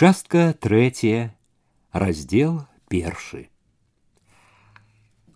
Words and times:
Частка 0.00 0.55
третья, 0.57 1.35
раздел 1.91 2.61
першы. 2.87 3.49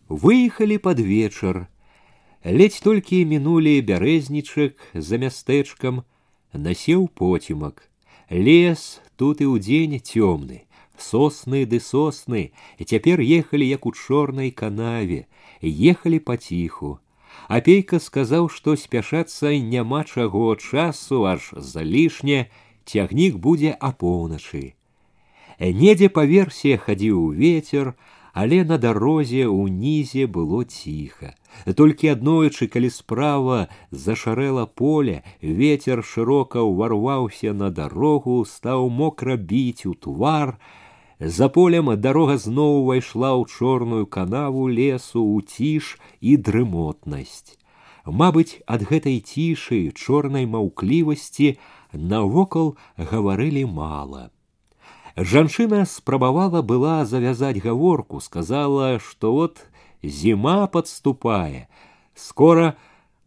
Выехалі 0.08 0.78
под 0.78 1.01
вечар. 1.04 1.67
Ледзь 2.46 2.79
толькі 2.79 3.20
мінулі 3.28 3.76
бярэзнічак 3.83 4.79
за 4.96 5.20
мястэчкам, 5.20 6.07
насеў 6.54 7.12
поцемак. 7.12 7.91
Лес 8.31 9.04
тут 9.20 9.44
і 9.44 9.52
ўдзень 9.52 9.99
цёмны, 9.99 10.63
сосны 10.96 11.67
ды 11.67 11.83
сосны, 11.83 12.56
і 12.79 12.83
цяпер 12.87 13.19
ехалі 13.19 13.67
як 13.67 13.85
у 13.85 13.92
чорнай 13.92 14.56
канаве, 14.56 15.28
ехалі 15.60 16.23
паціху. 16.23 17.03
Апейка 17.52 17.99
сказаў, 17.99 18.48
што 18.48 18.80
спяшацца 18.80 19.52
няма 19.52 20.08
чаго 20.08 20.55
часу 20.55 21.27
аж 21.27 21.52
залішне, 21.59 22.48
цягнік 22.87 23.38
будзе 23.38 23.77
апоўначы. 23.78 24.74
Недзе 25.60 26.09
па 26.09 26.24
версе 26.24 26.77
хадзіў 26.80 27.37
ветер, 27.37 27.93
але 28.33 28.65
на 28.65 28.79
дарозе 28.79 29.47
ўнізе 29.51 30.27
было 30.27 30.65
ціха. 30.65 31.34
Толькі 31.77 32.12
аднойчы, 32.15 32.69
калі 32.73 32.91
справа 32.95 33.69
зашарэла 33.91 34.65
поле, 34.66 35.23
ветер 35.43 36.02
шырока 36.05 36.65
ўварваўся 36.65 37.52
на 37.52 37.70
дарогу, 37.70 38.45
стаў 38.48 38.89
мокра 38.89 39.37
біць 39.37 39.84
у 39.87 39.95
твар. 39.95 40.57
За 41.20 41.51
полем 41.52 41.93
дарога 42.01 42.39
зноў 42.41 42.80
увайшла 42.83 43.37
ў 43.37 43.45
чорную 43.51 44.07
канаву 44.07 44.69
лесу 44.69 45.20
ў 45.20 45.45
ціш 45.45 45.98
і 46.20 46.37
дрымотнасць. 46.41 47.61
Мабыць, 48.05 48.61
ад 48.66 48.83
гэтай 48.89 49.20
цішы 49.20 49.93
чорнай 49.93 50.47
маўклівасці 50.47 51.59
навокал 51.93 52.77
гаварылі 52.97 53.65
мала. 53.66 54.30
Жанчына 55.16 55.84
спрабавала 55.84 56.62
была 56.62 57.05
завязать 57.05 57.61
гаворку, 57.62 58.20
сказала, 58.20 58.98
что 58.98 59.33
вот 59.33 59.67
зима 60.03 60.67
подступае, 60.67 61.69
скоро 62.14 62.77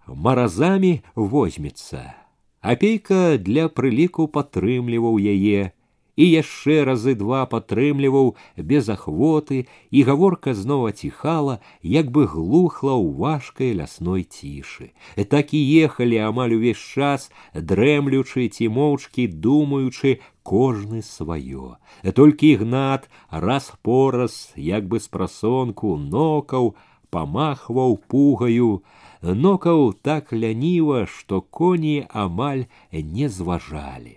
маразами 0.08 1.04
возьмется. 1.16 2.16
Апейка 2.62 3.38
для 3.38 3.68
прыліку 3.68 4.28
падтрымліваў 4.32 5.20
яе, 5.20 5.74
і 6.18 6.26
яшчэ 6.30 6.84
разы 6.86 7.16
два 7.18 7.46
падтрымліваў 7.50 8.34
без 8.58 8.90
ахвоты, 8.90 9.66
і 9.90 10.04
гаворка 10.10 10.54
зноў 10.54 10.86
аціхала, 10.92 11.60
як 11.82 12.12
бы 12.14 12.26
глухла 12.30 12.94
ў 12.94 13.18
важкай 13.18 13.74
лясной 13.74 14.24
цішы. 14.24 14.94
Так 15.34 15.54
і 15.58 15.62
ехалі 15.86 16.22
амаль 16.30 16.56
увесь 16.58 16.78
час, 16.78 17.32
дрэмлючы 17.54 18.48
ці 18.50 18.70
моўчкі 18.70 19.28
думаючы 19.28 20.20
кожны 20.44 21.02
сваё. 21.02 21.82
Толькі 22.04 22.54
ігнат 22.58 23.10
раз 23.30 23.74
пораз, 23.82 24.54
як 24.56 24.88
бы 24.88 25.00
з 25.00 25.08
прасонку 25.08 25.98
нокаў, 25.98 26.76
памахваў 27.10 27.98
пугаю, 28.10 28.84
нокаў 29.22 29.94
так 30.02 30.34
ляніва, 30.34 31.06
што 31.06 31.42
коні 31.42 32.06
амаль 32.10 32.66
не 32.92 33.30
зважалі. 33.30 34.17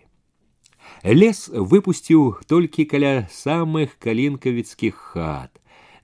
Лес 1.04 1.46
выпусціў 1.52 2.42
толькі 2.50 2.84
каля 2.90 3.28
самых 3.30 3.94
калінкавіцкіх 4.02 4.94
хат. 4.94 5.52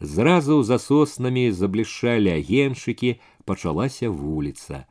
Зразу 0.01 0.63
за 0.63 0.79
соснамі 0.79 1.51
заблішчалі 1.53 2.31
агеншчыкі, 2.31 3.19
пачалася 3.45 4.11
вуліца. 4.11 4.87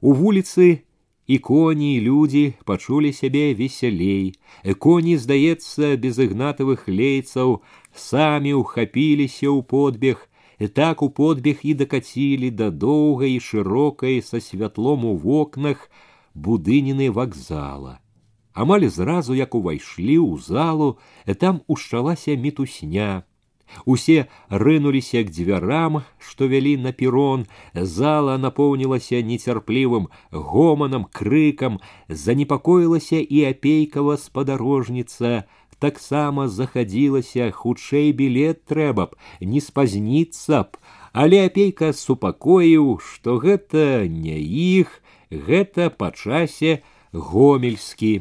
У 0.00 0.12
вуліцы 0.12 0.84
і 1.26 1.38
коні 1.38 1.96
і 1.96 2.00
людзі 2.00 2.54
пачулі 2.64 3.12
сябе 3.12 3.54
весялей. 3.54 4.36
Коні, 4.78 5.16
здаецца, 5.16 5.96
без 5.96 6.20
ігнатавых 6.20 6.84
лейцаў 6.88 7.62
самі 7.96 8.60
ўхапіліся 8.60 9.48
ў 9.48 9.64
подбег, 9.64 10.28
так 10.76 11.02
у 11.02 11.10
подбег 11.10 11.64
і 11.64 11.74
дакацілі 11.74 12.50
да 12.50 12.70
доўгай 12.70 13.36
і 13.36 13.40
шырокай 13.40 14.20
са 14.20 14.40
святлом 14.40 15.04
у 15.04 15.16
вокнах 15.16 15.88
будыніны 16.34 17.10
вакзала. 17.10 18.00
Амаль 18.58 18.86
зразу 18.86 19.34
як 19.34 19.54
увайшлі 19.58 20.18
ў 20.22 20.38
залу, 20.38 20.98
там 21.42 21.62
ушчалася 21.66 22.38
мітусня. 22.38 23.26
Усе 23.84 24.28
рынуліся 24.48 25.24
к 25.24 25.32
дзвярам, 25.34 26.04
што 26.18 26.46
вялі 26.46 26.76
на 26.78 26.92
перрон, 26.92 27.46
зала 27.74 28.38
напоўнілася 28.38 29.18
нецярплівым 29.26 30.06
гоманам, 30.30 31.06
крыкам, 31.10 31.80
занепакоілася 32.08 33.18
і 33.18 33.42
апейкава 33.50 34.16
спадарожніца, 34.16 35.44
таксама 35.82 36.46
захадзілася 36.48 37.50
хутчэй 37.50 38.12
білет 38.12 38.62
трэба 38.70 39.10
б, 39.10 39.18
не 39.40 39.60
спазніцца 39.60 40.62
б, 40.70 40.78
але 41.12 41.42
апейка 41.48 41.90
супакоіў, 41.92 43.00
што 43.02 43.36
гэта 43.42 44.06
не 44.06 44.38
іх, 44.38 45.02
гэта 45.30 45.90
па 45.90 46.14
часе 46.14 46.84
гомельскі. 47.12 48.14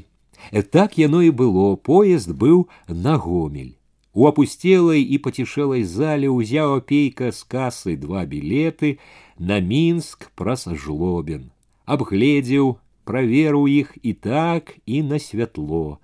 Так 0.71 0.97
яно 0.97 1.21
і 1.21 1.31
было, 1.31 1.75
поезд 1.75 2.31
быў 2.31 2.67
на 2.87 3.17
гомель. 3.17 3.73
У 4.13 4.27
апусцелай 4.29 5.01
і 5.01 5.17
пацішэлай 5.25 5.83
зале 5.89 6.29
ўзяў 6.29 6.77
апейка 6.77 7.31
з 7.33 7.41
касы 7.49 7.95
два 7.97 8.25
білеты 8.29 8.99
на 9.39 9.57
мінск 9.59 10.29
праз 10.37 10.67
жлобен. 10.69 11.49
Абгледзеў, 11.85 12.77
праверыў 13.09 13.65
іх 13.67 13.97
і 14.03 14.13
так 14.13 14.77
і 14.85 15.01
на 15.01 15.17
святло. 15.19 15.97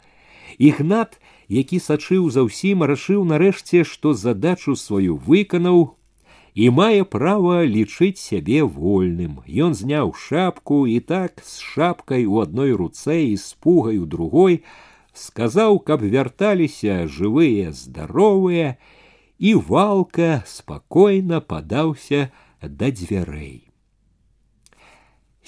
Ігнат, 0.57 1.21
які 1.47 1.77
сачыў 1.79 2.29
за 2.33 2.43
ўсім, 2.49 2.83
рашыў 2.83 3.23
нарэшце, 3.29 3.85
што 3.85 4.13
задачу 4.17 4.75
сваю 4.75 5.21
выканаў, 5.21 5.93
і 6.53 6.69
мае 6.75 7.03
права 7.03 7.63
лічыць 7.63 8.19
сябе 8.19 8.63
вольным. 8.63 9.39
Ён 9.47 9.75
зняў 9.77 10.13
шапку 10.13 10.85
і 10.87 10.99
так 10.99 11.43
з 11.45 11.59
шапкай 11.61 12.25
у 12.25 12.41
адной 12.43 12.73
руцэ 12.73 13.19
і 13.31 13.35
з 13.37 13.53
пугай 13.63 13.97
у 13.97 14.05
другой 14.05 14.63
сказаў, 15.13 15.79
каб 15.79 16.03
вярталіся 16.03 17.07
жывыя, 17.07 17.71
здаровыя, 17.71 18.77
і 19.39 19.55
валка 19.55 20.43
спакойна 20.45 21.39
падаўся 21.39 22.29
да 22.61 22.91
дзвярэй. 22.91 23.69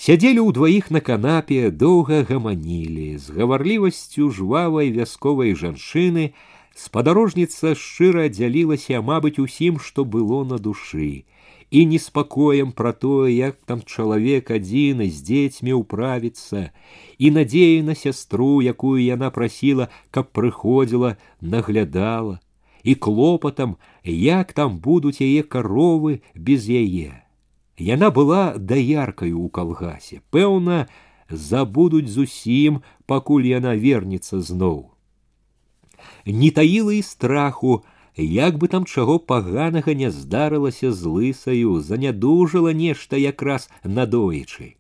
Сядзелі 0.02 0.48
ўдваіх 0.50 0.90
на 0.90 1.00
канапе, 1.04 1.70
доўга 1.70 2.24
гаманілі, 2.26 3.18
з 3.22 3.36
гаварлівасцю 3.38 4.32
жвавай 4.34 4.90
вясковай 4.96 5.54
жанчыны, 5.54 6.32
спадарожніца 6.76 7.76
шчыра 7.76 8.28
дзялілася 8.32 9.02
мабыць 9.02 9.40
усім 9.44 9.80
што 9.88 10.06
было 10.16 10.44
на 10.52 10.58
душы 10.58 11.12
і 11.72 11.86
неспакоем 11.88 12.72
пра 12.76 12.92
тое 12.92 13.32
як 13.32 13.58
там 13.66 13.82
чалавек 13.88 14.52
адзін 14.52 15.04
з 15.08 15.24
дзецьмі 15.28 15.80
ўправіцца 15.80 16.64
і 17.18 17.32
надзеі 17.40 17.82
на 17.88 17.96
сястру 17.96 18.60
якую 18.74 19.00
яна 19.00 19.32
прасіла 19.32 19.88
каб 20.12 20.32
прыходзіла 20.36 21.16
наглядала 21.56 22.40
і 22.84 22.96
клопатам 22.96 23.76
як 24.04 24.54
там 24.54 24.80
будуць 24.80 25.22
яе 25.24 25.44
каровы 25.44 26.20
без 26.36 26.68
яе 26.68 27.24
яна 27.78 28.12
была 28.12 28.44
даяркаю 28.58 29.36
ў 29.40 29.48
калгасе 29.60 30.20
пэўна 30.36 30.88
забудуць 31.32 32.12
зусім 32.12 32.82
пакуль 33.08 33.48
яна 33.48 33.76
вернецца 33.76 34.44
зноў 34.52 34.92
не 36.26 36.52
таіла 36.52 36.94
і 36.94 37.02
страху, 37.02 37.84
як 38.18 38.58
бы 38.58 38.68
там 38.68 38.86
чаго 38.86 39.20
паганага 39.20 39.94
не 39.94 40.12
здарылася 40.12 40.92
з 40.92 41.06
лысаю, 41.06 41.80
занядужала 41.80 42.74
нешта 42.74 43.18
якраз 43.18 43.70
надоечы. 43.84 44.76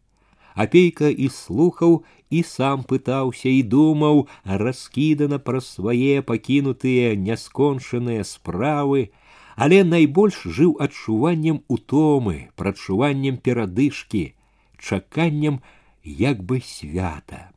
Апейка 0.55 1.07
і 1.07 1.29
слухаў 1.29 2.03
і 2.29 2.43
сам 2.43 2.83
пытаўся 2.83 3.47
і 3.47 3.63
думаў 3.63 4.27
раскідана 4.43 5.39
пра 5.39 5.61
свае 5.63 6.21
пакінутыя 6.21 7.15
няскончаныя 7.15 8.23
справы, 8.27 9.11
але 9.55 9.83
найбольш 9.83 10.43
жыў 10.43 10.75
адчуваннем 10.79 11.63
утомы, 11.67 12.51
прачуваннем 12.55 13.37
перадышкі, 13.37 14.35
чаканнем 14.77 15.61
як 16.03 16.43
бы 16.43 16.61
свята. 16.65 17.51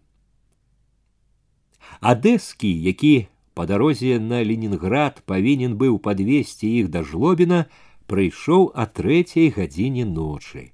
Адэскі, 2.01 2.69
які 2.69 3.29
по 3.59 3.67
дарозе 3.67 4.19
на 4.19 4.43
Ленінград 4.43 5.23
павінен 5.27 5.79
быў 5.79 5.99
падвесці 6.03 6.67
іх 6.67 6.91
да 6.91 7.03
жлобіна, 7.07 7.67
прыйшоў 8.11 8.71
а 8.75 8.87
трэцяй 8.87 9.51
гадзіне 9.55 10.05
ночы. 10.05 10.73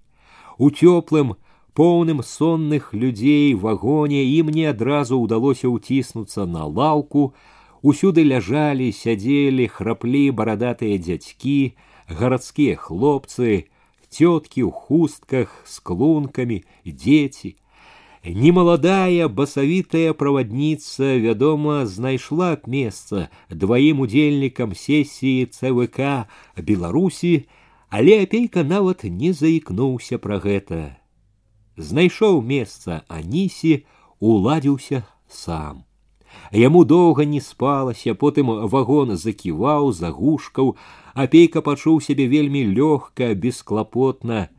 У 0.59 0.71
цёплым, 0.71 1.37
поўным 1.75 2.23
сонных 2.23 2.93
людзей 2.93 3.55
вагоне 3.55 4.25
ім 4.25 4.51
не 4.57 4.67
адразу 4.73 5.21
ўдалося 5.21 5.69
ўціснуцца 5.69 6.47
на 6.47 6.67
лаўку, 6.67 7.35
усюды 7.83 8.25
ляжалі, 8.25 8.91
сядзелі, 8.93 9.69
храплі 9.69 10.25
барадатыя 10.31 10.99
дзядзькі, 10.99 11.77
гарадскія 12.09 12.77
хлопцы, 12.77 13.71
цёткі 14.11 14.67
ў 14.67 14.71
хустках 14.75 15.55
з 15.65 15.81
клункамі, 15.81 16.65
дзеці. 16.85 17.57
Немаладая 18.25 19.29
басавітая 19.29 20.13
правадніца, 20.13 21.17
вядома, 21.25 21.87
знайшла 21.87 22.53
б 22.57 22.69
месца 22.69 23.29
дваім 23.49 24.05
удзельнікам 24.05 24.75
сесіі 24.77 25.49
ЦВК 25.49 26.29
Беларусі, 26.61 27.49
але 27.89 28.23
апейка 28.23 28.61
нават 28.63 29.09
не 29.09 29.33
заікнуўся 29.33 30.21
пра 30.21 30.37
гэта. 30.37 31.01
Знайшоў 31.81 32.45
месца 32.45 33.01
Анісі, 33.09 33.89
уладзіўся 34.21 35.03
сам. 35.25 35.89
Яму 36.53 36.85
доўга 36.85 37.25
не 37.25 37.41
спалася, 37.41 38.15
потым 38.15 38.53
вагон 38.69 39.17
заківаў, 39.17 39.93
загушкаў, 39.97 40.77
апейка 41.15 41.65
пачуў 41.65 42.05
сябе 42.05 42.29
вельмі 42.29 42.69
лёгка, 42.69 43.35
бесклапотна, 43.35 44.53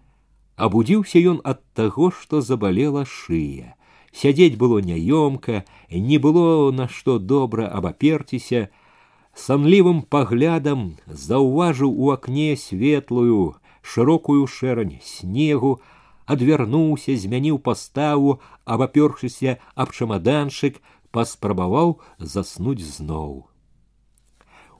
Абудзіўся 0.55 1.19
ён 1.31 1.37
ад 1.43 1.61
таго, 1.73 2.11
што 2.11 2.41
забалела 2.41 3.05
шыя. 3.05 3.75
Сядзець 4.11 4.59
было 4.61 4.79
няёмка, 4.83 5.63
не 5.89 6.17
было 6.17 6.71
на 6.71 6.87
што 6.87 7.17
добра 7.17 7.67
абаперціся. 7.67 8.69
Санлівым 9.33 10.01
паглядам 10.03 10.97
заўважыў 11.07 11.91
у 11.91 12.11
акне 12.11 12.57
светлую, 12.57 13.55
шырокую 13.81 14.45
шэрань 14.45 14.99
снегу, 15.01 15.79
адвярнуўся, 16.25 17.15
змяніў 17.15 17.59
паставу, 17.59 18.41
абапёршыся 18.65 19.57
аб 19.75 19.95
чамаданчык, 19.95 20.81
паспрабаваў 21.11 21.99
заснуць 22.19 22.83
зноў. 22.83 23.47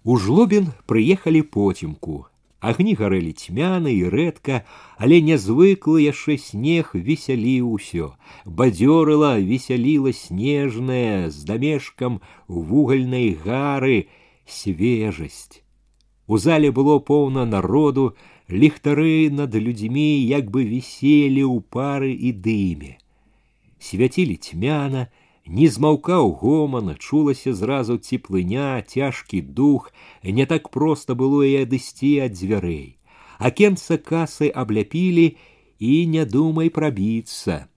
У 0.04 0.18
жлобін 0.18 0.72
прыехалі 0.86 1.42
поцемку. 1.56 2.26
Агні 2.66 2.94
гарэлі 2.94 3.34
цьмяна 3.34 3.90
і 3.90 4.10
рэдка, 4.14 4.62
але 5.02 5.18
нязвыклы 5.26 6.06
яшчэ 6.06 6.38
снег 6.38 6.92
весяліў 6.94 7.72
усё. 7.74 8.14
Бадзёрыла 8.46 9.42
весяліла 9.42 10.14
снежная 10.14 11.34
з 11.34 11.42
дамешкам 11.50 12.22
вугальнай 12.46 13.34
гары 13.34 14.14
свежасць. 14.46 15.66
У 16.28 16.38
зале 16.38 16.70
было 16.70 17.00
поўна 17.00 17.46
народу, 17.50 18.14
ліхтары 18.48 19.34
над 19.34 19.56
людзьмі 19.56 20.22
як 20.30 20.54
бы 20.54 20.62
віселі 20.62 21.42
ў 21.42 21.66
пары 21.66 22.14
і 22.14 22.30
дыме. 22.46 23.02
Свяцілі 23.82 24.38
цьмяна, 24.38 25.10
не 25.46 25.68
змаўкаў 25.68 26.32
гоман, 26.42 26.96
чулася 27.00 27.54
зразу 27.54 27.98
цеплыня, 27.98 28.82
цяжкі 28.82 29.42
дух, 29.42 29.92
не 30.24 30.46
так 30.46 30.70
проста 30.70 31.16
было 31.16 31.42
і 31.44 31.66
адысці 31.66 32.12
ад 32.26 32.38
дзвярэй. 32.38 32.98
Акенца 33.40 33.98
касы 33.98 34.50
абляпілі 34.54 35.36
і 35.80 35.94
не 36.08 36.26
думай 36.26 36.70
прабіцца. 36.70 37.68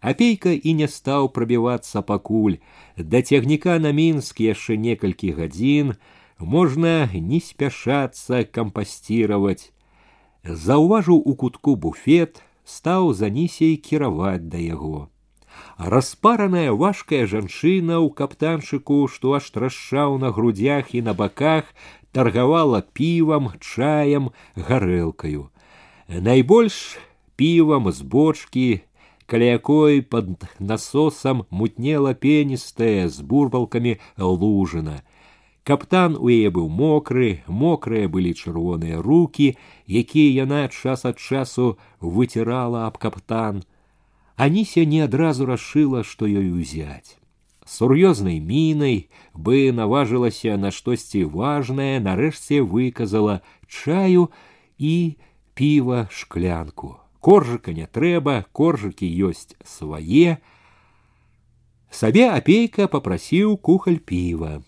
Апейка 0.00 0.50
і 0.50 0.74
не 0.74 0.88
стаў 0.88 1.28
прабівацца 1.36 2.02
пакуль, 2.02 2.58
да 2.96 3.22
цягніка 3.22 3.78
на 3.78 3.92
мінск 3.92 4.40
яшчэ 4.40 4.76
некалькі 4.76 5.36
гадзін, 5.36 5.94
можна 6.40 7.06
не 7.14 7.38
спяшацца 7.38 8.42
кампасціраваць. 8.44 9.70
Заўважыў 10.42 11.22
у 11.22 11.36
кутку 11.38 11.76
буфет, 11.76 12.42
стаў 12.64 13.12
за 13.14 13.30
нісей 13.30 13.76
кіраваць 13.76 14.42
да 14.42 14.58
яго 14.58 15.12
распараная 15.78 16.72
важкая 16.72 17.26
жанчына 17.26 17.98
ў 17.98 18.08
каптанчыку, 18.12 19.08
што 19.08 19.38
аж 19.38 19.50
трашчаў 19.50 20.18
на 20.18 20.30
грудях 20.30 20.94
і 20.94 21.02
на 21.02 21.14
баках, 21.14 21.70
таргавала 22.12 22.82
півам, 22.92 23.52
чаем, 23.60 24.30
гарэлкаю. 24.56 25.50
Найбольш 26.08 26.98
півам 27.36 27.92
з 27.92 28.02
бочкі, 28.02 28.82
каля 29.26 29.56
якой 29.56 30.02
пад 30.02 30.28
насосам 30.58 31.46
мутнела 31.50 32.12
пеністая 32.14 33.08
з 33.08 33.20
бурбалкамі 33.20 33.96
лужына. 34.18 35.00
Каптан 35.64 36.16
у 36.18 36.26
яе 36.26 36.50
быў 36.50 36.66
мокры, 36.68 37.42
мокрыя 37.46 38.10
былі 38.10 38.34
чырвоныя 38.34 38.98
руки, 38.98 39.54
якія 39.86 40.44
яна 40.44 40.66
час 40.68 41.06
ад 41.06 41.22
часу 41.22 41.78
выцірала 42.00 42.86
аб 42.90 42.98
каптан. 42.98 43.62
Анися 44.36 44.84
не 44.84 45.00
адразу 45.04 45.46
рашыла, 45.46 46.02
што 46.02 46.26
ёй 46.26 46.50
узяць. 46.50 47.18
Сур'ёзнай 47.64 48.40
мінай 48.40 49.08
бы 49.34 49.70
наважылася 49.72 50.56
на 50.56 50.70
штосьці 50.70 51.24
важнае, 51.24 52.00
нарэшце 52.00 52.60
выказала 52.60 53.40
чаю 53.68 54.30
і 54.78 55.16
піва 55.54 56.08
шклянку. 56.10 56.98
Коржыка 57.22 57.72
не 57.72 57.86
трэба, 57.86 58.44
коржыкі 58.50 59.06
ёсць 59.06 59.54
свае. 59.62 60.42
Сабе 61.92 62.26
апейка 62.34 62.88
попрасіў 62.90 63.56
кухаль 63.56 64.02
піва. 64.02 64.58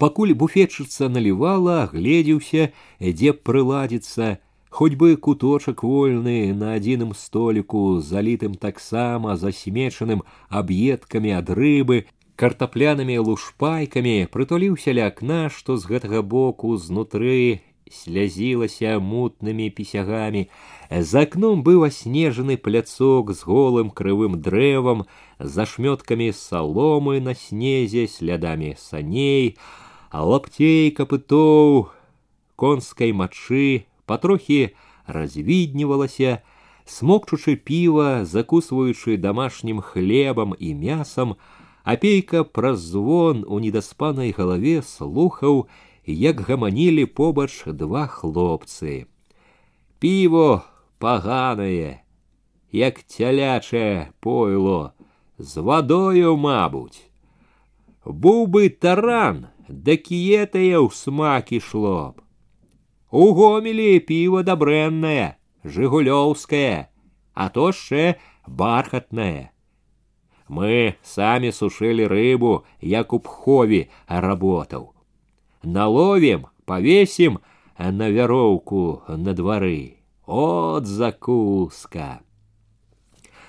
Пакуль 0.00 0.32
буфетчыца 0.32 1.08
налівала, 1.12 1.84
гледзеўся, 1.92 2.72
дзе 3.00 3.32
прыладзіцца, 3.32 4.38
Хоть 4.72 4.94
бы 4.94 5.16
куточак 5.16 5.82
вольны 5.82 6.52
на 6.54 6.74
адзіным 6.78 7.14
століку, 7.14 8.00
залітым 8.00 8.54
таксама 8.54 9.36
засмечаным 9.36 10.22
аб'едкамі 10.48 11.32
ад 11.34 11.50
рыбы, 11.50 12.04
картаплянымі 12.38 13.16
лушпайкамі 13.18 14.28
прытуліўся 14.30 14.94
ля 14.94 15.08
акна, 15.10 15.48
што 15.48 15.74
з 15.80 15.90
гэтага 15.90 16.22
боку 16.22 16.76
знутры 16.76 17.64
слязілася 17.90 19.00
мутнымі 19.00 19.66
пісягамі. 19.74 20.46
За 20.90 21.26
акном 21.26 21.64
быў 21.66 21.88
аснежаны 21.88 22.54
пляцок 22.56 23.34
з 23.34 23.42
голым 23.42 23.90
крывым 23.90 24.38
дрэвам, 24.38 25.04
за 25.40 25.66
шмёткамі 25.66 26.30
саломы 26.30 27.18
на 27.18 27.34
снезе, 27.34 28.06
слядамі 28.06 28.76
саней, 28.78 29.56
а 30.14 30.22
лапцей 30.22 30.94
капытоў 30.94 31.88
конскай 32.54 33.10
мачы 33.10 33.88
патрохі 34.06 34.74
развіднівалася, 35.06 36.40
смокчучы 36.88 37.56
піва, 37.56 38.24
закусваючы 38.24 39.16
домашнім 39.16 39.80
хлебам 39.80 40.54
і 40.58 40.74
мясам, 40.74 41.36
апейка 41.84 42.44
праз 42.44 42.80
звон 42.80 43.44
у 43.46 43.60
недаспанай 43.60 44.32
галаве 44.32 44.80
слухаў, 44.82 45.68
як 46.06 46.40
гаманілі 46.40 47.04
побач 47.06 47.64
два 47.66 48.06
хлопцы. 48.06 49.06
Піво 49.98 50.62
паганае, 50.98 52.00
як 52.72 53.04
цялячае 53.04 54.12
пойло, 54.20 54.92
з 55.38 55.60
вадою, 55.60 56.36
мабуць. 56.36 57.04
Быў 58.04 58.46
бы 58.48 58.68
таран, 58.72 59.46
да 59.68 59.96
кіетае 59.96 60.80
ў 60.80 60.88
смак 60.88 61.52
ішло 61.52 62.16
б. 62.16 62.21
У 63.12 63.32
гомелі 63.32 64.00
піва 64.04 64.42
дабрэннае, 64.44 65.36
жыгулёўскае, 65.64 66.88
а 67.34 67.48
то 67.48 67.70
яшчэ 67.72 68.20
бархатнае. 68.46 69.50
Мы 70.48 70.96
самі 71.02 71.52
сушылі 71.52 72.08
рыбу, 72.08 72.64
як 72.80 73.12
у 73.12 73.20
пхові 73.20 73.88
работаў. 74.08 74.92
Наловім, 75.62 76.46
павесім 76.64 77.38
на 77.78 78.10
вяроўку 78.10 79.02
на 79.08 79.34
двары. 79.34 80.00
От 80.26 80.86
закуска. 80.86 82.20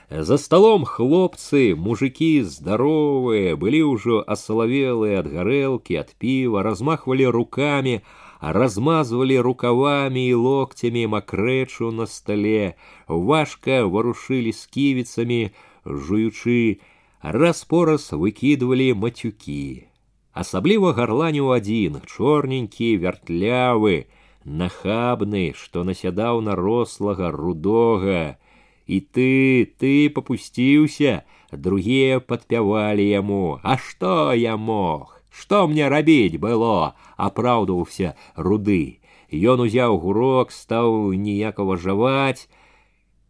За 0.09 0.37
столом 0.37 0.85
хлопцы, 0.85 1.75
мужики 1.75 2.41
здоровые, 2.41 3.55
былі 3.55 3.81
ўжо 3.93 4.23
асалавелыя 4.25 5.21
ад 5.21 5.27
гарэлкі, 5.29 6.01
ад 6.01 6.15
піва, 6.17 6.63
размахвалі 6.65 7.27
руками, 7.29 8.01
размазывали 8.43 9.35
рукавами 9.35 10.29
и 10.29 10.33
локтями 10.33 11.05
мокречу 11.05 11.91
на 11.91 12.05
столе, 12.05 12.75
важко 13.07 13.85
ворушили 13.85 14.51
скивицами, 14.51 15.53
жуючы, 15.85 16.79
раз-пораз 17.21 18.11
выкидывали 18.11 18.93
матюки. 18.93 19.89
Асабліва 20.31 20.93
гарланіў 20.93 21.51
адзін, 21.51 21.99
чорненькі, 22.07 22.95
вяртлявы, 23.03 24.07
нахабны, 24.45 25.51
што 25.55 25.83
насядаў 25.83 26.39
на 26.41 26.55
рослага 26.55 27.31
рудога. 27.31 28.37
І 28.87 29.01
ты, 29.01 29.67
ты 29.77 30.09
попусціўся, 30.09 31.23
другія 31.51 32.19
падпявалі 32.19 33.05
яму, 33.09 33.59
А 33.63 33.77
што 33.77 34.33
я 34.33 34.55
мог? 34.55 35.12
Што 35.33 35.67
мне 35.67 35.89
рабіць 35.89 36.41
было, 36.41 36.93
апраўдваўся 37.17 38.15
руды. 38.35 38.99
Ён 39.31 39.61
узяў 39.65 39.99
гурок, 40.01 40.51
стаў 40.51 41.13
ніякава 41.13 41.77
жаваць. 41.77 42.49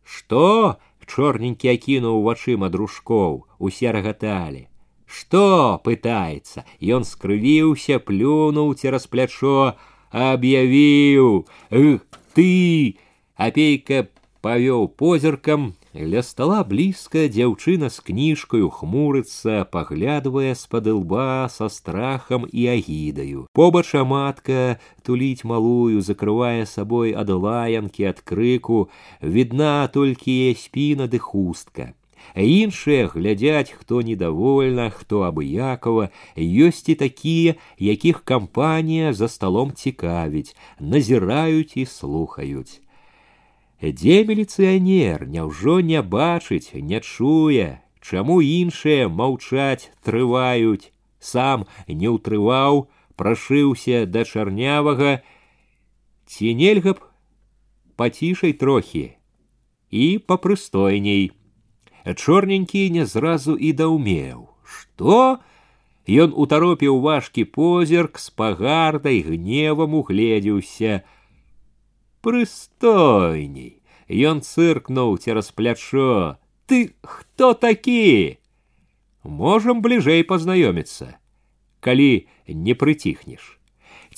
Што? 0.03 0.79
чорненькі 1.09 1.73
акінуў 1.73 2.21
вачыма 2.23 2.69
дружкоў, 2.69 3.45
усе 3.57 3.91
рагаталі. 3.95 4.67
Што 5.09 5.81
пытаецца, 5.83 6.63
Ён 6.79 7.03
скрывіўся, 7.11 7.97
плюнуў 7.97 8.75
цераз 8.77 9.09
плячо, 9.09 9.73
аб'явіў: 10.13 11.49
Эх 11.73 12.05
ты! 12.37 12.97
Апейка 13.35 14.05
павёў 14.45 14.87
позіркам, 15.01 15.73
Ля 15.93 16.21
стола 16.21 16.63
блізка 16.63 17.25
дзяўчына 17.27 17.89
з 17.89 17.99
кніжкаю 18.05 18.69
хмурыцца, 18.69 19.65
паглядвае 19.73 20.55
з-пад 20.55 20.87
лба 20.87 21.49
са 21.49 21.69
страхам 21.69 22.45
і 22.51 22.67
агідаю. 22.67 23.45
Побача 23.53 24.03
матка 24.03 24.79
туліць 25.03 25.43
малую, 25.43 26.01
закрывае 26.01 26.65
сабой 26.65 27.15
ад 27.17 27.29
лаянкі 27.29 28.09
ад 28.11 28.21
крыку, 28.21 28.89
відна 29.21 29.87
толькі 29.93 30.53
спіна 30.57 31.09
ды 31.09 31.17
хустка. 31.17 31.93
Іншыя 32.35 33.07
глядзяць, 33.07 33.71
хто 33.71 34.01
недовольна, 34.01 34.89
хто 34.89 35.23
абыякова, 35.25 36.09
ёсць 36.37 36.89
і 36.89 36.95
такія, 36.95 37.55
якіх 37.79 38.21
кампанія 38.23 39.13
за 39.13 39.27
сталом 39.27 39.73
цікавіць, 39.73 40.55
назіраюць 40.79 41.73
і 41.75 41.85
слухаюць. 41.85 42.81
Дзе 43.81 44.23
міліцыянер 44.27 45.23
няўжо 45.27 45.79
не 45.79 46.01
бачыць, 46.03 46.75
не 46.75 46.99
чуе, 46.99 47.79
чаму 48.03 48.41
іншыя 48.43 49.07
маўчаць 49.07 49.91
трываюць, 50.03 50.91
сам 51.19 51.63
не 51.87 52.11
ўтрываў, 52.11 52.87
прашыўся 53.15 54.03
да 54.05 54.23
чарнявага, 54.27 55.19
ці 56.27 56.55
нельга 56.55 56.95
б 56.95 57.09
пацішай 57.95 58.53
трохі 58.53 59.05
і 59.91 60.05
папрыстойней. 60.19 61.31
Чорненькі 62.15 62.89
не 62.89 63.05
зразу 63.05 63.55
і 63.55 63.71
даўмеў, 63.73 64.47
што? 64.63 65.39
Ён 66.09 66.33
утаропіў 66.33 66.99
важкі 67.03 67.43
позірк 67.43 68.17
з 68.17 68.29
пагардай 68.33 69.19
гневам 69.21 69.93
угледзеўся, 69.99 71.03
прыстойней. 72.23 73.81
Ён 74.09 74.41
цыркнуў 74.41 75.17
цераз 75.21 75.51
плячо. 75.51 76.37
Ты 76.65 76.93
хто 77.03 77.53
такі? 77.53 78.37
Можам 79.23 79.81
бліжэй 79.85 80.23
пазнаёміцца, 80.23 81.19
калі 81.79 82.27
не 82.47 82.73
прыціхнеш. 82.73 83.59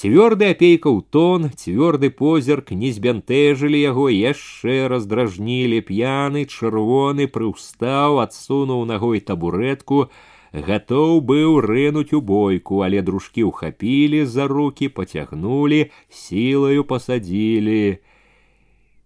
Цвёрды 0.02 0.48
апейкаў 0.56 1.02
тон, 1.14 1.52
цвёрды 1.52 2.10
позірк 2.10 2.72
не 2.72 2.92
збянтэжылі 2.96 3.80
яго 3.82 4.08
яшчэ 4.10 4.88
раздражнілі 4.88 5.82
п'яны, 5.84 6.48
чырвоны 6.48 7.28
прыўстаў, 7.28 8.24
адсунуў 8.24 8.86
ногой 8.88 9.20
табуретку, 9.20 10.08
гатоў 10.56 11.22
быў 11.22 11.60
рынуць 11.66 12.14
у 12.14 12.22
бойку, 12.22 12.82
але 12.86 13.02
дружкі 13.02 13.48
ўхапілі 13.50 14.26
за 14.26 14.48
руки, 14.48 14.90
пацягнулі, 14.90 15.92
сілаю 16.10 16.84
пасадзілі. 16.84 18.00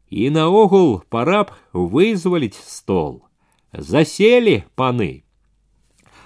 І 0.10 0.30
наогул 0.30 1.04
пора 1.10 1.44
б 1.44 1.54
вызваліць 1.74 2.58
стол. 2.58 3.22
Заселі 3.74 4.64
паны. 4.76 5.26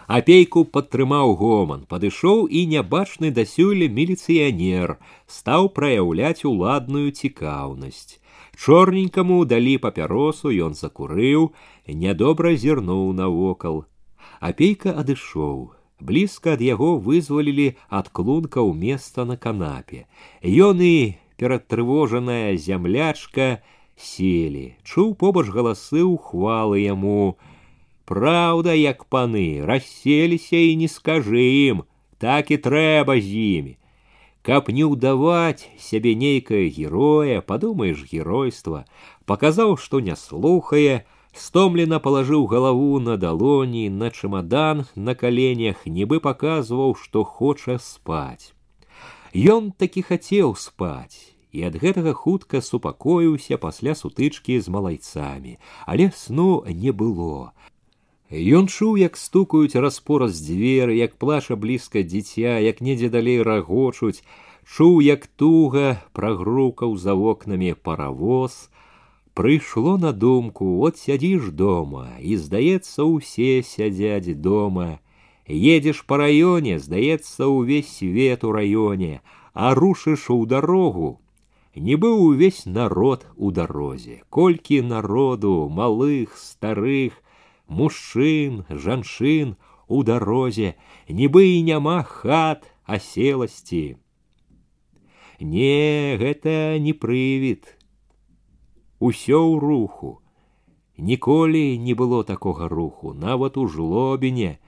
Апейку 0.09 0.63
падтрымаў 0.65 1.35
гоман, 1.37 1.81
падышоў 1.85 2.47
і 2.49 2.65
нябачны 2.69 3.29
дасюль 3.29 3.85
міліцыянер, 3.93 4.97
стаў 5.29 5.69
праяўляць 5.69 6.45
уладную 6.49 7.11
цікаўнасць. 7.13 8.17
Чорненькаму 8.57 9.45
далі 9.45 9.77
папяросу, 9.77 10.49
ён 10.49 10.73
закурыў, 10.73 11.53
нядобра 11.85 12.55
зірнуў 12.57 13.13
навокал. 13.13 13.85
Апейка 14.43 14.95
адышоў. 14.95 15.73
Блізка 15.99 16.55
ад 16.55 16.61
яго 16.63 16.95
вызвалілі 17.03 17.75
ад 17.91 18.07
клункаў 18.15 18.71
месца 18.73 19.25
на 19.27 19.35
канапе. 19.35 20.05
Ён 20.43 20.79
і 20.79 21.19
перадтрывожаная 21.35 22.55
зямлячка 22.55 23.59
селі, 23.99 24.75
чуў 24.87 25.11
побач 25.19 25.47
галасы 25.51 26.03
ўхвалы 26.07 26.79
яму. 26.83 27.35
Праўда, 28.07 28.73
як 28.73 29.05
паны, 29.05 29.61
расселіся 29.67 30.57
і 30.57 30.79
не 30.79 30.87
скажы 30.87 31.43
ім, 31.43 31.83
так 32.17 32.51
і 32.51 32.57
трэба 32.57 33.19
з 33.19 33.27
імі. 33.59 33.73
Каб 34.41 34.71
не 34.71 34.87
ўдаваць 34.87 35.67
сябе 35.77 36.15
нейкае 36.15 36.71
героя, 36.71 37.43
падумаеш 37.43 38.07
геройства, 38.07 38.87
паказаў, 39.27 39.75
што 39.75 39.99
не 39.99 40.15
слухае, 40.15 41.03
стомленно 41.33 41.99
положыў 41.99 42.45
галаву 42.51 42.99
на 42.99 43.17
далоні 43.17 43.89
на 43.89 44.09
чемодан 44.11 44.85
на 44.95 45.15
коленях 45.15 45.85
нібы 45.85 46.19
показываў 46.19 46.95
што 47.01 47.23
хоча 47.23 47.77
спаць 47.77 48.53
ён 49.55 49.71
такі 49.71 50.05
хацеў 50.11 50.55
спаць 50.55 51.33
і 51.51 51.65
ад 51.69 51.77
гэтага 51.81 52.13
хутка 52.13 52.61
супакоіўся 52.61 53.57
пасля 53.57 53.95
сутычкі 54.01 54.59
з 54.59 54.75
малайцамі 54.77 55.57
але 55.85 56.11
сну 56.23 56.51
не 56.85 56.91
было 57.03 57.53
Ён 58.29 58.67
чуў, 58.69 58.97
як 59.01 59.17
стукаюць 59.17 59.73
распораз 59.73 60.37
дзверы, 60.37 60.93
як 60.93 61.17
плача 61.17 61.55
блізка 61.57 62.03
дзіця, 62.05 62.61
як 62.61 62.77
недзе 62.77 63.09
далей 63.09 63.41
рагочуць, 63.41 64.21
чуў, 64.69 65.01
як 65.01 65.25
туга 65.25 65.97
прагрукаў 66.13 66.93
за 66.93 67.17
вокнамі 67.17 67.73
паравоз, 67.73 68.69
Прыйшло 69.33 69.97
на 69.97 70.11
думку, 70.11 70.81
от 70.83 70.97
сядзіш 70.97 71.51
дома, 71.55 72.07
і 72.19 72.35
здаецца, 72.37 73.03
усе 73.03 73.63
сядзяць 73.63 74.35
дома. 74.35 74.99
Едзеш 75.47 76.03
па 76.05 76.17
раёне, 76.19 76.79
здаецца, 76.79 77.47
увесь 77.47 77.87
свет 77.87 78.43
у 78.43 78.51
раёне, 78.51 79.21
а 79.53 79.73
рушыш 79.75 80.29
у 80.29 80.45
дарогу. 80.45 81.21
Не 81.75 81.95
быў 81.95 82.19
увесь 82.25 82.65
народ 82.65 83.25
у 83.37 83.51
дарозе, 83.51 84.21
колькі 84.29 84.81
народу, 84.81 85.69
малых, 85.69 86.35
старых, 86.37 87.13
мужчын, 87.67 88.65
жанчын 88.69 89.55
у 89.87 90.03
дарозе, 90.03 90.75
нібы 91.07 91.45
і 91.55 91.63
няма 91.63 92.03
хат 92.03 92.67
аселасці. 92.83 93.97
Не, 95.39 96.17
гэта 96.19 96.79
не 96.83 96.91
прывід, 96.91 97.77
усё 98.99 99.39
ў 99.39 99.59
руху. 99.59 100.19
Ніколі 100.97 101.77
не 101.79 101.93
было 101.93 102.23
такога 102.23 102.67
руху, 102.67 103.13
нават 103.13 103.57
у 103.57 103.67
жлобіне, 103.67 104.59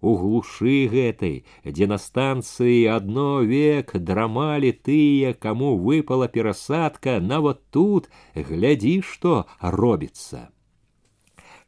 у 0.00 0.16
глушы 0.16 0.88
гэтай, 0.88 1.44
дзе 1.64 1.86
на 1.90 1.98
станцыі 1.98 2.86
адно 2.88 3.42
век 3.42 3.92
драмалі 3.98 4.72
тыя, 4.72 5.34
каму 5.34 5.76
выпала 5.76 6.28
перасадка, 6.28 7.18
нават 7.20 7.60
тут 7.70 8.08
глядзі, 8.34 9.02
што 9.02 9.44
робіцца. 9.60 10.48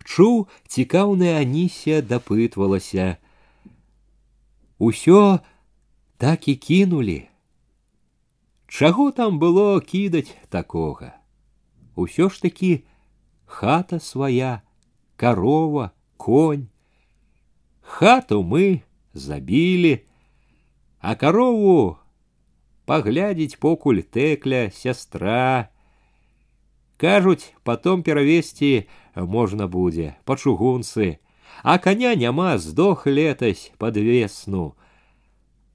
Чуў, 0.04 0.46
цікаўная 0.66 1.38
Анісія 1.42 2.02
дапытвалася. 2.02 3.18
Усё 4.78 5.40
так 6.18 6.49
і 6.49 6.54
кінулі. 6.56 7.28
Чаго 8.66 9.11
там 9.11 9.38
было 9.38 9.78
кідаць 9.82 10.34
такога? 10.49 11.15
Усё 11.97 12.29
ж 12.29 12.41
таки 12.41 12.85
хата 13.45 13.99
своя, 13.99 14.61
корова, 15.17 15.91
конь. 16.17 16.69
Хату 17.81 18.43
мы 18.43 18.83
забили, 19.13 20.05
а 20.99 21.15
корову 21.15 21.97
поглядеть 22.85 23.57
покуль 23.57 24.03
текля, 24.03 24.71
сестра. 24.71 25.69
Кажуть, 26.97 27.53
потом 27.63 28.03
перавесці 28.03 28.87
можна 29.15 29.67
будзе 29.67 30.17
па 30.25 30.35
чугунцы, 30.35 31.19
а 31.63 31.77
коня 31.77 32.15
няма 32.15 32.57
здох 32.57 33.07
летась 33.07 33.71
под 33.77 33.97
весну. 33.97 34.75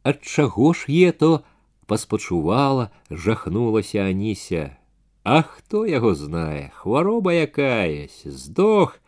Ад 0.03 0.23
чаго 0.23 0.75
ж 0.75 0.87
е 0.89 1.13
то 1.13 1.43
паспачувала, 1.87 2.91
жахнулася 3.11 3.99
Анися. 3.99 4.82
А 5.24 5.42
хто 5.44 5.86
яго 5.86 6.16
знае, 6.16 6.72
хвароба 6.76 7.34
якаясь, 7.34 8.24
здох, 8.24 9.00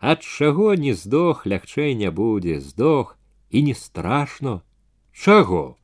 ад 0.00 0.22
чаго 0.22 0.74
не 0.74 0.94
здох, 0.94 1.46
лягчэй 1.46 1.94
не 1.94 2.10
будзе, 2.10 2.60
здох 2.60 3.18
і 3.50 3.62
не 3.62 3.74
страшно. 3.74 4.62
Чаго? 5.12 5.78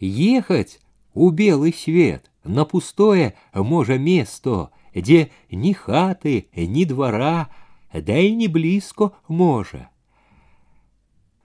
Ехаць 0.00 0.80
у 1.14 1.30
белы 1.30 1.72
свет, 1.72 2.30
на 2.44 2.64
пустое 2.64 3.32
можа 3.54 3.98
место, 3.98 4.68
дзе 4.94 5.30
ні 5.50 5.72
хаты, 5.72 6.50
ні 6.56 6.84
двара, 6.84 7.46
да 7.94 8.16
і 8.18 8.36
не 8.36 8.48
блізко 8.48 9.12
можа. 9.28 9.88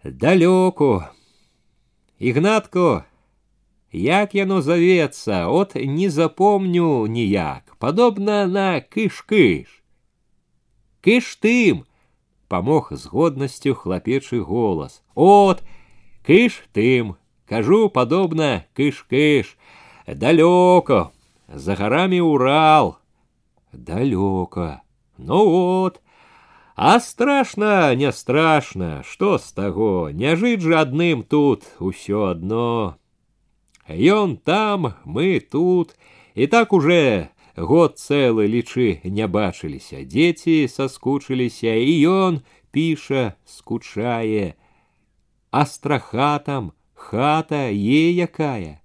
Далёку. 0.03 1.05
Ігнатко, 2.19 3.05
Як 3.96 4.34
яно 4.34 4.60
завецца, 4.60 5.48
от 5.48 5.74
не 5.74 6.10
запомню 6.10 7.06
ніяк, 7.06 7.76
падобна 7.78 8.44
на 8.46 8.84
кыш-кыш. 8.84 9.80
Кыш 11.00 11.24
тым, 11.40 11.86
памог 12.48 12.92
з 12.92 13.08
годнасцю 13.08 13.72
хлапечы 13.72 14.44
голас. 14.44 15.00
От, 15.14 15.64
кыш 16.28 16.60
тым, 16.76 17.16
кажу 17.48 17.88
падобна 17.88 18.66
кыш-кыш, 18.76 19.56
далёка, 20.04 21.08
за 21.48 21.74
гарамі 21.74 22.20
Урал, 22.20 22.98
далёка, 23.72 24.82
Ну 25.16 25.48
вот, 25.48 26.02
а 26.74 27.00
страшна, 27.00 27.94
не 27.94 28.12
страшна, 28.12 29.02
што 29.08 29.38
з 29.38 29.52
таго, 29.52 30.10
не 30.12 30.36
жыць 30.36 30.60
жа 30.60 30.84
адным 30.84 31.24
тут 31.24 31.64
усё 31.80 32.36
адно. 32.36 33.00
Ён 33.87 34.37
там, 34.37 34.93
мы 35.05 35.39
тут, 35.39 35.95
і 36.35 36.47
так 36.47 36.73
уже 36.73 37.29
год 37.55 37.99
цэлы 37.99 38.47
лічы 38.47 39.01
не 39.03 39.27
бачыліся, 39.27 40.05
дзеці 40.05 40.67
саскучыліся, 40.67 41.75
і 41.75 41.91
ён 42.07 42.41
піша, 42.71 43.35
скучае. 43.45 44.55
А 45.51 45.65
страха 45.65 46.39
там, 46.39 46.71
хата 46.93 47.67
е 47.71 48.11
якая. 48.15 48.81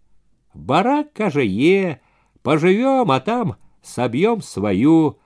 Барак 0.54 1.12
кажа 1.12 1.45
е, 1.45 2.00
пожывём, 2.42 3.12
а 3.12 3.21
там 3.21 3.54
саб'ём 3.83 4.42
сваю, 4.42 5.16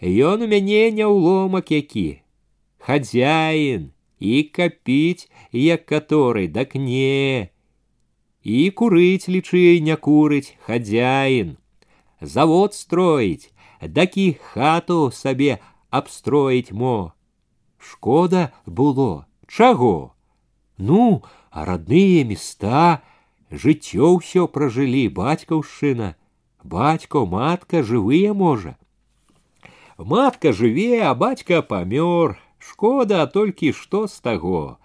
Ён 0.00 0.42
у 0.42 0.46
мяне 0.48 0.90
не 0.90 1.04
ўломак 1.04 1.70
які. 1.70 2.24
Хадзяін 2.80 3.92
і 4.18 4.42
капіць, 4.48 5.28
як 5.52 5.84
который, 5.84 6.48
дак 6.48 6.74
не. 6.74 7.52
І 8.44 8.70
курыць 8.70 9.28
лічы 9.28 9.80
не 9.80 9.96
курыць, 9.96 10.56
хадзяін. 10.66 11.56
Завод 12.20 12.74
строіць, 12.74 13.52
дакі 13.80 14.36
хату 14.52 15.10
сабе 15.10 15.58
абстроіць 15.90 16.72
мо. 16.72 17.12
Шкода 17.78 18.52
было, 18.66 19.26
чаго? 19.48 20.14
Ну, 20.76 21.22
а 21.50 21.64
родныя 21.64 22.24
места, 22.24 23.02
жыццё 23.50 24.16
ўсё 24.16 24.46
пражылі 24.48 25.08
бацькаўшчына, 25.08 26.16
бацько, 26.64 27.24
матка 27.26 27.82
жывыя 27.82 28.32
можа. 28.34 28.76
Матка 29.98 30.52
жыве, 30.52 31.02
а 31.04 31.14
бацька 31.14 31.60
памёр. 31.60 32.38
Шкода 32.58 33.26
толькі 33.26 33.72
што 33.72 34.06
з 34.06 34.20
таго. 34.20 34.78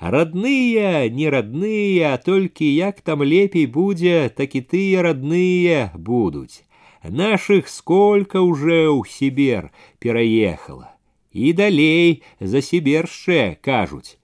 Родныя, 0.00 1.08
не 1.08 1.30
родныя, 1.30 2.18
толькі 2.18 2.66
як 2.74 3.00
там 3.00 3.22
лепей 3.22 3.66
будзе, 3.66 4.30
так 4.34 4.54
і 4.54 4.60
тыя 4.60 5.02
родныя 5.06 5.92
будуць. 5.94 6.64
Нашых 7.02 7.68
сколько 7.68 8.40
уже 8.40 8.86
ў 8.86 9.06
Сібер 9.06 9.70
пераехала. 9.98 10.94
І 11.32 11.52
далей 11.52 12.22
за 12.40 12.60
сібершчэ 12.62 13.56
кажуць. 13.60 14.18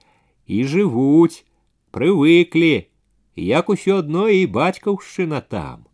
І 0.47 0.64
жывуць, 0.64 1.45
прывыклі, 1.90 2.87
як 3.35 3.71
усё 3.71 3.99
адно 4.05 4.28
і 4.28 4.47
бацькаўшчына 4.47 5.40
там. 5.40 5.87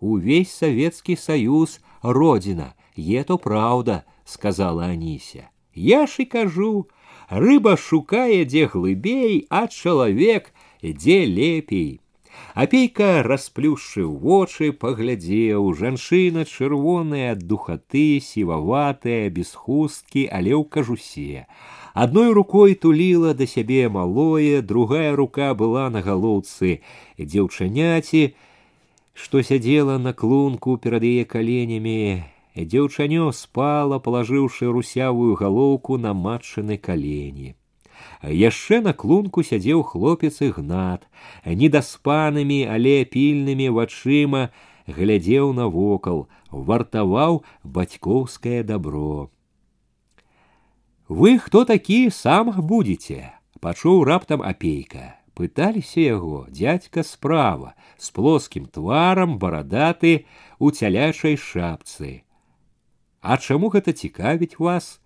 Увесь 0.00 0.52
Савецкі 0.52 1.16
Саюз 1.16 1.80
родина, 2.02 2.74
Е 2.98 3.24
то 3.24 3.38
правда, 3.38 4.02
сказала 4.24 4.86
Анися. 4.86 5.48
Я 5.74 6.06
ж 6.06 6.22
і 6.22 6.24
кажу, 6.24 6.86
рыба 7.30 7.76
шукае 7.76 8.44
дзе 8.44 8.66
глыбей, 8.66 9.46
а 9.50 9.66
чалавек 9.68 10.52
дзе 10.82 11.24
лепей. 11.24 12.00
Апейка 12.54 13.22
расплюшыў 13.22 14.12
вочы, 14.16 14.72
паглядзеў, 14.72 15.72
жанчына 15.76 16.44
чырвоная 16.44 17.32
ад 17.32 17.44
духаты, 17.44 18.20
сіваватая, 18.20 19.28
без 19.30 19.52
хусткі, 19.52 20.24
але 20.32 20.56
ў 20.56 20.64
кажусе. 20.64 21.44
Адной 21.92 22.32
рукой 22.32 22.74
туліла 22.74 23.32
да 23.34 23.46
сябе 23.46 23.88
малое, 23.88 24.62
другая 24.62 25.16
рука 25.16 25.52
была 25.54 25.88
на 25.90 26.00
галоўцы 26.04 26.80
дзяўчаняці, 27.16 28.36
што 29.12 29.42
сядзела 29.42 29.96
на 29.98 30.12
клунку 30.12 30.76
перад 30.76 31.04
яе 31.04 31.24
каленямі, 31.24 32.24
Дзяўчанё 32.56 33.32
спала, 33.32 33.98
палажыўшы 34.00 34.72
русявую 34.72 35.36
галоўку 35.36 35.98
на 35.98 36.14
матчыны 36.14 36.78
калені. 36.78 37.54
Яшчэ 38.22 38.80
на 38.80 38.92
клунку 38.92 39.42
сядзеў 39.42 39.82
хлопец 39.82 40.40
ігнат, 40.40 41.04
недаспанымі, 41.44 42.64
але 42.64 43.04
пільнымі 43.04 43.68
вачыма 43.76 44.48
глядзеў 44.88 45.52
навокал, 45.52 46.28
вартаваў 46.50 47.42
бацькоўскае 47.62 48.62
дабро. 48.62 49.30
Вы 51.08 51.38
хто 51.38 51.64
такі 51.64 52.10
сам 52.10 52.50
будете? 52.66 53.32
пачуў 53.60 54.04
раптам 54.04 54.42
апейка. 54.42 55.16
Пыталіся 55.36 56.00
яго 56.00 56.46
дядька 56.48 57.02
справа, 57.02 57.74
з 57.98 58.10
плоскім 58.10 58.66
тварам 58.72 59.38
барадаты 59.38 60.24
у 60.58 60.70
цялячай 60.70 61.36
шапцы. 61.36 62.22
А 63.20 63.36
чаму 63.36 63.68
гэта 63.74 63.92
цікавіць 63.92 64.58
вас? 64.58 65.00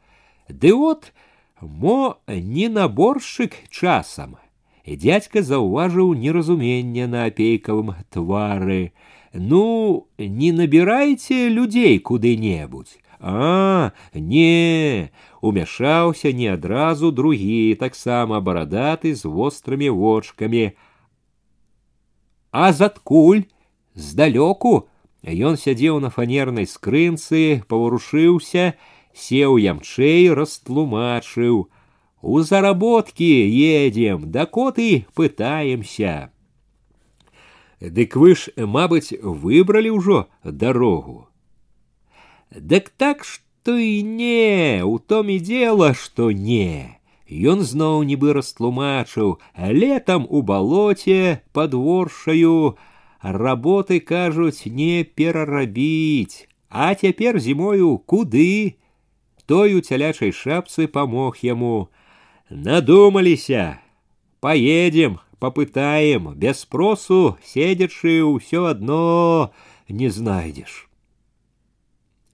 Ды 0.49 0.75
от 0.75 1.13
мо 1.61 2.17
не 2.29 2.69
наборшчык 2.69 3.57
часам. 3.71 4.37
І 4.85 4.97
дядька 4.97 5.43
заўважыў 5.43 6.15
неразуменне 6.15 7.07
на 7.07 7.27
апейкавым 7.31 7.95
твары. 8.11 8.93
Ну, 9.33 10.09
не 10.19 10.53
набірайце 10.53 11.49
людзей 11.49 11.99
куды-небудзь. 11.99 12.99
А, 13.21 13.93
не, 14.15 15.11
умяшаўся 15.41 16.33
не 16.33 16.49
адразу 16.49 17.13
другі, 17.13 17.77
таксама 17.77 18.41
барадаты 18.41 19.15
з 19.15 19.29
вострымі 19.29 19.91
вочкамі. 19.93 20.73
А 22.51 22.73
задкуль 22.73 23.45
здалёку 23.95 24.89
Ён 25.25 25.57
сядзеў 25.61 26.01
на 26.01 26.11
фанернай 26.11 26.67
скрынцы, 26.67 27.63
паварушыўся, 27.69 28.75
сеў 29.13 29.59
ямчэй, 29.61 30.33
растлумачыў: « 30.33 32.23
У 32.23 32.41
заработкі 32.41 33.25
едем, 33.25 34.31
да 34.31 34.47
коты 34.47 35.07
пытаемся. 35.15 36.31
Дык 37.81 38.17
вы 38.17 38.37
ж, 38.37 38.53
мабыць, 38.57 39.17
выбралі 39.23 39.97
ўжо 39.97 40.29
дарогу. 40.45 41.29
Дык 42.53 42.93
так, 42.97 43.25
што 43.25 43.77
і 43.77 44.03
не, 44.05 44.85
у 44.85 44.99
том 44.99 45.31
і 45.33 45.39
дело, 45.41 45.95
што 45.95 46.31
не. 46.31 47.01
Ён 47.31 47.65
зноў 47.65 48.03
нібы 48.05 48.35
растлумачыў, 48.37 49.39
летам 49.57 50.27
у 50.29 50.43
балоце 50.43 51.41
падворшаю, 51.57 52.77
работы 53.25 54.01
кажуць 54.01 54.67
не 54.67 55.05
перарабіць, 55.05 56.49
а 56.69 56.95
цяпер 56.95 57.41
зімою 57.41 57.99
куды? 57.99 58.77
Той 59.47 59.75
у 59.75 59.81
цялячай 59.81 60.31
шапцы 60.33 60.87
памог 60.87 61.39
яму. 61.43 61.91
Надумаліся, 62.51 63.81
поедем, 64.41 65.19
попытаем, 65.39 66.35
без 66.35 66.61
спросу, 66.61 67.39
седзячы 67.43 68.23
ўсё 68.23 68.71
адно 68.71 69.51
не 69.89 70.09
знайдзеш. 70.11 70.87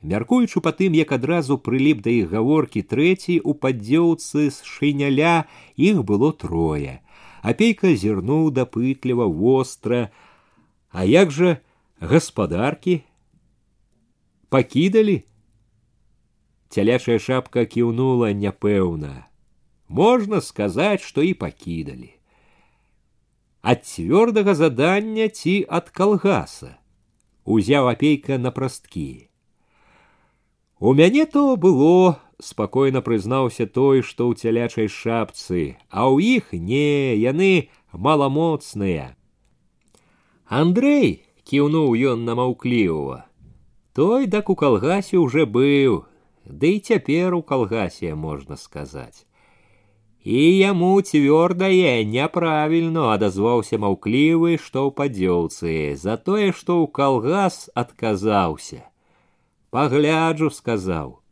Мяркуючы 0.06 0.60
па 0.60 0.70
тым, 0.76 0.92
як 0.92 1.12
адразу 1.16 1.56
прыліп 1.58 2.02
да 2.04 2.12
іх 2.12 2.30
гаворкі 2.30 2.82
трэці 2.84 3.40
у 3.42 3.56
паддзёўцы 3.58 4.50
з 4.52 4.58
шыняля 4.62 5.48
іх 5.76 6.04
было 6.04 6.32
трое. 6.32 7.00
Апейка 7.42 7.94
зірнуў 7.96 8.50
дапытліва 8.52 9.26
востра, 9.26 10.10
а 10.90 11.04
як 11.04 11.30
жа 11.30 11.56
гаспадаркі 12.00 13.00
пакідалі 14.48 15.16
цялячая 16.68 17.18
шапка 17.28 17.64
кіўнула 17.64 18.32
няпэўна 18.42 19.12
можна 19.88 20.40
сказаць 20.40 21.02
што 21.06 21.24
і 21.26 21.32
пакідалі 21.44 22.10
ад 23.62 23.86
цвёрдага 23.86 24.54
задання 24.54 25.28
ці 25.28 25.54
ад 25.78 25.90
калгаса 25.90 26.76
узяў 27.56 27.88
апейка 27.92 28.38
на 28.42 28.52
прасткі 28.58 29.08
у 30.78 30.92
мяне 30.94 31.26
то 31.26 31.56
было 31.56 32.20
спакойна 32.42 33.00
прызнаўся 33.00 33.66
той 33.66 34.02
што 34.02 34.28
ў 34.30 34.36
цялячай 34.36 34.88
шапцы 34.92 35.62
а 35.88 36.06
ў 36.10 36.40
іх 36.40 36.52
не 36.52 37.16
яны 37.16 37.70
маламоцныя 37.92 39.14
Андрэй 40.50 41.22
кіўнуў 41.46 41.94
ён 42.12 42.24
на 42.24 42.34
маўклівого. 42.38 43.22
Той 43.92 44.26
дак 44.26 44.50
у 44.50 44.54
калгасе 44.54 45.16
уже 45.18 45.46
быў, 45.46 46.04
ды 46.44 46.76
і 46.76 46.80
цяпер 46.80 47.34
у 47.34 47.42
калгасе 47.42 48.14
можна 48.14 48.56
сказаць. 48.56 49.24
І 50.26 50.58
яму 50.58 51.00
цвёрдае 51.00 52.02
няправільно 52.04 53.08
адазваўся 53.14 53.78
маўклівы, 53.78 54.58
што 54.58 54.86
ў 54.86 54.90
падзёўцы, 54.98 55.94
за 55.94 56.18
тое, 56.18 56.50
што 56.50 56.82
ў 56.82 56.90
калгас 56.90 57.70
адказаўся. 57.74 58.82
Пагляджу, 59.70 60.50
сказаў. 60.50 61.22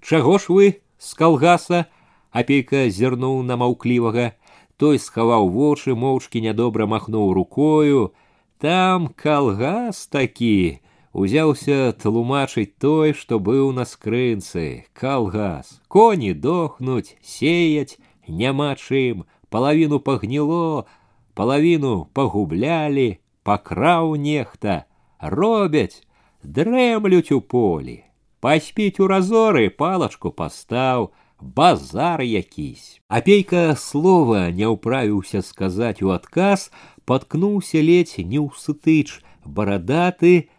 Чаго 0.00 0.38
ж 0.40 0.48
вы 0.48 0.66
з 0.96 1.14
калгаса? 1.14 1.84
апейка 2.30 2.88
зірнуў 2.88 3.42
на 3.42 3.56
маўклівага, 3.60 4.32
той 4.76 4.98
схаваў 4.98 5.50
вочы 5.54 5.94
моўчкі 5.94 6.40
нядобра 6.46 6.86
махнуў 6.86 7.32
рукою 7.32 8.12
там 8.60 9.08
калгас 9.16 10.06
такі 10.06 10.80
узяўся 11.12 11.92
тлумачыць 11.98 12.76
той, 12.78 13.12
што 13.12 13.38
быў 13.40 13.72
на 13.72 13.84
скрынцы, 13.84 14.86
калгас. 14.92 15.80
Коні 15.88 16.34
дохнуць, 16.34 17.16
сеять 17.22 17.98
няма 18.28 18.74
чым, 18.76 19.24
палавіну 19.50 19.98
пагніло, 20.00 20.86
палавіну 21.34 22.06
пагублялі, 22.14 23.18
пакраў 23.42 24.14
нехта, 24.14 24.84
робяць, 25.18 26.06
дрэмлюць 26.42 27.32
у 27.32 27.40
полі. 27.40 28.04
Паспіць 28.40 29.00
у 29.00 29.06
разоры 29.10 29.68
палачку 29.68 30.30
пастаў, 30.30 31.10
базар 31.40 32.22
якісь. 32.22 33.00
Апейка 33.08 33.76
слова 33.76 34.50
не 34.50 34.66
ўправіўся 34.68 35.42
сказаць 35.42 36.02
у 36.02 36.12
адказ, 36.14 36.70
паткнуўся 37.04 37.80
ледзь 37.80 38.20
не 38.20 38.38
ў 38.38 38.52
сытыч, 38.54 39.24
барадаты 39.44 40.50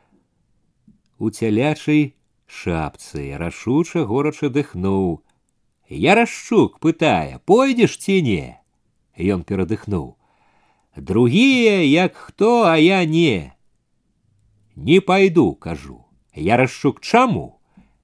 у 1.22 1.30
цялячай 1.30 2.16
шапцы, 2.48 3.38
рашуча 3.38 4.06
горача 4.06 4.50
дыхнуў. 4.50 5.22
Ярашчук 5.92 6.80
пытае, 6.80 7.40
пойдзеш 7.46 7.98
ці 8.00 8.22
не? 8.26 8.58
Ён 9.20 9.44
перадыхнуў. 9.44 10.16
Другія, 10.96 11.84
як 11.84 12.16
хто, 12.16 12.64
а 12.64 12.78
я 12.78 13.06
не. 13.06 13.54
Не 14.76 15.00
пайду, 15.00 15.54
кажу. 15.54 16.06
Ярашчук 16.36 17.02
чаму? 17.02 17.60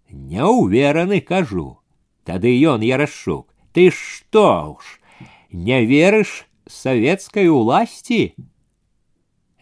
Няўвераны 0.09 1.19
кажу. 1.21 1.79
Тады 2.27 2.51
ён 2.59 2.83
ярашук, 2.83 3.47
ты 3.71 3.87
што 3.89 4.79
ж, 4.83 4.99
не 5.51 5.85
верыш 5.87 6.43
савецкай 6.67 7.47
уласці? 7.47 8.35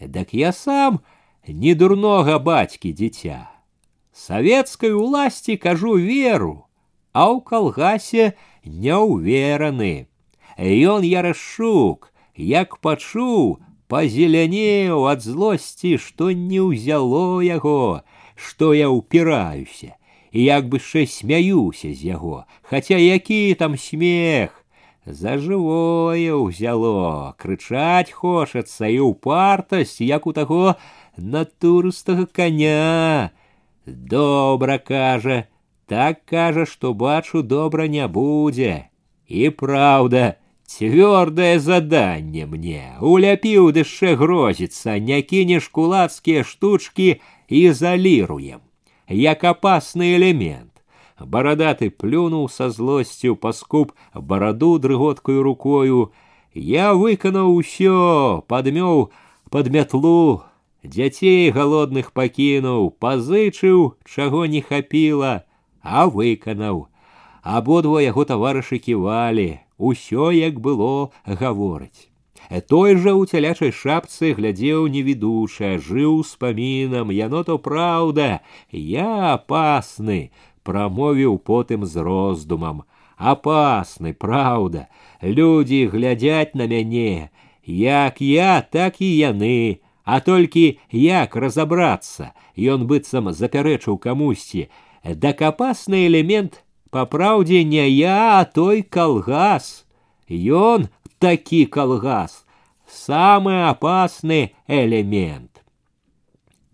Дак 0.01 0.33
я 0.33 0.49
сам 0.51 1.01
не 1.47 1.75
дурнога 1.75 2.39
бацькі 2.39 2.89
дзіця. 2.93 3.45
Савецкай 4.11 4.97
уласці 4.97 5.57
кажу 5.61 5.93
веру, 6.01 6.65
а 7.13 7.29
ў 7.29 7.45
калгасе 7.45 8.33
няўвераны. 8.65 10.09
Ён 10.57 11.05
ярашук, 11.05 12.09
як 12.33 12.79
пачуў, 12.81 13.59
пазелянеў 13.85 15.05
ад 15.11 15.21
злосці, 15.21 16.01
што 16.01 16.33
не 16.33 16.65
ўзяло 16.65 17.45
яго, 17.45 18.01
што 18.33 18.73
я 18.73 18.89
ўпіраюся 18.89 19.93
і 20.35 20.43
як 20.43 20.67
бы 20.67 20.83
яшчэ 20.83 21.07
смяюся 21.07 21.93
з 21.95 22.11
яго, 22.11 22.43
хаця 22.61 22.97
які 22.99 23.55
там 23.55 23.77
смех. 23.79 24.65
За 25.05 25.37
жывое 25.37 26.33
ўзяло, 26.33 27.37
крычаць 27.37 28.11
хочацца 28.11 28.89
і 28.89 28.99
ўпартасць, 29.05 30.01
як 30.01 30.25
у 30.27 30.33
таго 30.33 30.75
натурыстага 31.15 32.25
коня. 32.25 33.31
Добра 33.85 34.77
кажа, 34.81 35.45
так 35.85 36.25
кажа, 36.25 36.65
што 36.65 36.93
бачу 36.97 37.45
добра 37.45 37.87
не 37.87 38.09
будзе. 38.09 38.89
І 39.29 39.53
праўда, 39.53 40.35
цвёрдае 40.65 41.61
заданне 41.61 42.49
мне, 42.49 42.97
уляпіў 42.99 43.71
дышчэ 43.77 44.17
грозіцца, 44.17 44.99
не 44.99 45.21
кінеш 45.21 45.69
кулацкія 45.69 46.43
штучкі 46.43 47.21
ізаліруем 47.47 48.65
як 49.09 49.43
опасный 49.43 50.15
элемент. 50.15 50.71
Барадаты 51.19 51.89
плюнуў 51.89 52.49
са 52.49 52.69
злосцю 52.69 53.35
паскуб 53.35 53.93
бараду 54.13 54.77
дрыготкаю 54.79 55.43
рукою. 55.43 56.11
Я 56.53 56.93
выканаў 56.93 57.55
усё, 57.55 58.43
падмёў 58.47 59.11
под 59.49 59.69
мятлу, 59.71 60.43
дзяцей 60.83 61.51
галодных 61.51 62.11
пакінуў, 62.11 62.91
пазычыў, 62.99 63.95
чаго 64.03 64.45
не 64.45 64.61
хапіла, 64.61 65.45
а 65.81 66.07
выканаў. 66.07 66.87
Абодва 67.43 68.01
яго 68.01 68.25
таварышы 68.25 68.79
ківалі, 68.79 69.59
усё 69.77 70.31
як 70.31 70.59
было 70.59 71.11
гаворыць. 71.23 72.08
Той 72.69 72.95
жа 73.01 73.11
ў 73.17 73.25
цялячай 73.25 73.71
шапцы 73.73 74.33
глядзеў 74.37 74.85
невідуша, 74.93 75.77
жыў 75.81 76.21
успамінам, 76.21 77.09
яно 77.09 77.41
то 77.43 77.57
праўда, 77.57 78.41
я 78.69 79.33
апасны, 79.33 80.29
прамовіў 80.63 81.39
потым 81.41 81.85
з 81.85 82.05
роздумам. 82.05 82.83
Апасны, 83.17 84.13
праўда, 84.13 84.87
людзі 85.21 85.87
глядзяць 85.89 86.53
на 86.53 86.67
мяне, 86.67 87.31
як 87.65 88.21
я, 88.21 88.61
так 88.61 89.01
і 89.01 89.09
яны, 89.09 89.81
а 90.03 90.19
толькі 90.19 90.77
як 90.91 91.35
разабрацца, 91.35 92.33
ён 92.55 92.85
быццам 92.85 93.33
запярэчыў 93.33 93.97
камусьці, 93.97 94.69
дак 95.01 95.41
апасны 95.41 96.05
элемент 96.05 96.61
па 96.91 97.07
праўдзе 97.09 97.63
не 97.63 97.89
я, 97.89 98.39
а 98.39 98.45
той 98.45 98.83
калгас. 98.83 99.85
Ён 100.29 100.89
такі 101.19 101.65
калгас 101.65 102.45
самый 102.87 103.69
опасный 103.69 104.55
элемент. 104.67 105.63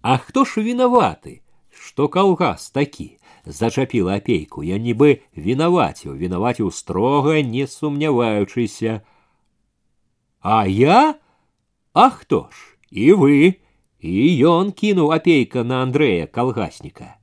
А 0.02 0.18
хто 0.18 0.46
ж 0.46 0.62
вінаваты, 0.62 1.42
што 1.70 2.08
калгас 2.08 2.72
такі? 2.72 3.22
зачапіла 3.46 4.16
апейку, 4.22 4.64
я 4.64 4.78
нібы 4.78 5.22
вінаваціў, 5.36 6.16
вінаваціў 6.16 6.72
строга, 6.72 7.42
не 7.42 7.68
сумняваючыся. 7.68 9.02
А 10.42 10.66
я? 10.68 11.16
А 11.94 12.10
хто 12.10 12.50
ж? 12.52 12.78
І 12.92 13.14
вы, 13.14 13.62
і 14.00 14.14
ён 14.46 14.72
кінуў 14.72 15.14
апейка 15.14 15.64
на 15.64 15.82
Андрэя 15.86 16.28
калгасніка. 16.28 17.18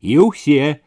І 0.00 0.18
ўсе. 0.18 0.82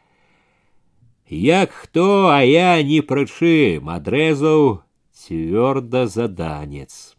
Як 1.30 1.72
хто, 1.72 2.30
а 2.30 2.44
я 2.46 2.78
ні 2.84 3.02
пры 3.02 3.26
чым 3.26 3.89
адрэзаў 3.89 4.86
цвёрда 5.20 6.08
заданец. 6.08 7.15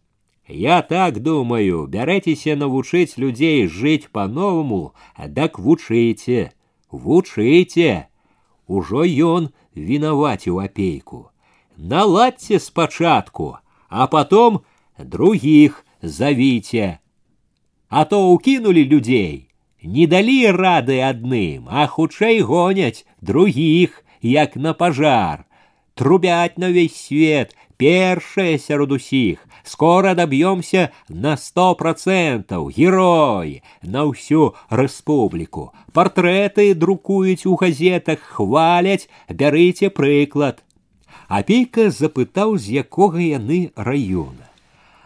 Я 0.49 0.83
так 0.83 1.21
думаю, 1.21 1.87
бярэцеся 1.87 2.55
навучыць 2.55 3.17
людзей 3.17 3.67
жыць 3.67 4.09
по-новаму, 4.13 4.95
дак 5.19 5.59
вучыце, 5.59 6.53
вучыце. 6.91 8.07
Ужо 8.67 9.03
ён 9.07 9.51
вінаваціў 9.75 10.61
апейку. 10.61 11.31
Наладьце 11.77 12.59
спачатку, 12.59 13.59
а 13.89 14.07
потом 14.07 14.61
других 14.99 15.85
завіце. 16.03 16.99
А 17.89 18.05
то 18.05 18.33
укінулі 18.33 18.85
людзей, 18.85 19.49
не 19.83 20.07
далі 20.07 20.51
рады 20.51 20.99
адным, 21.03 21.69
а 21.71 21.87
хутчэй 21.87 22.41
гоняць 22.41 23.07
других, 23.21 24.03
як 24.23 24.57
на 24.57 24.75
пажар, 24.75 25.47
трубяць 25.95 26.59
на 26.59 26.71
весь 26.71 26.97
свет, 26.97 27.55
першае 27.81 28.59
сярод 28.59 28.93
усіх, 28.93 29.47
скоро 29.67 30.15
добьемся 30.15 30.91
на 31.09 31.37
сто 31.37 31.75
процентов 31.75 32.71
герой 32.71 33.63
на 33.83 34.05
всю 34.07 34.55
республику 34.71 35.73
Портреты 35.93 36.75
друкуюць 36.75 37.47
у 37.47 37.57
газетах 37.57 38.21
хваляць 38.21 39.09
бярыце 39.29 39.91
прыклад 39.91 40.63
апейка 41.29 41.91
запытаў 41.91 42.57
з 42.59 42.83
якога 42.85 43.21
яны 43.21 43.73
раёна 43.75 44.47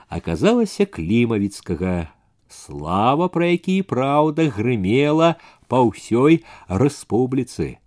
аказалася 0.08 0.84
клімавіцкага 0.84 2.10
слава 2.48 3.28
пра 3.28 3.54
які 3.54 3.80
праўда 3.82 4.50
грымела 4.50 5.36
па 5.72 5.80
ўсёй 5.86 6.42
рэспубліцы 6.68 7.78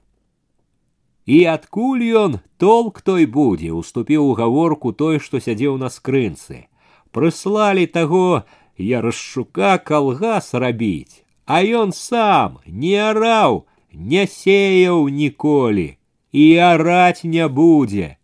і 1.28 1.44
адкуль 1.54 2.04
ён 2.20 2.40
толк 2.60 3.02
той 3.02 3.26
будзе 3.26 3.72
уступіў 3.72 4.28
у 4.30 4.34
гаворку 4.40 4.92
той 4.92 5.20
што 5.26 5.40
сядзеў 5.46 5.78
на 5.84 5.90
скрынцы 5.90 6.68
прыслалі 7.16 7.86
таго 7.98 8.44
ярашчука 8.78 9.78
калгас 9.92 10.54
рабіць 10.66 11.24
а 11.46 11.64
ён 11.84 11.94
сам 11.96 12.60
не 12.66 12.96
араў 13.10 13.64
не 13.94 14.26
сеяў 14.28 15.08
ніколі 15.22 15.88
і 16.32 16.46
араць 16.68 17.24
не 17.24 17.48
будзе 17.48 18.18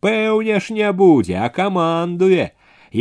пэўне 0.00 0.60
ж 0.64 0.76
не 0.80 0.92
будзе 0.92 1.36
а 1.44 1.48
камандуе 1.60 2.50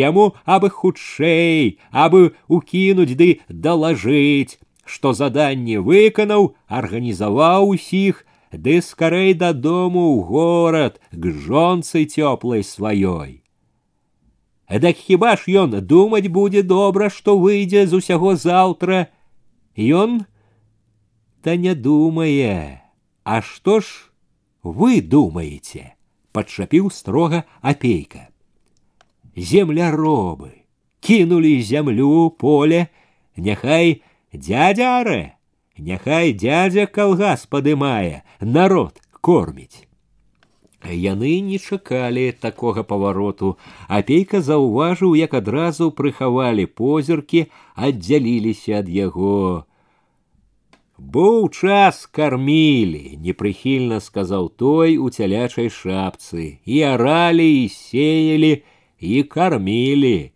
яму 0.03 0.27
абы 0.45 0.69
хутчэй 0.77 1.79
абы 2.05 2.21
укінуць 2.59 3.15
ды 3.19 3.29
далажыць 3.47 4.59
што 4.85 5.13
заданне 5.17 5.79
выканаў 5.79 6.55
арганізаваў 6.79 7.69
усіх 7.75 8.25
ды 8.51 8.81
скорей 8.81 9.33
дадому 9.33 10.17
ў 10.17 10.23
горад 10.29 11.01
к 11.11 11.23
жонцы 11.31 12.05
цёплай 12.05 12.63
сваёй. 12.63 13.41
Эдак 14.67 14.97
хіба 14.97 15.35
ж 15.37 15.61
ён 15.61 15.77
думаць 15.85 16.27
будзе 16.27 16.63
добра, 16.63 17.09
што 17.09 17.37
выйдзе 17.37 17.85
з 17.85 18.01
усяго 18.01 18.35
заўтра. 18.35 19.13
Ён 19.77 20.25
та 21.41 21.55
не 21.55 21.75
думае, 21.75 22.81
А 23.25 23.41
што 23.41 23.79
ж 23.81 24.13
вы 24.63 25.01
думаеце? 25.01 25.95
падчапіў 26.35 26.91
строга 26.91 27.45
апейка. 27.61 28.27
Земляробы 29.35 30.67
кінулі 30.99 31.61
зямлю 31.63 32.29
поле, 32.29 32.87
няхай 33.37 34.01
дядяре 34.33 35.37
Няхай 35.79 36.31
дядзя 36.33 36.85
калгас 36.87 37.45
падымае, 37.51 38.23
народ 38.39 39.01
корміць. 39.21 39.83
Яны 40.85 41.41
не 41.41 41.57
чакалі 41.57 42.31
такога 42.31 42.83
павароту, 42.83 43.57
апейка 43.87 44.41
заўважыў, 44.41 45.15
як 45.19 45.33
адразу 45.33 45.89
прыхавалі 45.91 46.65
позіркі, 46.65 47.47
аддзяліліся 47.75 48.79
ад 48.79 48.89
яго. 48.89 49.65
Быў 50.97 51.49
час 51.51 52.05
кармілі, 52.05 53.17
непрыхільна 53.19 53.99
сказаў 53.99 54.47
той 54.55 54.95
у 54.97 55.09
цялячай 55.09 55.67
шапцы, 55.69 56.61
і 56.63 56.81
аралі 56.93 57.49
і 57.65 57.67
сеялі 57.69 58.63
і 58.99 59.23
кармілі. 59.23 60.31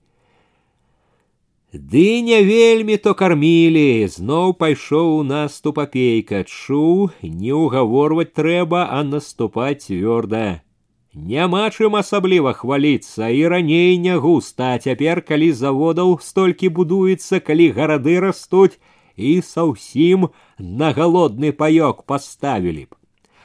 Ды 1.73 2.21
не 2.25 2.41
вельмі 2.41 2.97
то 2.97 3.11
кармілі, 3.13 4.07
зноў 4.09 4.55
пайшоў 4.57 5.09
у 5.19 5.23
наступ 5.23 5.77
апейка, 5.83 6.41
чуў, 6.41 7.11
не 7.21 7.53
ўгаворваць 7.53 8.33
трэба, 8.33 8.87
а 8.89 9.03
наступаць 9.05 9.85
цвёрда. 9.85 10.65
Няма 11.13 11.69
чым 11.69 11.97
асабліва 11.99 12.53
хваліцца 12.57 13.29
і 13.29 13.45
раней 13.53 13.97
не 14.01 14.17
густа, 14.17 14.73
а 14.73 14.79
цяпер, 14.81 15.21
калі 15.21 15.51
заводаў 15.53 16.17
столькі 16.25 16.73
будуецца, 16.73 17.37
калі 17.37 17.69
гарады 17.77 18.17
растуць 18.17 18.81
і 19.13 19.37
саўсім 19.45 20.29
на 20.57 20.89
галодны 20.97 21.53
паёк 21.53 22.01
паставілі 22.09 22.89
б. 22.89 22.97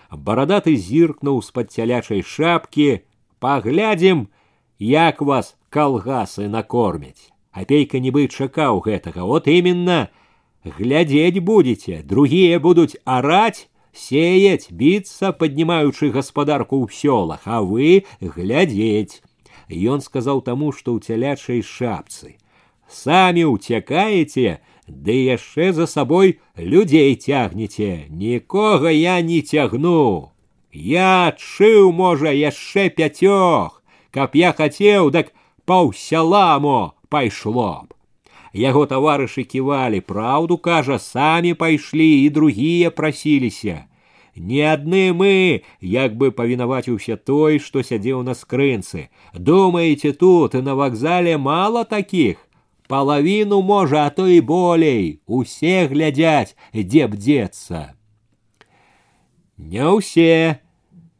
Барадаты 0.08 0.76
зіркнуў 0.80 1.44
з-пад 1.44 1.76
цялячай 1.76 2.24
шапкі, 2.24 3.04
паглядзім, 3.36 4.28
як 4.80 5.20
вас 5.20 5.56
калгасы 5.68 6.48
накормяць. 6.48 7.34
Апейка 7.54 8.00
нібы 8.02 8.26
чакаў 8.26 8.82
гэтага, 8.82 9.22
от 9.22 9.46
именно 9.46 10.08
глядзець 10.64 11.38
будете, 11.38 12.02
другие 12.02 12.58
будуць 12.58 12.96
араць, 13.04 13.68
сеять, 13.94 14.72
биться, 14.72 15.30
паднімаючы 15.30 16.10
гаспадарку 16.10 16.82
ў 16.82 16.90
сёлах, 16.90 17.46
а 17.46 17.62
вы 17.62 18.04
глядзець. 18.18 19.22
Ён 19.70 20.02
сказаў 20.02 20.42
таму, 20.42 20.72
што 20.72 20.98
ў 20.98 21.06
цялячай 21.06 21.62
шапцы. 21.62 22.36
Самі 22.90 23.46
ўцякаеце, 23.54 24.58
ды 24.88 25.14
яшчэ 25.30 25.72
за 25.72 25.86
сабой 25.86 26.40
людзей 26.58 27.14
цягнеце, 27.14 28.10
нікога 28.10 28.90
я 28.90 29.20
не 29.22 29.40
цягну. 29.40 30.34
Я 30.74 31.30
адшыў, 31.30 31.94
можа, 31.94 32.34
яшчэ 32.34 32.90
пяцёх, 32.90 33.78
каб 34.10 34.34
я 34.34 34.50
хацеў, 34.52 35.14
дак 35.14 35.30
паўсяламо 35.64 36.97
пайшло 37.08 37.86
б. 37.88 37.94
Яго 38.54 38.86
таварышы 38.86 39.42
ківалі 39.42 39.98
праўду, 40.00 40.56
кажа, 40.58 40.98
самі 40.98 41.54
пайшлі 41.58 42.22
і 42.22 42.30
другія 42.30 42.90
прасіліся. 42.90 43.86
Не 44.36 44.62
адны 44.70 45.10
мы, 45.12 45.62
як 45.80 46.14
бы 46.18 46.30
павінаваціўся 46.30 47.16
той, 47.16 47.58
што 47.58 47.82
сядзеў 47.82 48.22
на 48.22 48.34
скрынцы. 48.34 49.10
Думаеце 49.34 50.12
тут 50.12 50.54
і 50.54 50.62
на 50.62 50.74
вакзале 50.74 51.36
мала 51.38 51.84
такіх. 51.84 52.46
Палавіну 52.86 53.62
можа, 53.62 54.06
а 54.06 54.10
то 54.10 54.28
і 54.28 54.40
болей, 54.40 55.20
усе 55.26 55.86
глядзяць, 55.90 56.54
дзе 56.74 57.06
б 57.06 57.18
дзецца. 57.18 57.94
Не 59.58 59.86
ўсе. 59.98 60.60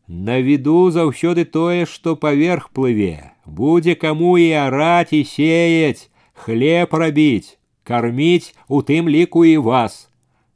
На 0.07 0.39
віду 0.39 0.91
заўсёды 0.91 1.47
тое, 1.49 1.87
што 1.87 2.15
паверх 2.15 2.69
плыве 2.71 3.35
будзе 3.49 3.95
каму 3.95 4.39
і 4.39 4.51
араць 4.53 5.13
і 5.13 5.25
сеять, 5.25 6.11
хлеб 6.33 6.95
рабіць, 6.95 7.57
карміць 7.83 8.55
у 8.69 8.83
тым 8.83 9.09
ліку 9.09 9.45
і 9.45 9.57
вас. 9.59 10.09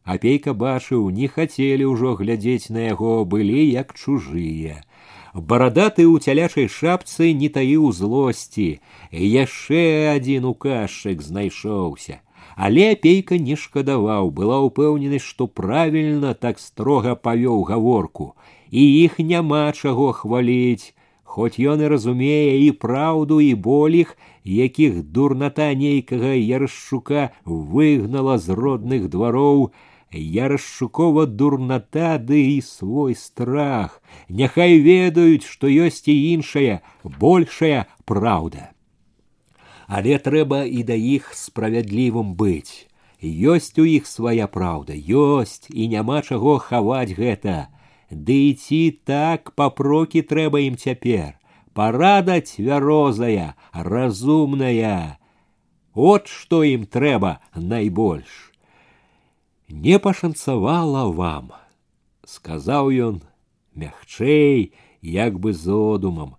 Апейка 0.05 0.55
бачыў, 0.57 1.11
не 1.13 1.29
хацелі 1.29 1.93
ўжо 1.93 2.15
глядзець 2.17 2.73
на 2.73 2.89
яго, 2.89 3.25
былі 3.25 3.65
як 3.69 3.93
чужыя. 3.93 4.81
Барадаты 5.35 6.09
ў 6.09 6.17
цялячай 6.25 6.69
шапцы 6.73 7.37
не 7.37 7.53
таіў 7.53 7.93
злосці, 7.93 8.81
яшчэ 9.13 10.17
адзін 10.17 10.49
указчык 10.49 11.21
знайшоўся. 11.21 12.25
Але 12.57 12.93
апейка 12.97 13.39
не 13.39 13.55
шкадаваў, 13.55 14.33
была 14.35 14.59
ўпэўненасць, 14.65 15.29
што 15.29 15.47
правільна 15.47 16.33
так 16.35 16.59
строга 16.59 17.15
павёў 17.15 17.63
гаворку, 17.69 18.33
і 18.71 18.83
іх 19.05 19.21
няма 19.21 19.71
чаго 19.77 20.11
хваліць, 20.13 20.97
Хоць 21.34 21.58
ён 21.58 21.82
і 21.82 21.88
разумее 21.90 22.62
і 22.62 22.70
праўду 22.78 23.40
і 23.42 23.56
боліх, 23.58 24.12
якіх 24.46 25.02
дурната 25.16 25.74
нейкага 25.74 26.34
яршчука 26.38 27.24
выгнала 27.44 28.38
з 28.38 28.54
родных 28.60 29.08
двароў, 29.10 29.72
яршчукова 30.14 31.26
дурната 31.26 32.22
ды 32.22 32.38
і 32.54 32.62
свой 32.62 33.18
страх. 33.18 33.98
Няхай 34.30 34.78
ведаюць, 34.78 35.50
што 35.50 35.74
ёсць 35.74 36.06
і 36.06 36.38
іншая, 36.38 36.86
большая 37.02 37.90
праўда. 38.06 38.70
Але 39.90 40.22
трэба 40.22 40.70
і 40.70 40.86
да 40.86 40.94
іх 40.94 41.34
справядлівым 41.34 42.38
быць. 42.38 42.86
Ёсць 43.26 43.74
у 43.82 43.90
іх 43.90 44.06
свая 44.06 44.46
праўда, 44.46 44.94
ёсць 44.94 45.66
і 45.74 45.90
няма 45.98 46.22
чаго 46.22 46.60
хаваць 46.62 47.18
гэта. 47.18 47.73
Ды 48.13 48.37
ідці 48.51 49.01
так 49.05 49.53
папрокі 49.53 50.23
трэба 50.25 50.65
ім 50.65 50.77
цяпер. 50.81 51.37
Парада 51.77 52.41
цвярозая, 52.41 53.55
разумная. 53.73 55.19
От 55.95 56.27
што 56.27 56.65
ім 56.65 56.89
трэба 56.89 57.39
найбольш. 57.55 58.53
Не 59.69 59.99
пашанцавала 59.99 61.05
вам, 61.13 61.53
сказаў 62.25 62.91
ён 62.91 63.23
мягчэй, 63.77 64.73
як 65.03 65.39
бы 65.39 65.53
зодумам. 65.53 66.35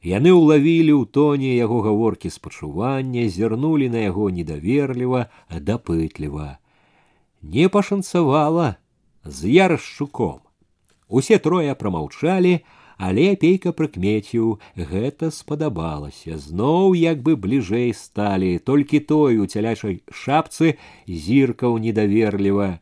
Яны 0.00 0.32
ўлавілі 0.32 0.96
ў 0.96 1.04
тоне 1.12 1.54
яго 1.60 1.84
гаворкі 1.84 2.32
спачування, 2.32 3.28
зірнулі 3.28 3.92
на 3.92 4.08
яго 4.08 4.32
недаверліва, 4.32 5.28
дапытліва. 5.52 6.56
Не 7.42 7.68
пашанцавала 7.68 8.80
з 9.24 9.44
ярашчуком. 9.44 10.40
Усе 11.10 11.38
трое 11.38 11.74
прамаўчалі, 11.74 12.60
але 13.00 13.32
апейка 13.32 13.72
прыкмеціў, 13.72 14.60
гэта 14.76 15.30
спадабалася. 15.34 16.36
Зноў 16.36 16.94
як 16.94 17.22
бы 17.24 17.34
бліжэй 17.34 17.90
сталі, 17.96 18.58
толькі 18.58 19.00
той 19.00 19.40
у 19.42 19.48
цялячай 19.48 20.02
шапцы 20.12 20.76
зіркаў 21.08 21.80
недаверліва. 21.80 22.78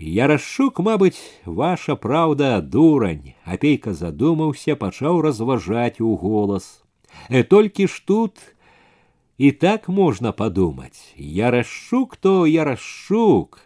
Ярашчук, 0.00 0.80
мабыць, 0.80 1.20
ваша 1.46 1.94
праўда, 1.94 2.60
дурань. 2.60 3.32
Апейка 3.44 3.94
задумаўся, 3.94 4.74
пачаў 4.74 5.20
разважаць 5.20 6.00
у 6.00 6.16
голас. 6.16 6.82
Э, 7.28 7.44
толькі 7.44 7.86
ж 7.86 8.02
тут 8.06 8.36
і 9.38 9.52
так 9.52 9.88
можна 9.88 10.32
падумаць. 10.32 11.14
Ярашчук 11.16 12.16
то 12.16 12.46
ярашчук. 12.46 13.60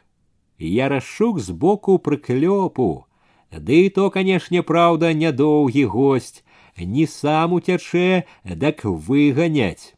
Ярашчук 0.58 1.40
збоку 1.40 1.98
прыклёпу 1.98 3.06
Ды 3.54 3.86
і 3.86 3.88
то, 3.88 4.10
канешне, 4.10 4.62
праўда, 4.62 5.12
нядоўгі 5.14 5.84
госць, 5.86 6.42
не 6.78 7.06
сам 7.06 7.54
уцячэ, 7.54 8.24
дак 8.44 8.84
выганяць, 8.84 9.94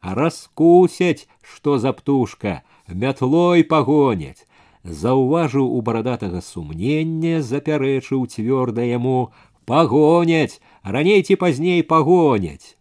а 0.00 0.14
раскусяць, 0.14 1.26
што 1.42 1.78
за 1.78 1.92
птушка, 1.92 2.62
мятлой 2.86 3.64
пагоняць. 3.64 4.46
Заўважыў 4.84 5.66
у 5.76 5.80
барадатага 5.84 6.40
сумнення, 6.40 7.42
запярэчыў 7.42 8.24
цвёрда 8.26 8.86
яму, 8.86 9.32
пагоняць, 9.66 10.60
раней 10.82 11.22
ці 11.22 11.36
пазней 11.36 11.82
пагоняць. 11.82 12.78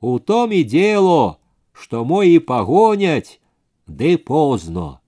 У 0.00 0.18
том 0.18 0.52
і 0.52 0.62
дело, 0.64 1.38
што 1.72 2.04
мой 2.04 2.36
і 2.36 2.38
пагоняць, 2.38 3.40
ды 3.88 4.18
позно. 4.18 5.00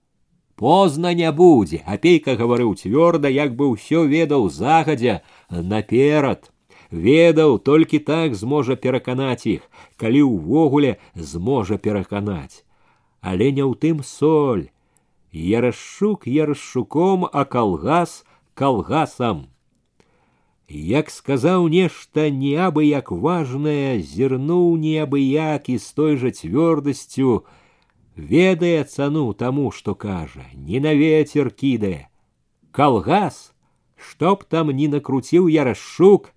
Позна 0.61 1.13
не 1.13 1.31
будзе, 1.31 1.83
апейка 1.85 2.33
гаварыў 2.35 2.73
цвёрда, 2.73 3.29
як 3.29 3.55
бы 3.55 3.69
ўсё 3.77 4.05
ведаў 4.09 4.49
загадзя 4.49 5.21
наперад. 5.49 6.49
Ведаў, 6.89 7.59
толькі 7.59 7.99
так 7.99 8.33
зможа 8.35 8.75
пераканаць 8.75 9.45
іх, 9.45 9.67
калі 9.97 10.23
ўвогуле 10.23 10.97
зможа 11.13 11.77
пераканаць. 11.77 12.63
Але 13.21 13.51
не 13.51 13.61
ў 13.61 13.75
тым 13.75 14.01
соль. 14.01 14.71
Ярашчук 15.31 16.25
ярашчуком, 16.25 17.29
а 17.31 17.45
калгас 17.45 18.23
калгасам. 18.57 19.47
Як 20.67 21.09
сказаў 21.13 21.67
нешта 21.71 22.27
неабы 22.31 22.83
як 22.89 23.11
важнае, 23.11 24.01
зірнуў 24.01 24.75
неабы 24.75 25.21
як 25.21 25.69
і 25.69 25.77
з 25.77 25.87
той 25.93 26.17
жа 26.17 26.31
цвёрдасцю, 26.33 27.45
ведае 28.15 28.83
цану 28.83 29.33
таму, 29.33 29.71
што 29.71 29.95
кажа, 29.95 30.45
не 30.53 30.79
на 30.79 30.93
ветер 30.93 31.51
кідае. 31.51 32.09
Калгас, 32.71 33.53
што 33.95 34.35
б 34.35 34.45
там 34.49 34.69
не 34.69 34.87
накруціў 34.87 35.47
ярашчук, 35.47 36.33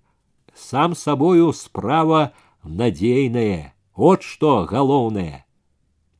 сам 0.53 0.95
сабою 0.95 1.51
справа 1.53 2.33
надзейная, 2.63 3.73
от 3.95 4.23
што 4.23 4.65
галоўнае. 4.65 5.45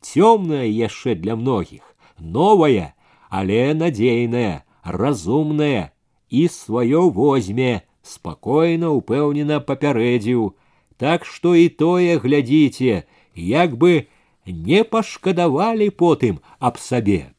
Цёмная 0.02 0.66
яшчэ 0.66 1.16
для 1.16 1.36
многіх, 1.36 1.82
новая, 2.18 2.96
але 3.30 3.74
надзейная, 3.74 4.66
разумная 4.84 5.94
і 6.30 6.48
сваё 6.48 7.10
возьме, 7.10 7.84
спакойна 8.02 8.90
упэўнена 8.98 9.60
папярэдзіў. 9.60 10.56
Так 10.98 11.26
што 11.26 11.54
і 11.56 11.70
тое 11.70 12.18
глядзіце, 12.18 13.06
як 13.36 13.78
бы 13.78 14.08
не 14.46 14.84
пашкадавалі 14.84 15.90
потым 15.90 16.42
аб 16.60 16.78
сабе. 16.78 17.32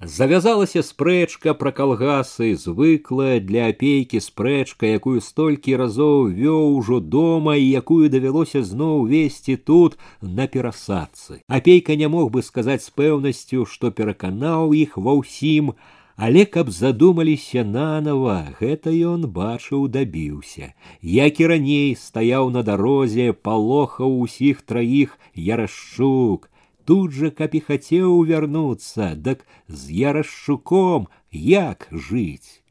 Завязалася 0.00 0.84
спрэчка 0.86 1.54
пра 1.58 1.72
калгасы, 1.74 2.54
звыклая 2.54 3.40
для 3.42 3.66
апейкі 3.74 4.20
спрэчка, 4.22 4.86
якую 4.86 5.18
столькі 5.18 5.74
разоў 5.74 6.30
вёў 6.30 6.78
ужо 6.78 7.00
дома 7.00 7.56
і 7.58 7.66
якую 7.66 8.06
давялося 8.06 8.62
зноў 8.62 9.10
весці 9.10 9.56
тут 9.56 9.98
на 10.22 10.46
перасадцы. 10.46 11.42
Апейка 11.48 11.98
не 11.98 12.06
мог 12.06 12.30
бы 12.30 12.46
сказаць 12.46 12.86
з 12.86 12.94
пэўнасцю, 12.94 13.66
што 13.66 13.90
пераканаў 13.90 14.70
іх 14.70 14.94
ва 14.94 15.18
ўсім, 15.18 15.74
але 16.16 16.44
каб 16.44 16.70
задумаліся 16.70 17.64
нанова, 17.64 18.38
гэта 18.60 18.90
ён 18.90 19.30
бачыў 19.30 19.88
дабіўся. 19.88 20.74
Як 21.02 21.40
і 21.40 21.46
раней 21.54 21.96
стаяў 21.96 22.50
на 22.50 22.62
дарозе, 22.62 23.32
палохаў 23.32 24.20
усіх 24.26 24.62
траіх 24.62 25.18
ярашчук, 25.34 26.50
тут 26.88 27.12
же 27.12 27.28
каб 27.38 27.52
і 27.52 27.60
хацеў 27.64 28.12
вярнуцца 28.28 29.06
дак 29.24 29.42
з 29.68 29.92
ярашчуком 30.02 31.02
як 31.38 31.84
жыць 31.92 32.64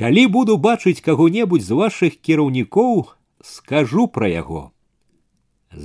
калі 0.00 0.24
буду 0.36 0.56
бачыць 0.64 0.98
каго-небудзь 1.08 1.68
з 1.68 1.78
вашых 1.80 2.16
кіраўнікоў 2.28 2.98
скажу 3.52 4.08
пра 4.16 4.32
яго 4.32 4.62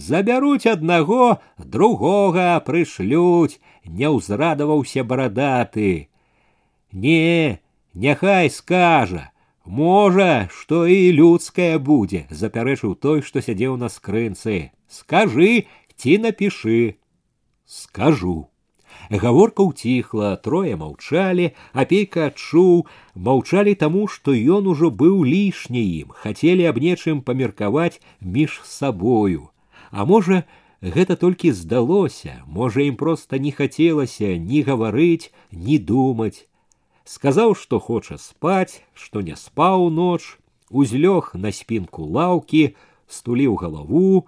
забяруць 0.07 0.65
аднаго 0.73 1.29
другога 1.77 2.47
прышлюць 2.71 3.61
не 3.85 4.09
ўзрадаваўся 4.17 5.03
барадаты 5.03 6.09
не 6.91 7.59
няхай 7.93 8.49
скажа 8.49 9.29
можа 9.65 10.47
што 10.55 10.85
і 10.85 11.11
людскае 11.19 11.77
будзе 11.91 12.25
запярэчыў 12.29 12.95
той 13.05 13.21
што 13.29 13.41
сядзеў 13.45 13.77
на 13.81 13.89
скрынцы 13.89 14.57
скажы 14.99 15.65
ці 15.97 16.17
напішы 16.25 16.81
скажу 17.65 18.35
гаворка 19.09 19.65
ўціхла 19.65 20.35
трое 20.45 20.75
маўчалі 20.81 21.49
апейка 21.73 22.29
адчуў 22.31 22.85
маўчалі 23.27 23.73
таму 23.81 24.05
што 24.07 24.33
ён 24.57 24.69
ужо 24.73 24.89
быў 24.89 25.23
лішне 25.25 25.83
ім 26.01 26.13
хацелі 26.21 26.69
аб 26.71 26.81
нечым 26.85 27.21
памеркаваць 27.21 28.01
між 28.21 28.61
сабою 28.63 29.49
а 29.91 30.05
можа 30.05 30.43
гэта 30.81 31.15
толькі 31.15 31.51
здалося 31.51 32.39
можа 32.47 32.81
ім 32.85 32.95
проста 33.01 33.39
не 33.39 33.51
хацелася 33.51 34.35
ні 34.37 34.63
гаварыць 34.69 35.31
ні 35.51 35.77
думаць 35.91 36.47
сказаў 37.03 37.55
што 37.59 37.79
хоча 37.79 38.17
спаць 38.17 38.81
што 38.93 39.21
не 39.21 39.35
спаў 39.35 39.89
ноч 39.89 40.21
узлёг 40.69 41.31
на 41.33 41.51
спінку 41.51 42.05
лаўкі 42.17 42.75
стуліў 43.07 43.55
галаву 43.61 44.25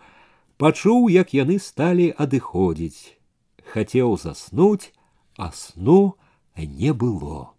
пачуў, 0.58 1.10
як 1.10 1.34
яны 1.34 1.60
сталі 1.62 2.14
адыходзіць. 2.18 3.18
Хацеў 3.74 4.18
заснуць, 4.18 4.94
а 5.38 5.52
сну 5.54 6.18
не 6.58 6.94
было. 6.94 7.51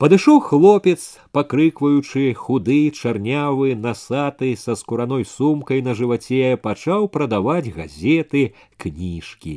Падышоў 0.00 0.42
хлопец, 0.44 1.16
пакрыкваючы 1.32 2.34
худы, 2.36 2.90
чарнявы, 2.90 3.74
насаты 3.74 4.54
са 4.56 4.76
скураной 4.76 5.24
сумкай 5.24 5.80
на 5.80 5.94
жываце, 5.96 6.56
пачаў 6.60 7.08
прадаваць 7.08 7.72
газеты, 7.72 8.52
кніжкі. 8.76 9.56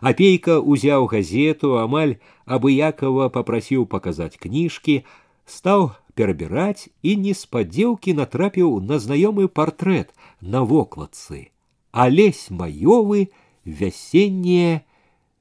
Апейка 0.00 0.56
ўзяў 0.60 1.04
газету, 1.12 1.76
амаль 1.84 2.16
абыякова 2.48 3.28
папрасіў 3.28 3.84
паказаць 3.84 4.40
кніжкі, 4.40 5.04
стаў 5.44 5.92
перабіраць 6.16 6.88
і 7.02 7.16
неспадзеўкі 7.28 8.16
натрапіў 8.20 8.80
на 8.80 8.98
знаёмы 9.04 9.48
партрэт 9.48 10.16
на 10.40 10.64
вокладцы, 10.64 11.52
алесь 11.92 12.48
маёвы 12.48 13.28
вясеннія 13.64 14.80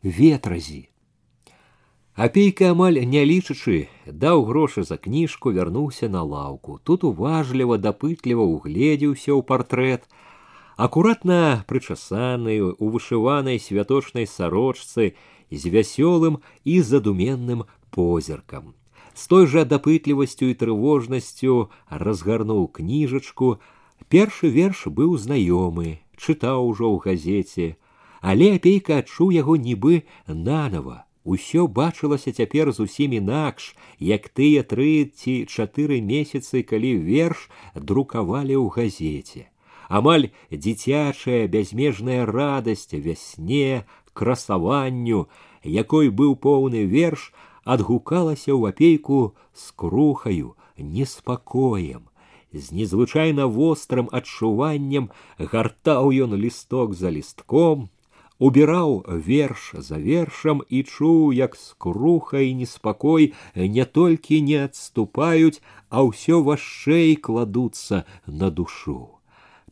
ветразі. 0.03 0.89
Апейка 2.17 2.71
амаль 2.71 2.99
не 3.09 3.23
лічачы, 3.25 3.89
даў 4.05 4.45
грошы 4.45 4.83
за 4.85 4.97
кніжку, 5.01 5.49
вярнуўся 5.49 6.09
на 6.09 6.21
лаўку. 6.21 6.77
Тут 6.83 7.03
уважліва, 7.03 7.77
дапытліва 7.81 8.45
угледзеўся 8.45 9.33
ў 9.33 9.41
партрэт, 9.41 10.05
акуратна 10.77 11.65
прычасаны 11.65 12.61
у 12.61 12.89
вышыванай 12.93 13.57
святочнай 13.57 14.29
сарочцы 14.29 15.17
з 15.49 15.63
вясёлым 15.73 16.37
і 16.63 16.81
задуменным 16.81 17.65
позіркам. 17.89 18.77
З 19.13 19.27
той 19.27 19.45
жа 19.49 19.65
дапытлівасцю 19.65 20.53
і 20.53 20.57
трывожнасцю 20.57 21.69
разгарнуў 21.89 22.69
кніжачку, 22.77 23.57
Першы 24.09 24.49
верш 24.53 24.85
быў 24.93 25.17
знаёмы, 25.17 25.99
чытаў 26.17 26.67
ужо 26.69 26.85
ў 26.93 26.97
газеце, 27.05 27.67
але 28.21 28.55
апейка 28.57 29.01
адчуў 29.01 29.31
яго 29.33 29.55
нібы 29.57 30.03
нанова. 30.27 31.05
Усё 31.27 31.67
бачылася 31.67 32.31
цяпер 32.35 32.71
зусім 32.75 33.15
інакш, 33.15 33.75
як 33.99 34.27
тыя 34.27 34.63
тры 34.67 35.07
ці 35.07 35.35
чатыры 35.47 36.01
месяцы, 36.03 36.63
калі 36.67 36.91
верш 36.99 37.47
друкавалі 37.75 38.59
ў 38.59 38.67
газеце. 38.75 39.47
Амаль 39.87 40.27
дзіцячая 40.51 41.47
бязмежная 41.47 42.25
радасць 42.27 42.91
вясне, 42.91 43.87
красаванню, 44.11 45.27
якой 45.63 46.11
быў 46.11 46.35
поўны 46.35 46.83
верш, 46.83 47.31
адгукалася 47.63 48.51
ў 48.51 48.75
апейку 48.75 49.35
з 49.55 49.71
крухаю, 49.79 50.55
неспакоем 50.75 52.09
з 52.53 52.71
незвычайна 52.71 53.47
вострым 53.47 54.09
адчуваннем 54.11 55.09
гартаў 55.39 56.13
ён 56.25 56.37
лісток 56.37 56.93
за 56.93 57.09
лістком, 57.09 57.89
убіраў 58.39 59.05
верш 59.07 59.71
за 59.77 59.97
вершам 59.97 60.61
і 60.69 60.83
чуў, 60.83 61.33
як 61.33 61.55
скруха 61.55 62.39
і 62.43 62.53
неспакой 62.59 63.33
не 63.55 63.85
толькі 63.85 64.41
не 64.41 64.63
адступаюць, 64.67 65.61
а 65.89 66.03
ўсё 66.03 66.41
вашэй 66.43 67.15
кладуцца 67.15 68.03
на 68.27 68.49
душу. 68.49 69.23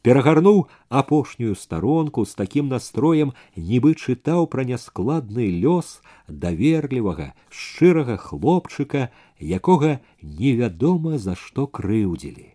Перагарнуў 0.01 0.65
апошнюю 0.89 1.55
старонку 1.55 2.25
з 2.25 2.33
такім 2.33 2.69
настроем, 2.73 3.33
нібы 3.55 3.93
чытаў 3.93 4.47
пра 4.49 4.65
няскладны 4.65 5.45
лёс 5.61 6.01
даверлівага, 6.27 7.33
шчырага 7.49 8.17
хлопчыка, 8.17 9.11
якога 9.37 9.99
невядома 10.21 11.21
за 11.21 11.37
што 11.37 11.67
крыўдзілі. 11.67 12.49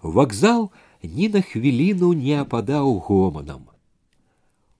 Вакзал 0.00 0.72
ні 1.02 1.28
на 1.28 1.44
хвіліну 1.44 2.12
не 2.16 2.40
ападаў 2.40 3.04
гоманам. 3.04 3.68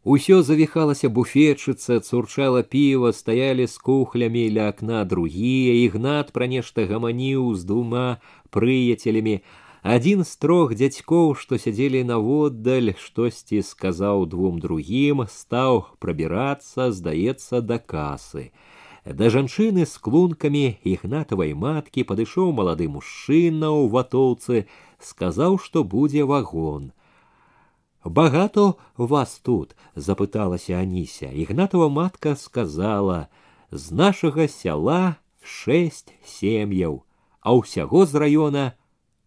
Усё 0.09 0.43
завіхалася 0.45 1.09
буфетчыца, 1.09 1.97
цурчала 2.01 2.63
піва, 2.63 3.13
стаялі 3.17 3.65
з 3.67 3.79
кухлямі 3.81 4.43
ля 4.53 4.69
акна 4.69 5.05
другія, 5.09 5.73
ігнат 5.89 6.33
пра 6.37 6.45
нешта 6.45 6.85
гаманіў 6.85 7.55
з 7.57 7.65
двума 7.65 8.21
прыяцелямі. 8.53 9.41
Адзін 9.81 10.25
з 10.29 10.37
трох 10.37 10.75
дзядзькоў, 10.77 11.33
што 11.41 11.57
сядзелі 11.57 12.05
наводдаль, 12.05 12.93
штосьці 13.01 13.65
сказаў 13.65 14.27
двум 14.29 14.61
другім, 14.61 15.25
стаў 15.25 15.89
прабірацца, 16.05 16.93
здаецца, 16.93 17.65
да 17.65 17.81
касы. 17.81 18.53
Да 19.09 19.33
жанчыны 19.33 19.89
з 19.89 19.97
клункамі 20.05 20.67
ігнатавай 20.85 21.57
маткі 21.57 22.05
падышоў 22.05 22.53
малады 22.53 22.93
мужчына 22.93 23.73
ў 23.73 23.89
ватоўцы, 23.89 24.69
сказаў, 25.01 25.57
што 25.65 25.85
будзе 25.85 26.29
вагон. 26.29 26.93
Багато 28.05 28.75
вас 28.97 29.39
тут 29.39 29.77
запыталася 29.97 30.73
Аніся. 30.73 31.27
Ігнатова 31.27 31.89
матка 31.89 32.37
сказала: 32.37 33.29
з 33.71 33.93
нашага 33.93 34.49
сяла 34.49 35.17
шесть 35.43 36.15
сем'яў, 36.25 37.03
а 37.41 37.57
ўсяго 37.57 38.05
з 38.07 38.15
раёна 38.15 38.65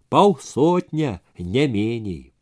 паўсотня 0.10 1.20
не 1.38 1.68
меней. 1.68 2.34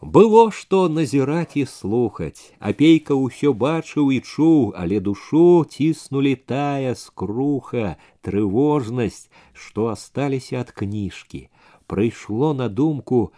Было 0.00 0.50
што 0.50 0.88
назіраць 0.88 1.60
і 1.60 1.66
слухаць. 1.68 2.56
Апейка 2.58 3.14
ўсё 3.14 3.52
бачыў 3.52 4.10
і 4.16 4.20
чуў, 4.24 4.72
але 4.74 4.98
душу 4.98 5.62
ціснулі 5.68 6.34
тая 6.34 6.96
скруха, 6.96 8.00
трывожнасць, 8.24 9.28
што 9.52 9.92
асталіся 9.92 10.64
ад 10.64 10.72
кніжкі 10.72 11.50
прыйшло 11.90 12.54
на 12.54 12.68
думку, 12.68 13.32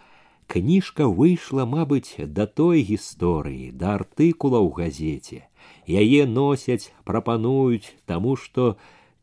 кніжка 0.47 1.07
выйшла, 1.07 1.65
мабыць, 1.65 2.15
да 2.19 2.45
той 2.45 2.83
гісторыі, 2.85 3.71
да 3.71 3.95
артыкула 3.99 4.59
ў 4.61 4.69
газеце. 4.77 5.39
Яе 5.87 6.27
носяць, 6.27 6.91
прапануюць, 7.03 7.95
таму 8.05 8.35
што 8.35 8.75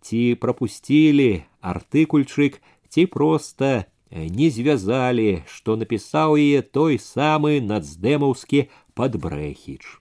ці 0.03 0.34
прапусцілі 0.40 1.44
артыкульчык, 1.61 2.61
ці 2.88 3.07
проста 3.07 3.86
не 4.11 4.51
звязалі, 4.51 5.42
што 5.46 5.76
напісаў 5.76 6.36
яе 6.36 6.62
той 6.62 6.98
самы 6.98 7.61
нацдэмаўскі 7.62 8.66
падбрэхіч. 8.98 10.01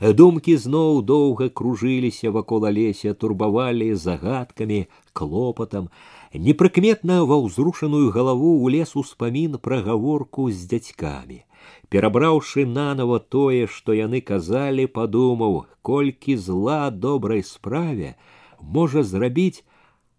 Думкі 0.00 0.54
зноў 0.56 1.02
доўга 1.02 1.48
кружыліся 1.48 2.30
вакол 2.30 2.66
алеся, 2.70 3.14
турбавалі 3.14 3.94
загадкамі, 3.94 4.86
клопатам. 5.12 5.88
Непрыкметна 6.34 7.24
ва 7.24 7.36
ўзрушаную 7.40 8.12
галаву 8.12 8.50
улез 8.64 8.92
успамін 9.00 9.56
пра 9.64 9.80
гаворку 9.86 10.50
з 10.52 10.68
дзядзькамі. 10.68 11.44
Перабраўшы 11.88 12.66
нанова 12.68 13.18
тое, 13.18 13.66
што 13.66 13.96
яны 13.96 14.20
казалі, 14.20 14.86
падумаў, 14.86 15.64
колькі 15.82 16.36
зла 16.36 16.90
добрай 16.90 17.42
справе 17.42 18.14
можа 18.60 19.02
зрабіць 19.02 19.64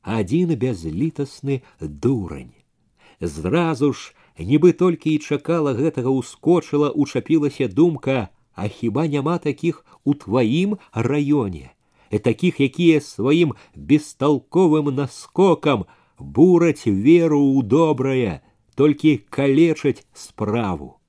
адзін 0.02 0.56
бязлітасны 0.58 1.62
дурань. 1.80 2.56
Зразу 3.22 3.94
ж, 3.94 4.14
нібы 4.40 4.74
толькі 4.74 5.14
і 5.14 5.20
чакала 5.20 5.74
гэтага 5.76 6.10
ускочыла, 6.10 6.90
учапілася 6.90 7.68
думка, 7.68 8.30
а 8.56 8.68
хіба 8.68 9.08
няма 9.08 9.38
такіх 9.38 9.86
у 10.04 10.14
тваім 10.14 10.78
раёне, 10.94 11.76
такіх, 12.24 12.60
якія 12.60 13.02
сваім 13.02 13.54
бесталковым 13.76 14.90
наскокам 14.96 15.86
бураць 16.20 16.86
веру 16.86 17.40
ў 17.40 17.64
добрае, 17.64 18.42
толькі 18.76 19.18
калечаць 19.30 20.06
справу. 20.14 21.00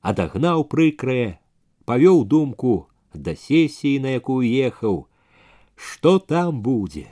Адагнаў 0.00 0.64
прыкрае, 0.64 1.38
павёў 1.84 2.24
думку 2.24 2.86
да 3.14 3.34
сесіі, 3.34 3.98
на 4.00 4.16
якую 4.16 4.46
ехаў, 4.46 5.06
што 5.76 6.18
там 6.18 6.62
будзе. 6.62 7.06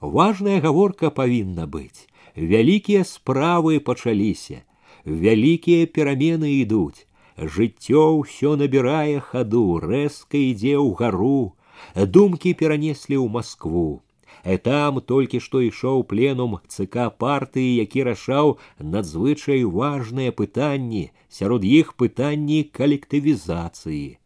Важная 0.00 0.60
гаворка 0.60 1.10
павінна 1.10 1.66
быць. 1.66 2.06
Вялікія 2.36 3.02
справы 3.02 3.80
пачаліся, 3.80 4.62
вялікія 5.04 5.86
перамены 5.86 6.62
ідуць. 6.62 7.06
Жыццё 7.38 8.18
ўсё 8.18 8.54
набірае 8.58 9.22
хаду, 9.22 9.78
рэзка 9.78 10.38
ідзе 10.38 10.78
ўгару, 10.78 11.54
думкі 11.94 12.54
перанеслі 12.54 13.18
ў 13.18 13.26
Маскву. 13.30 14.02
Э 14.44 14.56
там 14.58 15.00
толькі 15.00 15.40
што 15.44 15.60
ішоў 15.60 16.04
пленум 16.10 16.58
ЦК 16.68 17.10
партыі, 17.24 17.76
які 17.84 18.04
рашаў 18.08 18.56
надзвычай 18.78 19.64
важныя 19.64 20.32
пытанні, 20.32 21.10
сярод 21.28 21.64
іх 21.64 21.94
пытанні 22.00 22.62
калектывізацыі. 22.78 24.18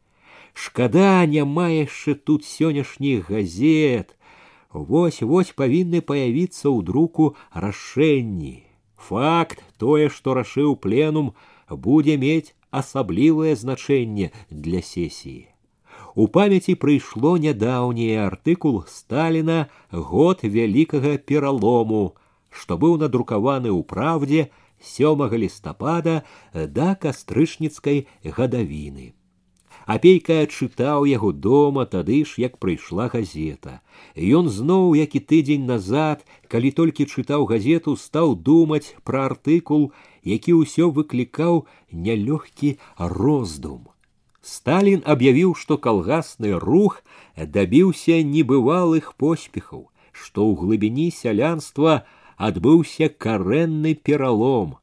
Шкада 0.55 1.25
няма 1.27 1.69
яшчэ 1.73 2.15
тут 2.15 2.45
сённяшніх 2.45 3.31
газет. 3.31 4.17
Вось 4.73 5.23
вось 5.23 5.53
павінны 5.53 6.01
паявіцца 6.01 6.69
ў 6.69 6.85
друку 6.85 7.37
рашэнні. 7.53 8.65
Факт 8.97 9.65
тое, 9.79 10.09
што 10.09 10.35
рашыў 10.39 10.77
пленум, 10.77 11.33
будзе 11.69 12.17
мець 12.17 12.55
асаблівае 12.71 13.57
значэнне 13.57 14.31
для 14.51 14.83
сесіі. 14.83 15.49
У 16.17 16.27
памяці 16.29 16.75
прыйшло 16.77 17.37
нядаўні 17.45 18.09
артыкул 18.25 18.83
Сталіна 18.89 19.69
год 19.93 20.45
вялікага 20.45 21.17
пералому, 21.17 22.03
што 22.51 22.77
быў 22.77 22.99
надрукаваны 23.05 23.73
ў 23.73 23.81
праўдзе 23.95 24.51
7 24.83 25.25
лістапада 25.45 26.21
да 26.53 26.95
кастрычніцкай 26.95 28.07
гадавіны. 28.25 29.13
Апейка 29.87 30.47
чытаў 30.47 31.07
яго 31.11 31.33
дома 31.33 31.87
тады 31.87 32.23
ж, 32.25 32.39
як 32.39 32.59
прыйшла 32.63 33.09
газета. 33.11 33.81
Ён 34.15 34.49
зноў, 34.49 34.95
як 34.95 35.17
і 35.19 35.21
тыдзень 35.21 35.67
назад, 35.67 36.23
калі 36.49 36.71
толькі 36.71 37.07
чытаў 37.07 37.47
газету, 37.51 37.97
стаў 37.97 38.37
думаць 38.37 38.95
пра 39.03 39.27
артыкул, 39.31 39.91
які 40.23 40.55
ўсё 40.63 40.91
выклікаў 40.91 41.67
нялёгкі 41.91 42.79
роздум. 42.99 43.91
Сталин 44.47 45.03
объявил, 45.07 45.55
что 45.55 45.79
колгасный 45.79 46.59
рух 46.59 47.03
добился 47.37 48.23
небывалых 48.23 49.15
поспехаў, 49.15 49.91
што 50.11 50.47
ў 50.51 50.59
глыбіні 50.59 51.11
сялянства 51.15 52.05
адбыўся 52.37 53.09
карэнны 53.09 53.95
пералом. 53.95 54.79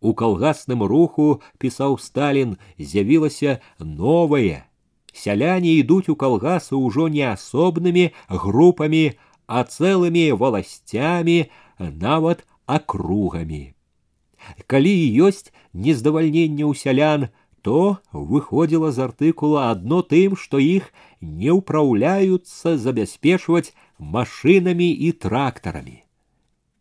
У 0.00 0.14
калгасным 0.14 0.82
руху, 0.82 1.42
пісаў 1.58 1.98
Сталин, 1.98 2.58
з'явілася 2.78 3.60
новае. 3.78 4.66
Сяляне 5.14 5.78
ідуць 5.78 6.10
у 6.10 6.14
калгасы 6.14 6.74
ўжо 6.74 7.08
не 7.08 7.26
асобнымі 7.26 8.10
групамі, 8.28 9.18
а 9.46 9.64
цэлымі 9.64 10.30
валасцямі, 10.38 11.50
нават 11.78 12.44
акругамі. 12.66 13.74
Калі 14.66 14.94
ёсць 15.26 15.50
нездавальненне 15.72 16.62
ў 16.62 16.74
сялян, 16.78 17.30
то 17.62 17.98
выходзіла 18.12 18.90
з 18.92 19.04
артыкула 19.06 19.70
адно 19.70 20.02
тым, 20.02 20.36
што 20.36 20.58
іх 20.62 20.92
не 21.20 21.50
ўпраўляюцца 21.52 22.76
забяспечваць 22.76 23.74
машынамі 23.98 24.88
і 24.88 25.12
трактарамі. 25.24 25.98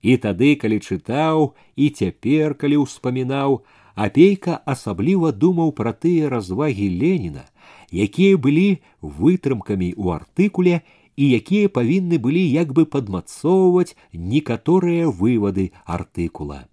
І 0.02 0.18
тады, 0.24 0.56
калі 0.62 0.78
чытаў 0.80 1.52
і 1.76 1.90
цяпер, 1.90 2.54
калі 2.54 2.86
ўспамінаў, 2.86 3.60
апейка 3.98 4.62
асабліва 4.74 5.34
думаў 5.34 5.74
пра 5.74 5.92
тыя 5.92 6.30
развагі 6.30 6.88
Леніна, 7.02 7.50
якія 7.92 8.38
былі 8.38 8.68
вытрымкамі 9.02 9.90
ў 9.98 10.06
артыкуле 10.22 10.82
і 11.18 11.30
якія 11.42 11.74
павінны 11.74 12.22
былі 12.22 12.46
як 12.46 12.74
бы 12.78 12.86
падмацоўваць 12.86 13.98
некаторыя 14.14 15.10
вывады 15.10 15.72
артыкула. 15.84 16.70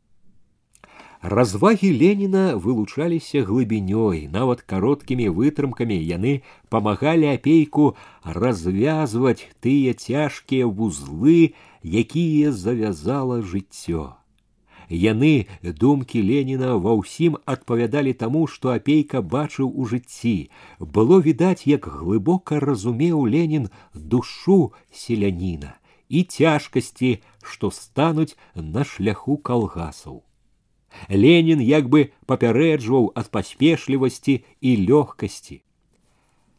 Развагі 1.21 1.91
Леніна 1.99 2.55
вылучаліся 2.55 3.43
глыбінёй, 3.43 4.31
нават 4.31 4.61
кароткімі 4.63 5.27
вытрымкамі 5.35 5.97
яны 5.99 6.47
памагалі 6.71 7.27
апейку 7.35 7.99
развязваць 8.23 9.43
тыя 9.59 9.91
цяжкія 9.91 10.63
вузлы, 10.63 11.59
якія 11.83 12.55
завязала 12.55 13.43
жыццё. 13.43 14.15
Яны 14.87 15.51
думкі 15.59 16.23
Леніна 16.23 16.79
ва 16.79 16.95
ўсім 16.95 17.35
адпавядалі 17.43 18.15
таму, 18.15 18.47
што 18.47 18.71
апейка 18.71 19.19
бачыў 19.19 19.75
у 19.75 19.91
жыцці. 19.91 20.47
Было 20.79 21.19
відаць, 21.19 21.67
як 21.67 21.91
глыбока 21.99 22.63
разумеў 22.63 23.27
Ленін 23.27 23.67
душу 23.91 24.71
селяніна 24.87 25.75
і 26.07 26.23
цяжкасці, 26.23 27.19
што 27.43 27.75
стануць 27.75 28.39
на 28.55 28.87
шляху 28.87 29.35
калгасаў. 29.35 30.23
Ленін 31.10 31.60
як 31.60 31.88
бы 31.92 32.10
папярэджваў 32.26 33.12
ад 33.14 33.30
паспешлівасці 33.34 34.40
і 34.60 34.70
лёгкасці. 34.88 35.60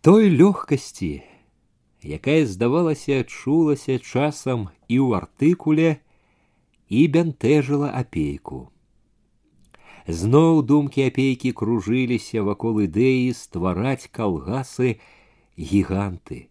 Той 0.02 0.30
лёгкасці, 0.30 1.24
якая 2.04 2.46
здавалася, 2.46 3.24
чулася 3.24 3.98
часам 3.98 4.70
і 4.88 5.02
ў 5.02 5.10
артыкуле 5.18 5.98
і 6.90 7.08
бянтэжыла 7.10 7.90
апейку. 7.90 8.70
Зноў 10.06 10.62
думкі 10.62 11.10
апейкі 11.10 11.50
кружыліся 11.58 12.46
вакол 12.46 12.86
ідэі 12.86 13.34
ствараць 13.34 14.06
калгасы 14.14 15.02
гіганты. 15.58 16.46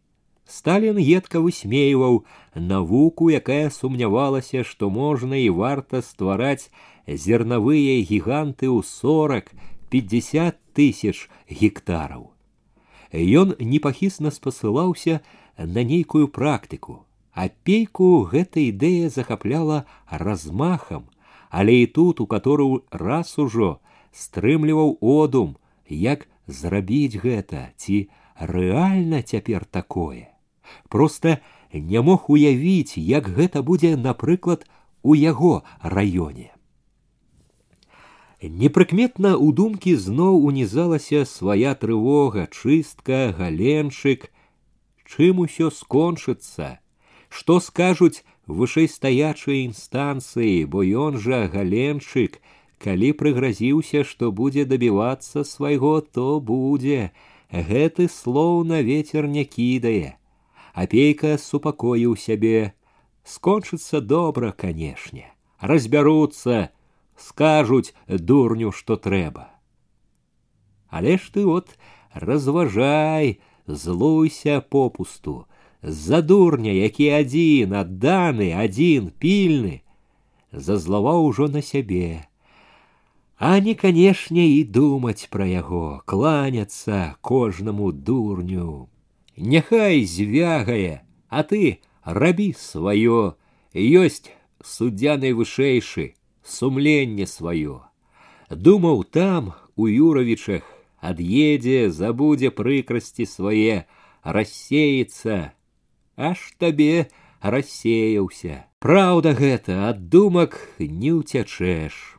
Сталін 0.44 0.98
едка 0.98 1.38
высмейваў 1.40 2.24
навуку, 2.54 3.30
якая 3.30 3.70
сумнявалася, 3.70 4.64
што 4.66 4.90
можна 4.90 5.38
і 5.38 5.54
варта 5.54 6.02
ствараць 6.02 6.68
зерновые 7.08 8.02
гиганты 8.02 8.68
ў 8.68 8.82
40-50 8.82 10.56
тысяч 10.74 11.28
гектараў. 11.48 12.32
Ён 13.14 13.54
непахісна 13.60 14.30
спасылаўся 14.30 15.20
на 15.58 15.84
нейкую 15.84 16.28
практыку. 16.28 17.06
Апейку 17.34 18.26
гэта 18.30 18.62
ідэя 18.62 19.10
захапляла 19.10 19.84
размахам, 20.10 21.10
але 21.50 21.82
і 21.82 21.86
тут, 21.86 22.20
у 22.20 22.26
которую 22.26 22.84
раз 22.90 23.38
ужо 23.38 23.78
стрымліваў 24.10 24.98
одум, 25.00 25.56
як 25.86 26.26
зрабіць 26.46 27.18
гэта 27.18 27.70
ці 27.76 28.10
рэальна 28.38 29.22
цяпер 29.22 29.64
такое. 29.64 30.30
Проста 30.88 31.38
не 31.72 32.00
мог 32.02 32.30
уявіць, 32.30 32.98
як 32.98 33.28
гэта 33.28 33.62
будзе, 33.62 33.96
напрыклад, 33.96 34.66
у 35.02 35.14
яго 35.14 35.62
раёне. 35.82 36.50
Непрыкметна 38.42 39.32
ў 39.40 39.56
думкі 39.56 39.96
зноў 39.96 40.44
унізалася 40.50 41.24
свая 41.24 41.72
трывога, 41.74 42.48
чыстка, 42.52 43.32
галенчык, 43.38 44.28
чым 45.08 45.40
усё 45.46 45.70
скончыцца, 45.70 46.78
што 47.28 47.60
скажуць 47.60 48.24
вышэйстаячыя 48.46 49.64
інстанцыі, 49.64 50.64
бо 50.68 50.84
ён 50.84 51.16
жа 51.16 51.48
галенчык, 51.48 52.36
калі 52.84 53.12
прыгразіўся, 53.20 54.04
што 54.04 54.30
будзе 54.32 54.64
дабівацца 54.68 55.44
свайго, 55.44 56.00
то 56.00 56.40
будзе. 56.40 57.12
Гэты 57.48 58.08
слоў 58.12 58.64
на 58.68 58.82
ветер 58.82 59.28
не 59.30 59.44
кідае. 59.44 60.18
Апейка 60.74 61.38
супакоіў 61.38 62.16
сябе. 62.18 62.74
Скончыцца 63.24 64.00
добра, 64.00 64.50
канешне. 64.52 65.30
Разбяруцца, 65.60 66.74
скажуць 67.18 67.94
дурню, 68.08 68.72
што 68.72 68.96
трэба. 68.96 69.48
Але 70.88 71.18
ж 71.18 71.32
ты 71.34 71.46
от 71.46 71.76
разважай, 72.14 73.40
злуйся 73.66 74.60
попусту, 74.60 75.46
за 75.82 76.22
дурня, 76.22 76.72
які 76.72 77.08
адзін, 77.20 77.74
адданы, 77.74 78.52
адзін, 78.56 79.10
пільны, 79.18 79.82
зазлаваў 80.52 81.26
ужо 81.26 81.48
на 81.48 81.62
сябе. 81.62 82.28
А 83.36 83.58
не, 83.60 83.74
канешне, 83.74 84.46
і 84.56 84.64
думаць 84.64 85.28
пра 85.30 85.44
яго, 85.44 86.00
кланяцца 86.06 87.16
кожнаму 87.20 87.92
дурню. 87.92 88.88
Няхай 89.36 90.06
звягае, 90.06 91.02
а 91.28 91.42
ты 91.42 91.82
рабі 92.04 92.54
сваё, 92.54 93.34
ёсць 93.74 94.30
суддзя 94.62 95.18
найвышэйшы, 95.18 96.14
сумленне 96.48 97.26
сваё. 97.26 97.82
Думаў 98.50 99.04
там, 99.04 99.52
у 99.76 99.86
Юравічах, 99.88 100.62
ад'едзе, 101.00 101.90
забудзе 101.90 102.50
прыкрасці 102.50 103.26
свае, 103.26 103.84
рассеецца, 104.22 105.52
аж 106.16 106.38
табе 106.58 107.08
рассеяўся. 107.40 108.64
Праўда 108.78 109.32
гэта, 109.32 109.88
ад 109.90 110.08
думак 110.08 110.60
не 110.78 111.12
ўцячэш 111.16 112.14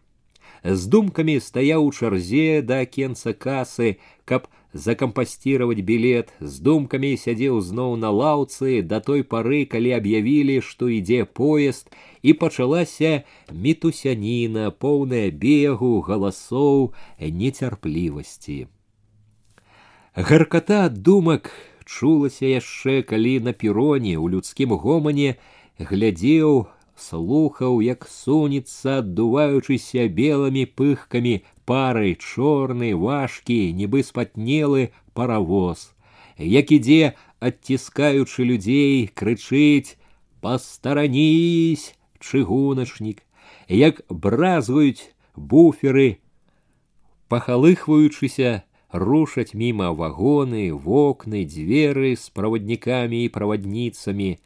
з 0.66 0.90
думкамі 0.90 1.38
стаяў 1.40 1.86
у 1.86 1.92
чарзе 1.94 2.62
да 2.66 2.82
акенца 2.86 3.34
касы, 3.34 3.98
каб 4.26 4.50
закампасціраваць 4.76 5.86
білет, 5.88 6.34
з 6.42 6.60
думкамі 6.60 7.16
сядзеў 7.18 7.62
зноў 7.64 7.96
на 7.96 8.12
лаўцы 8.12 8.82
да 8.84 9.00
той 9.00 9.24
пары, 9.24 9.64
калі 9.66 9.96
аб'явілі, 9.98 10.60
што 10.62 10.92
ідзе 10.92 11.24
поезд, 11.26 11.90
і 12.22 12.34
пачалася 12.34 13.24
мітусяніна, 13.52 14.72
поўная 14.72 15.32
бегу, 15.32 16.02
галасоў, 16.02 16.92
нецярплівасці. 17.20 18.68
Гарката 20.16 20.86
ад 20.88 21.02
думак 21.04 21.52
чулася 21.86 22.46
яшчэ, 22.46 23.04
калі 23.04 23.40
на 23.48 23.54
пероне 23.54 24.16
ў 24.20 24.36
людскім 24.36 24.76
гомане 24.76 25.36
глядзеў 25.80 26.68
слухаў, 27.00 27.82
як 27.82 28.08
сунецца, 28.08 29.00
аддуваючыся 29.02 30.08
белымі 30.08 30.66
пыхкамі 30.66 31.36
парай 31.66 32.16
чорны, 32.16 32.96
важкі, 32.96 33.74
нібы 33.74 34.04
спатнелы 34.04 34.90
паравоз, 35.14 35.92
як 36.38 36.72
ідзе, 36.72 37.16
адціскаючы 37.40 38.44
людзей, 38.44 39.08
крычыць: 39.08 39.98
пастаранісь, 40.42 41.96
чыгуначнік, 42.20 43.22
як 43.68 44.02
бразгаюць 44.10 45.10
буферы, 45.36 46.20
пахалыхваючыся, 47.28 48.64
рушаць 48.92 49.54
міма 49.54 49.92
вагоны, 49.92 50.72
вокны, 50.72 51.44
дзверы 51.46 52.16
з 52.16 52.30
праваднікамі 52.30 53.26
і 53.26 53.30
правадніцамі, 53.30 54.38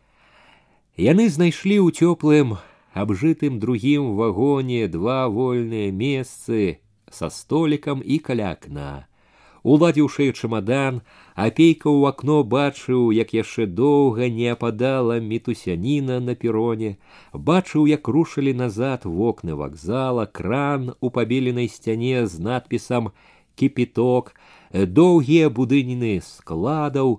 Яны 0.94 1.26
знайшлі 1.26 1.82
ў 1.82 1.90
цёплым 1.90 2.54
абжытым 2.94 3.58
другім 3.58 4.14
вагоне 4.14 4.86
два 4.86 5.26
вольныя 5.26 5.90
месцы 5.90 6.78
са 7.10 7.30
столікам 7.34 7.98
і 7.98 8.18
каля 8.22 8.54
акна. 8.54 9.10
Уладзіўшы 9.66 10.30
чамадан, 10.38 11.02
апейка 11.34 11.90
ў 11.90 12.14
акно 12.14 12.46
бачыў, 12.46 13.10
як 13.10 13.34
яшчэ 13.34 13.66
доўга 13.66 14.30
не 14.30 14.54
ападала 14.54 15.18
мітусяніна 15.18 16.22
на 16.22 16.38
пероне, 16.38 16.94
бачыў, 17.34 17.90
як 17.90 18.06
рушылі 18.06 18.54
назад 18.54 19.02
вокны 19.02 19.58
вакзала, 19.58 20.30
кран 20.30 20.94
у 21.00 21.10
пабеленай 21.10 21.66
сцяне 21.66 22.22
з 22.30 22.38
надпісам 22.38 23.10
кіпіток, 23.58 24.38
доўгія 24.70 25.50
будыніны 25.50 26.22
складаў, 26.22 27.18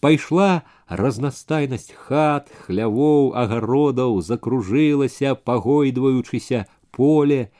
пайшла 0.00 0.62
разнастайнасць 0.88 1.92
хат, 1.94 2.50
хлявоў, 2.66 3.32
агародаў 3.36 4.20
закружылася, 4.20 5.34
пагойдваючыся 5.34 6.66
поле. 6.90 7.50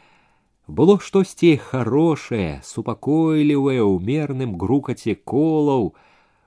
Было 0.66 0.98
штосьці 1.02 1.56
хорошае, 1.58 2.62
супакойлівае 2.62 3.82
ў 3.82 3.98
мерным 3.98 4.54
грукаце 4.58 5.14
колаў, 5.14 5.94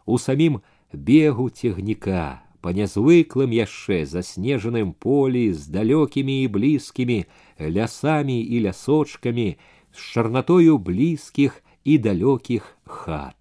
у 0.06 0.16
самім 0.18 0.62
бегу 0.94 1.50
цягніка, 1.50 2.44
па 2.64 2.72
нязвыклым 2.72 3.52
яшчэ 3.52 4.06
заснежаным 4.08 4.94
полі 4.96 5.52
з 5.52 5.68
далёкімі 5.68 6.44
і 6.44 6.48
блізкімі 6.48 7.20
лясамі 7.60 8.40
і 8.40 8.64
лясочкамі, 8.68 9.58
з 9.92 10.00
чарнатою 10.00 10.78
блізкіх 10.78 11.62
і 11.84 11.98
далёкіх 12.00 12.64
хат. 12.86 13.37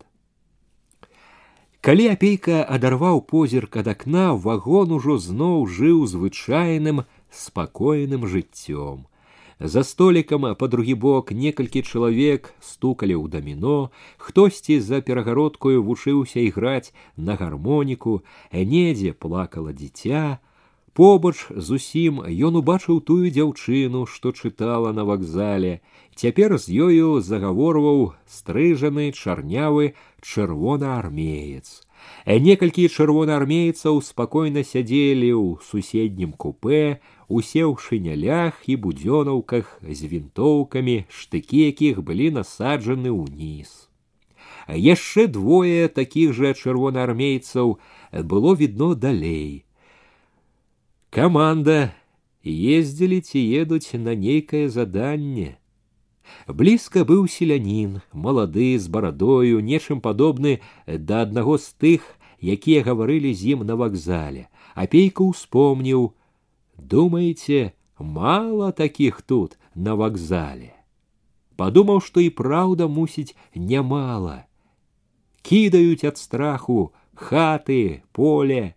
Калі 1.87 2.05
апейка 2.15 2.63
адарваў 2.63 3.25
позірк 3.27 3.77
ад 3.83 3.89
акна, 3.91 4.27
вагон 4.35 4.93
ужо 4.95 5.17
зноў 5.19 5.67
жыў 5.67 6.07
звычайным 6.07 7.03
спакойным 7.31 8.27
жыццём. 8.27 9.09
За 9.59 9.83
столікам 9.87 10.47
па 10.59 10.67
другі 10.67 10.95
бок 10.95 11.31
некалькі 11.31 11.83
чалавек 11.83 12.55
стукалі 12.59 13.15
ў 13.15 13.27
даміно, 13.35 13.91
хтосьці 14.19 14.79
за 14.79 15.03
перагародкою 15.03 15.83
вучыўся 15.87 16.43
іграць 16.43 16.95
на 17.17 17.35
гармоніку, 17.35 18.23
недзе 18.51 19.13
плакала 19.15 19.75
дзіця, 19.75 20.39
Побач 20.97 21.49
зусім 21.57 22.21
ён 22.21 22.57
убачыў 22.61 22.99
тую 23.09 23.31
дзяўчыну, 23.33 24.05
што 24.05 24.33
чытала 24.33 24.93
на 24.93 25.07
вакзале. 25.09 25.81
Цяпер 26.21 26.59
з 26.61 26.69
ёю 26.87 27.23
загаворваў 27.25 28.13
стрыжаны 28.29 29.07
чарнявы 29.17 29.95
чырвонаармеец. 30.21 31.81
Некалькі 32.27 32.85
чырвонаармейцаў 32.93 34.03
спакойна 34.05 34.67
сядзелі 34.69 35.33
ў 35.33 35.65
суседнім 35.65 36.37
купе, 36.37 37.01
усе 37.33 37.65
ў 37.65 37.81
шынялях 37.81 38.61
і 38.69 38.77
будзёнаўках 38.77 39.81
з 39.81 40.13
вінтоўкамі, 40.13 41.09
штыкі 41.09 41.73
якіх 41.73 42.05
былі 42.05 42.37
насаджаны 42.37 43.17
ўніз. 43.17 43.89
Яшчэ 44.69 45.29
двое 45.33 45.89
такіх 45.89 46.37
жа 46.37 46.53
чырвонаармейцаў 46.53 47.79
было 48.13 48.53
відно 48.61 48.93
далей 48.93 49.65
Команда 51.11 51.93
ездзілі 52.45 53.21
ці 53.21 53.41
едуць 53.63 53.95
на 53.95 54.15
нейкае 54.15 54.69
заданне. 54.69 55.59
Блізка 56.49 57.05
быў 57.05 57.29
селянін, 57.29 58.01
малады 58.13 58.79
з 58.79 58.89
барадою, 58.89 59.61
нечым 59.61 60.01
падобны 60.01 60.59
да 60.87 61.23
аднаго 61.27 61.59
з 61.59 61.75
тых, 61.75 62.03
якія 62.41 62.83
гаварылі 62.83 63.35
з 63.35 63.55
ім 63.55 63.67
на 63.69 63.77
вакзале. 63.79 64.49
Апейка 64.75 65.23
ўспомніў: 65.23 66.13
думаеце, 66.79 67.73
мала 67.99 68.73
такіх 68.73 69.23
тут 69.23 69.59
на 69.75 69.95
вакзале. 69.95 70.73
Падумаў, 71.57 72.01
што 72.01 72.21
і 72.21 72.31
праўда 72.31 72.89
мусіць 72.89 73.37
нямала. 73.55 74.49
Кідаюць 75.43 76.05
ад 76.09 76.19
страху 76.19 76.93
хаты, 77.15 78.03
поле, 78.13 78.75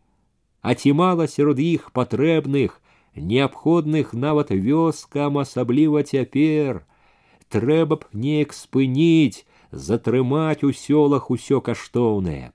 а 0.61 0.73
ці 0.73 0.93
мала 0.93 1.27
сярод 1.27 1.59
іх 1.59 1.91
патрэбных, 1.93 2.81
неабходных 3.15 4.13
нават 4.13 4.51
вёскам 4.51 5.37
асабліва 5.37 6.03
цяпер. 6.03 6.85
Трэба 7.49 8.01
б 8.01 8.09
неяк 8.11 8.53
спыніць, 8.53 9.45
затрымаць 9.71 10.63
у 10.63 10.71
сёлах 10.73 11.29
усё 11.29 11.61
каштоўнае. 11.61 12.51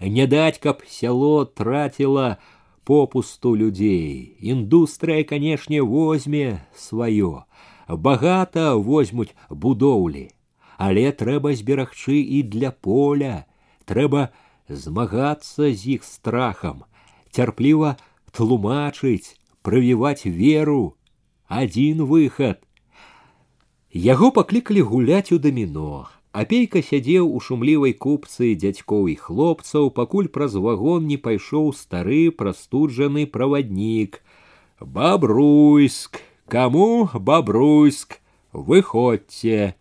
Не 0.00 0.26
даць, 0.26 0.58
каб 0.58 0.84
сяло 0.88 1.46
траціла 1.46 2.38
попусту 2.84 3.54
людзей. 3.54 4.36
Індустрыя, 4.40 5.24
канешне, 5.24 5.82
возьме 5.82 6.66
сваё. 6.76 7.44
Багата 7.88 8.76
возьмуць 8.76 9.34
будоўлі, 9.50 10.30
але 10.78 11.12
трэба 11.12 11.52
зберагчы 11.54 12.20
і 12.20 12.42
для 12.42 12.70
поля, 12.70 13.44
трэба 13.84 14.32
змагацца 14.68 15.70
з 15.70 15.98
іх 15.98 16.04
страхам, 16.04 16.84
цярпліва 17.30 17.96
тлумачыць, 18.32 19.36
прывіваць 19.62 20.26
веру, 20.26 20.96
адзін 21.48 22.04
выхад. 22.08 22.60
Яго 23.94 24.30
паклікалі 24.34 24.82
гуляць 24.82 25.32
у 25.32 25.38
даміно. 25.38 26.08
Апейка 26.34 26.80
сядзеў 26.82 27.28
у 27.30 27.38
шумлівай 27.38 27.92
купцы 27.94 28.56
дзядзькоў 28.58 29.06
і 29.12 29.14
хлопцаў, 29.14 29.90
пакуль 29.94 30.26
праз 30.26 30.56
вагон 30.58 31.06
не 31.06 31.14
пайшоў 31.14 31.70
стары 31.78 32.34
прастуджаны 32.34 33.26
праваднік. 33.30 34.18
Бабруйск, 34.82 36.18
каму 36.50 37.06
бабруйск, 37.14 38.18
выходзьце. 38.50 39.78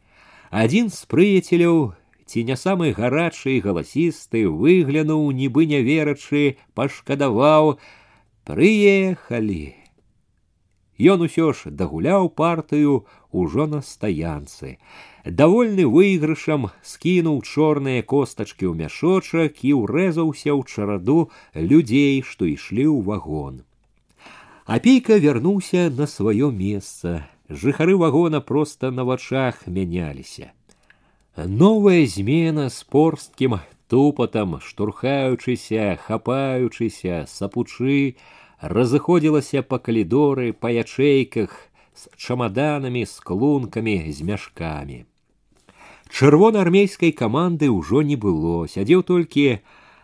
Адзін 0.53 0.93
з 0.93 1.09
прыяцеляў 1.09 1.97
ці 2.27 2.43
не 2.49 2.57
самы 2.57 2.91
гарачы 2.97 3.59
і 3.59 3.63
галасісты 3.67 4.47
выглянуў 4.47 5.29
нібы 5.43 5.69
не 5.69 5.83
верачы 5.85 6.57
пашкадаваў 6.73 7.77
прыехалі 8.47 9.63
Ён 10.99 11.25
усё 11.25 11.53
ж 11.57 11.71
дагуляў 11.73 12.29
партыю 12.29 13.05
ўжо 13.33 13.65
на 13.65 13.81
стаянцы. 13.81 14.77
Давольны 15.25 15.87
выйгрышам 15.89 16.69
скінуў 16.85 17.41
чорныя 17.41 18.03
костачкі 18.05 18.69
ў 18.69 18.73
мяшочак 18.77 19.63
і 19.65 19.73
ўрэзаўся 19.81 20.53
ў 20.53 20.61
чараду 20.69 21.31
людзей, 21.55 22.21
што 22.21 22.45
ішлі 22.45 22.85
ў 22.93 23.01
вагон. 23.09 23.65
Апейка 24.65 25.17
вярнуўся 25.17 25.89
на 25.89 26.05
сваё 26.05 26.51
месца. 26.51 27.25
Жыхары 27.49 27.97
вагона 27.97 28.39
проста 28.39 28.91
на 28.91 29.03
вачах 29.03 29.65
мяняліся. 29.67 30.53
Новая 31.37 32.05
змена 32.05 32.69
з 32.69 32.83
порсткім 32.83 33.57
тупатам, 33.89 34.59
штурхаючыся, 34.61 35.97
хапаючыся, 35.97 37.25
сапучы, 37.25 38.17
разыходзілася 38.61 39.63
па 39.65 39.79
калідоры, 39.81 40.53
па 40.53 40.69
ячэйках, 40.69 41.49
з 41.97 42.09
чамаданамі, 42.21 43.05
з 43.09 43.17
клункамі, 43.19 44.13
з 44.13 44.21
мяшкамі. 44.21 45.05
Чырвонаармейскай 46.13 47.09
каманды 47.17 47.73
ўжо 47.73 48.05
не 48.05 48.13
было, 48.13 48.69
сядзеў 48.69 49.01
толькі 49.01 49.57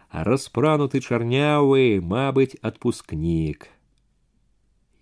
распрануты 0.09 0.97
чарнявы, 0.97 2.01
мабыць, 2.01 2.57
адпускнік. 2.65 3.69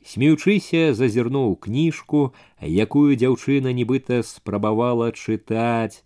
Смеючыся, 0.04 0.92
зазірнуў 0.92 1.56
кніжку, 1.56 2.36
якую 2.60 3.16
дзяўчына 3.16 3.72
нібыта 3.72 4.20
спрабавала 4.28 5.16
чытаць, 5.16 6.04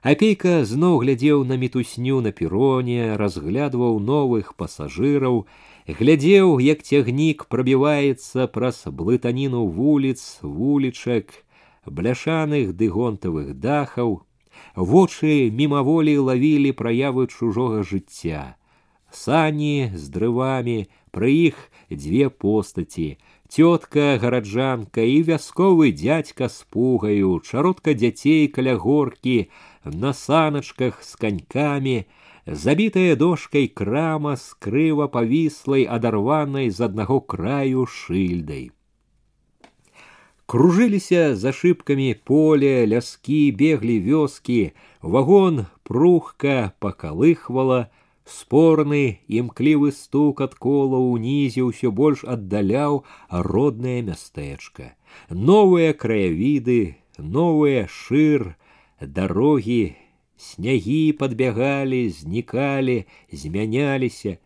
Апейка 0.00 0.64
зноў 0.64 1.02
глядзеў 1.04 1.42
на 1.44 1.60
мітусню 1.60 2.22
на 2.24 2.32
пероне, 2.32 3.16
разглядваў 3.20 3.98
новых 4.00 4.54
пасажыраў, 4.56 5.44
глядзеў, 5.84 6.56
як 6.56 6.80
цягнік 6.80 7.44
прабіваецца 7.52 8.46
праз 8.48 8.88
блытаніну 8.88 9.66
вуліц, 9.68 10.40
вулічак, 10.40 11.44
бляшаных 11.84 12.72
дыгонтавых 12.80 13.52
дахаў, 13.60 14.24
вочы 14.72 15.52
мімаволі 15.52 16.16
лавілі 16.32 16.72
праявы 16.72 17.28
чужога 17.28 17.84
жыцця. 17.84 18.56
Сані 19.12 19.92
з 19.92 20.08
дрывамі, 20.08 20.88
пры 21.12 21.52
іх 21.52 21.60
дзве 21.92 22.32
постаці, 22.32 23.18
тётка 23.52 24.16
гараджанка 24.22 25.04
і 25.04 25.20
вясковы 25.28 25.92
дядька 25.92 26.48
з 26.48 26.64
пугаю, 26.72 27.36
чародка 27.44 27.92
дзяцей 27.92 28.48
каля 28.48 28.80
горкі, 28.80 29.50
на 29.83 30.13
саначках 30.13 31.03
с 31.03 31.15
коньками, 31.15 32.07
забитая 32.45 33.15
дошкой 33.15 33.67
крама 33.67 34.35
с 34.35 34.53
крыва 34.59 35.07
повислой, 35.07 35.83
адарванай 35.83 36.69
з 36.69 36.81
аднаго 36.81 37.19
краю 37.21 37.85
шильдой. 37.85 38.71
Кружыліся 40.45 41.35
за 41.35 41.51
шибками 41.51 42.13
поле, 42.23 42.85
ляскі, 42.85 43.51
беглі 43.51 43.97
вёскі, 43.99 44.73
вагон 45.01 45.65
прухка 45.83 46.73
пакалыхвала, 46.79 47.89
спорны 48.25 49.21
імклівы 49.29 49.91
стук 49.93 50.41
ад 50.41 50.53
кола 50.57 50.97
ўнізе 50.97 51.65
ўсё 51.65 51.93
больш 51.93 52.25
аддаляў 52.25 53.05
роднае 53.29 54.01
мястэчка. 54.01 54.97
Новыя 55.29 55.93
краявіды, 55.93 56.97
новыя 57.17 57.85
шыр, 57.87 58.57
Дороги, 59.01 59.95
сняги 60.37 61.13
подбягалі, 61.13 62.09
знікалі, 62.09 63.05
змяняліся. 63.31 64.37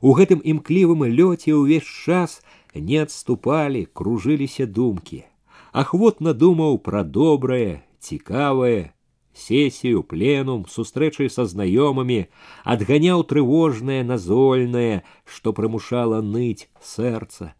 У 0.00 0.12
гэтым 0.16 0.40
імклівым 0.44 1.04
лёце 1.08 1.52
ўвесь 1.56 1.88
час 1.88 2.40
не 2.74 3.00
адступалі, 3.04 3.86
кружыліся 3.92 4.66
думкі. 4.66 5.24
Ахвотна 5.72 6.32
думаў 6.32 6.78
пра 6.78 7.02
добрае, 7.02 7.82
цікавае, 7.98 8.92
сесію, 9.34 10.02
пленум, 10.02 10.64
сустрэчы 10.68 11.28
са 11.28 11.44
знаёмымі, 11.50 12.28
адганяў 12.64 13.24
трывожнае, 13.24 14.04
назольнае, 14.04 15.02
што 15.24 15.52
прымушала 15.52 16.22
ныць 16.22 16.68
сэрца. 16.80 17.52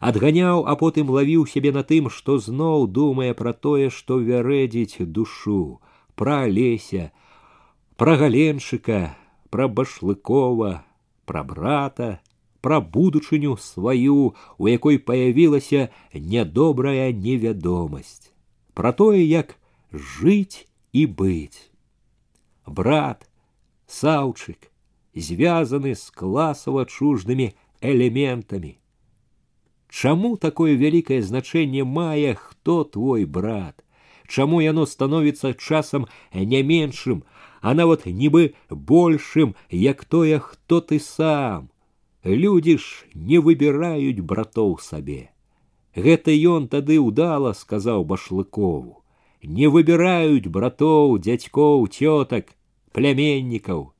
Адганяў, 0.00 0.66
а 0.68 0.76
потым 0.76 1.08
лавіў 1.08 1.46
сябе 1.48 1.72
на 1.72 1.82
тым, 1.82 2.10
што 2.10 2.36
зноў 2.38 2.86
думае 2.86 3.32
пра 3.32 3.54
тое, 3.54 3.88
што 3.88 4.20
вярэдзіць 4.20 5.00
душу 5.00 5.80
про 6.18 6.42
Олеся, 6.42 7.12
про 7.96 8.16
Галеншика, 8.16 9.16
про 9.50 9.68
Башлыкова, 9.68 10.84
про 11.24 11.44
брата, 11.44 12.20
про 12.60 12.80
будучыню 12.80 13.56
сваю, 13.56 14.34
у 14.58 14.68
якой 14.68 14.98
появілася 14.98 15.88
нядобрая 16.14 17.12
невядомасць, 17.12 18.32
про 18.74 18.92
тое, 18.92 19.24
як 19.24 19.58
жыць 19.92 20.66
і 20.92 21.06
быць. 21.06 21.70
Брат, 22.66 23.28
саўчык, 23.86 24.72
звязаны 25.14 25.94
з 25.94 26.10
класава 26.10 26.86
чуждымі 26.88 27.52
элементамі. 27.80 28.78
Чаму 29.88 30.36
такое 30.36 30.74
вялікае 30.74 31.22
значэнне 31.22 31.84
мае, 31.84 32.34
хто 32.34 32.82
твой 32.84 33.24
брат? 33.24 33.84
чаму 34.28 34.60
яно 34.60 34.86
становіцца 34.86 35.54
часам 35.54 36.06
не 36.32 36.62
меншым, 36.62 37.22
а 37.60 37.74
нават 37.74 38.06
нібы 38.06 38.54
большым, 38.70 39.54
як 39.70 40.04
тое, 40.04 40.38
хто 40.38 40.80
ты 40.80 40.98
сам. 41.00 41.70
Людзі 42.24 42.78
ж 42.78 42.84
не 43.14 43.38
выбіраюць 43.38 44.20
братоў 44.20 44.78
сабе. 44.80 45.30
Гэта 45.94 46.32
ён 46.32 46.68
тады 46.68 46.98
ўдала 46.98 47.54
сказаў 47.54 48.04
башлыкову. 48.04 49.04
Не 49.44 49.68
выбіраюць 49.68 50.48
братоў, 50.48 51.18
дзядзькоў, 51.20 51.86
цётак, 51.88 52.56
пляменнікаў. 52.92 53.92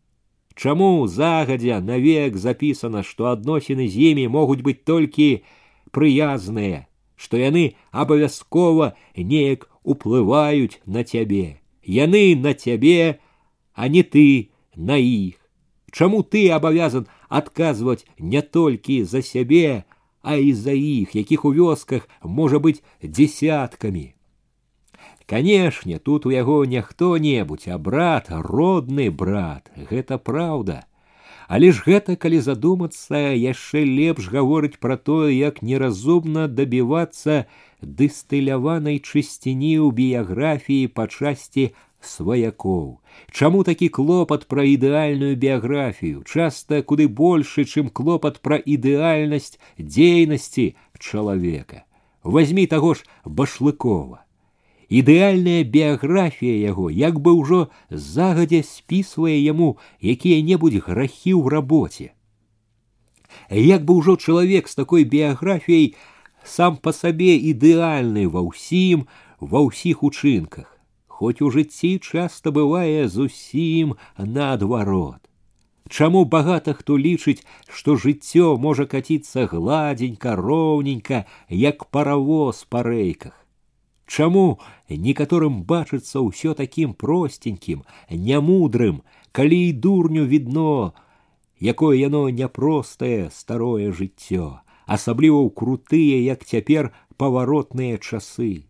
Чаму 0.54 1.06
загадзя 1.06 1.80
навек 1.80 2.36
запісана, 2.36 3.02
што 3.02 3.28
адносіны 3.28 3.88
з 3.88 4.12
імі 4.12 4.28
могуць 4.28 4.62
быць 4.62 4.82
толькі 4.86 5.44
прыязныя, 5.90 6.86
што 7.16 7.36
яны 7.36 7.74
абавязкова 7.92 8.94
неяк 9.16 9.68
уплываюць 9.88 10.80
на 10.86 11.04
цябе. 11.04 11.60
Яны 11.84 12.34
на 12.36 12.54
цябе, 12.54 13.20
а 13.74 13.88
не 13.88 14.02
ты 14.02 14.50
на 14.76 14.96
іх. 14.96 15.36
Чаму 15.92 16.22
ты 16.22 16.50
абавязан 16.50 17.06
адказваць 17.28 18.06
не 18.18 18.42
толькі 18.42 19.04
за 19.04 19.22
сябе, 19.22 19.84
а 20.22 20.36
і 20.36 20.52
за 20.52 20.72
іх, 20.72 21.14
якіх 21.14 21.44
у 21.44 21.52
вёсках 21.52 22.08
можа 22.22 22.58
быць 22.58 22.82
дзесяткамі. 23.02 24.14
Канешне, 25.26 25.98
тут 25.98 26.26
у 26.26 26.30
яго 26.30 26.64
не 26.64 26.82
хто-небудзь, 26.82 27.68
а 27.68 27.78
брат, 27.78 28.28
родны 28.28 29.10
брат, 29.10 29.70
гэта 29.76 30.18
праўда. 30.18 30.84
Але 31.48 31.72
ж 31.72 31.84
гэта, 31.86 32.16
калі 32.16 32.40
задумацца, 32.40 33.32
яшчэ 33.32 33.84
лепш 33.84 34.28
гаворыць 34.32 34.80
пра 34.80 34.96
тое, 34.96 35.32
як 35.32 35.62
неразумна 35.62 36.48
дабівацца 36.48 37.44
дыстыляванай 37.80 39.00
чысціні 39.00 39.78
ў 39.80 39.92
біяграфіі 39.92 40.92
па 40.94 41.06
часці 41.06 41.70
сваякоў. 42.00 43.00
Чаму 43.30 43.64
такі 43.64 43.88
клопат 43.88 44.46
пра 44.48 44.64
ідэальную 44.64 45.36
біяграфію, 45.36 46.22
часта 46.24 46.82
куды 46.82 47.08
большы, 47.08 47.64
чым 47.64 47.88
клопат 47.88 48.40
пра 48.40 48.60
ідэальнасць 48.60 49.56
дзейнасці 49.78 50.76
чалавека. 50.98 51.84
Возьми 52.22 52.66
таго 52.66 52.94
ж 52.94 53.04
башлыкова. 53.24 54.24
Ідэальная 54.88 55.64
біяграфія 55.64 56.56
яго 56.68 56.90
як 56.90 57.20
бы 57.20 57.32
ўжо 57.32 57.68
загадзя 57.90 58.62
спісвае 58.62 59.40
яму 59.40 59.76
якія-небудзь 60.00 60.84
грахі 60.84 61.32
ў 61.34 61.48
рабоце. 61.48 62.12
Як 63.50 63.84
бы 63.84 63.96
ўжо 63.98 64.16
чалавек 64.16 64.68
з 64.68 64.74
такой 64.74 65.04
біяграфіяй 65.04 65.96
сам 66.48 66.76
па 66.76 66.92
сабе 66.92 67.34
ідэальны 67.36 68.28
ва 68.28 68.44
ўсім, 68.46 69.04
ва 69.40 69.64
ўсіх 69.66 70.02
учынках, 70.02 70.68
хоць 71.06 71.40
у 71.40 71.50
жыцці 71.50 71.98
часта 72.00 72.50
бывае 72.50 73.08
зусім 73.08 73.94
наадварот. 74.18 75.20
Чаму 75.88 76.24
багата 76.24 76.72
хто 76.72 76.96
лічыць, 76.96 77.44
што 77.68 77.96
жыццё 77.96 78.56
можа 78.56 78.86
каціцца 78.86 79.44
гладзенька, 79.46 80.34
роўненька, 80.36 81.24
як 81.48 81.86
паравоз 81.92 82.64
па 82.68 82.82
рэйках. 82.82 83.36
Чаму 84.06 84.60
некаторым 84.88 85.62
бачыцца 85.64 86.20
ўсё 86.24 86.54
такім 86.54 86.94
просценькім, 86.94 87.84
нямудрым, 88.10 89.02
калі 89.32 89.60
і 89.68 89.72
дурню 89.72 90.24
відно, 90.24 90.94
якое 91.60 91.96
яно 91.96 92.28
няпростае 92.28 93.30
старое 93.30 93.92
жыццё, 93.92 94.60
асабліва 94.88 95.40
ў 95.46 95.50
крутыя, 95.50 96.18
як 96.22 96.44
цяпер 96.44 96.92
паваротныя 97.16 97.98
часы. 97.98 98.66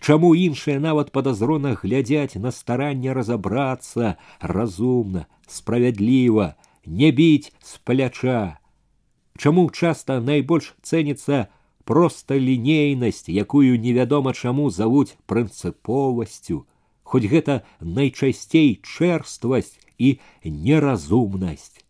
Чаму 0.00 0.34
іншыя 0.34 0.78
нават 0.80 1.10
падазрона 1.12 1.72
глядзяць 1.80 2.36
на 2.36 2.52
старанне 2.52 3.14
разабрацца 3.16 4.16
разумна, 4.40 5.26
справядліва, 5.48 6.54
не 6.86 7.10
біць 7.10 7.52
з 7.62 7.78
пляча. 7.84 8.58
Чаму 9.38 9.68
часта 9.70 10.20
найбольш 10.20 10.74
цэніцца 10.82 11.46
проста 11.84 12.36
лінейнасць, 12.36 13.28
якую 13.28 13.78
невядома 13.80 14.34
чаму 14.34 14.70
завуць 14.70 15.16
прынцыповасцю, 15.26 16.66
хоць 17.02 17.28
гэта 17.30 17.62
найчасцей 17.80 18.80
чэрствасць 18.82 19.78
і 19.98 20.18
неразумнасць. 20.44 21.80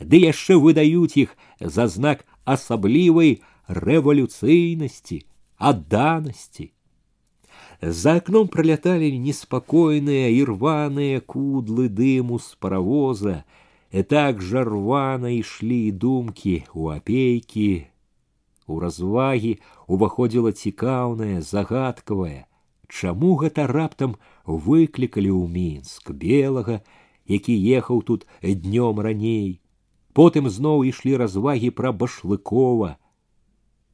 Ды 0.00 0.20
яшчэ 0.26 0.58
выдаюць 0.58 1.16
іх 1.16 1.36
за 1.60 1.86
знак 1.88 2.26
асаблівай 2.48 3.42
рэвалюцыйнасці, 3.68 5.24
адданасці. 5.58 6.70
За 7.80 8.16
окном 8.16 8.48
пролетали 8.48 9.10
неспокойные 9.10 10.32
и 10.32 10.44
рваные 10.44 11.20
кудлы 11.20 11.88
дыму 11.88 12.38
с 12.38 12.56
паровоза, 12.58 13.44
и 13.90 14.02
так 14.02 14.40
жа 14.40 14.64
рвана 14.64 15.30
ішлі 15.34 15.92
думкі 15.92 16.64
у 16.74 16.88
апейкі. 16.94 17.86
У 18.66 18.80
развагі 18.80 19.60
уваходзіла 19.86 20.52
цікаўнае, 20.52 21.42
загадкавае, 21.42 22.46
Чаму 22.88 23.34
гэта 23.40 23.66
раптам 23.66 24.16
выклікалі 24.46 25.30
ў 25.34 25.44
мінск 25.50 26.10
белага, 26.12 26.80
які 27.26 27.54
ехаў 27.78 28.02
тут 28.02 28.26
днём 28.42 29.00
раней. 29.00 29.60
Потым 30.14 30.48
зноў 30.48 30.86
ішлі 30.86 31.16
развагі 31.18 31.70
пра 31.74 31.90
башлыкова, 31.90 32.94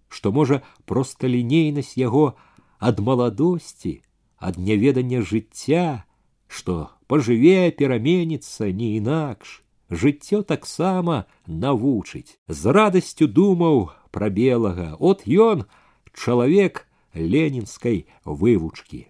што 0.08 0.32
можа 0.36 0.60
просталінейнасць 0.84 1.96
яго 1.96 2.36
ад 2.78 3.00
маладосці, 3.00 4.02
ад 4.36 4.58
няведання 4.58 5.22
жыцця, 5.24 6.04
што 6.46 6.90
пажыве 7.06 7.70
пераменіцца 7.70 8.68
не 8.72 8.96
інакш. 9.00 9.62
Жыццё 9.90 10.42
таксама 10.46 11.26
навучыць. 11.46 12.38
З 12.46 12.74
радасцю 12.76 13.26
думаў 13.26 13.90
пра 14.14 14.30
белага, 14.30 14.94
от 14.98 15.26
ён 15.26 15.66
чалавек 16.14 16.86
ленінскай 17.14 18.06
вывучкі. 18.24 19.06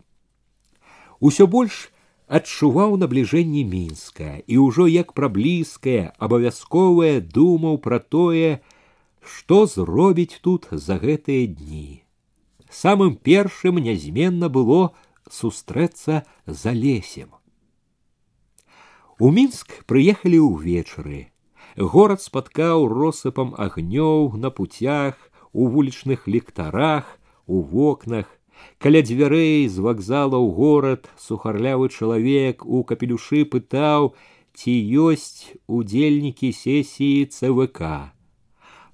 Усё 1.21 1.47
больш 1.47 1.93
адчуваў 2.27 2.99
набліжэнне 3.03 3.65
мінска 3.65 4.43
і 4.47 4.61
ўжо 4.67 4.87
як 4.91 5.17
пра 5.17 5.29
блізкае 5.29 6.13
абавязковае 6.19 7.17
думаў 7.21 7.81
пра 7.89 7.99
тое, 7.99 8.61
што 9.21 9.67
зробіць 9.67 10.39
тут 10.45 10.71
за 10.71 11.01
гэтыя 11.03 11.51
дні 11.51 12.05
самым 12.71 13.17
першым 13.17 13.79
нязменна 13.79 14.49
было 14.49 14.95
сустрэцца 15.31 16.25
за 16.47 16.73
лесем. 16.73 17.35
У 19.19 19.31
мінск 19.31 19.85
прыехалі 19.85 20.41
ўвечары. 20.41 21.29
Горад 21.77 22.23
спаткаў 22.23 22.89
россыпам 22.89 23.53
агнёў 23.59 24.39
на 24.39 24.51
путях, 24.51 25.19
у 25.53 25.67
вулічных 25.69 26.27
ліктарах, 26.27 27.19
у 27.47 27.61
вокнах, 27.61 28.27
каля 28.79 29.03
дзвярэй 29.05 29.69
з 29.69 29.85
вакзала 29.85 30.39
ў 30.41 30.49
горад 30.59 31.09
сухарлявы 31.21 31.89
чалавек 31.93 32.65
у 32.65 32.83
капелюшы 32.85 33.45
пытаў, 33.45 34.13
ці 34.57 34.73
ёсць 35.09 35.57
удзельнікі 35.67 36.53
сесіі 36.53 37.29
ЦВК. 37.29 38.13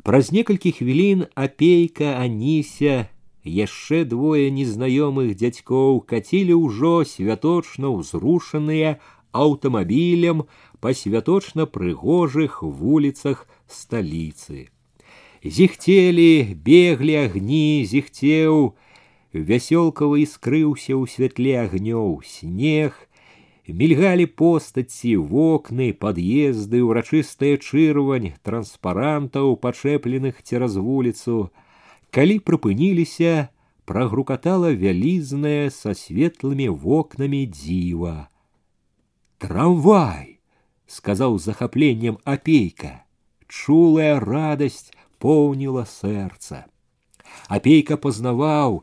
Праз 0.06 0.30
некалькі 0.30 0.70
хвілін 0.70 1.26
апейка 1.34 2.18
Аніся 2.22 3.10
яшчэ 3.46 4.04
двое 4.10 4.50
незнаёмых 4.50 5.34
дзядзькоў 5.38 6.02
кацілі 6.10 6.54
ўжо 6.58 7.06
святочна 7.06 7.90
ўзрушаныя 7.94 8.98
аўтамабілем 9.30 10.46
па 10.80 10.92
святочна 10.94 11.66
прыгожых 11.66 12.62
вуліцах 12.62 13.46
сталіцы. 13.66 14.68
Зіхцелі, 15.42 16.58
беглі 16.66 17.14
агні, 17.22 17.86
зіхцеў, 17.86 18.74
вясёлкава 19.32 20.20
іскрыўся 20.22 20.94
ў 20.96 21.04
святле 21.10 21.54
агнёў 21.62 22.22
снег, 22.24 22.94
мільгалі 23.66 24.26
постаці, 24.26 25.16
вокны, 25.16 25.92
пад'езды, 25.92 26.82
урачыстая 26.82 27.56
чырвань 27.58 28.32
транспарантаў, 28.42 29.56
пачэпленых 29.58 30.40
цераз 30.42 30.78
вуліцу, 30.78 31.50
калі 32.10 32.38
прыпыніліся 32.40 33.48
прагрукатала 33.86 34.70
вялізная 34.72 35.70
са 35.70 35.94
светлымі 35.94 36.68
вокнамі 36.70 37.44
дзіва 37.46 38.16
трамвай 39.38 40.38
сказаў 40.86 41.38
з 41.38 41.50
захапленнем 41.50 42.16
апейка 42.24 42.92
чулая 43.46 44.18
радасць 44.22 44.90
поўніла 45.22 45.84
сэрца 45.90 46.64
апейка 47.58 47.96
пазнаваў 48.06 48.80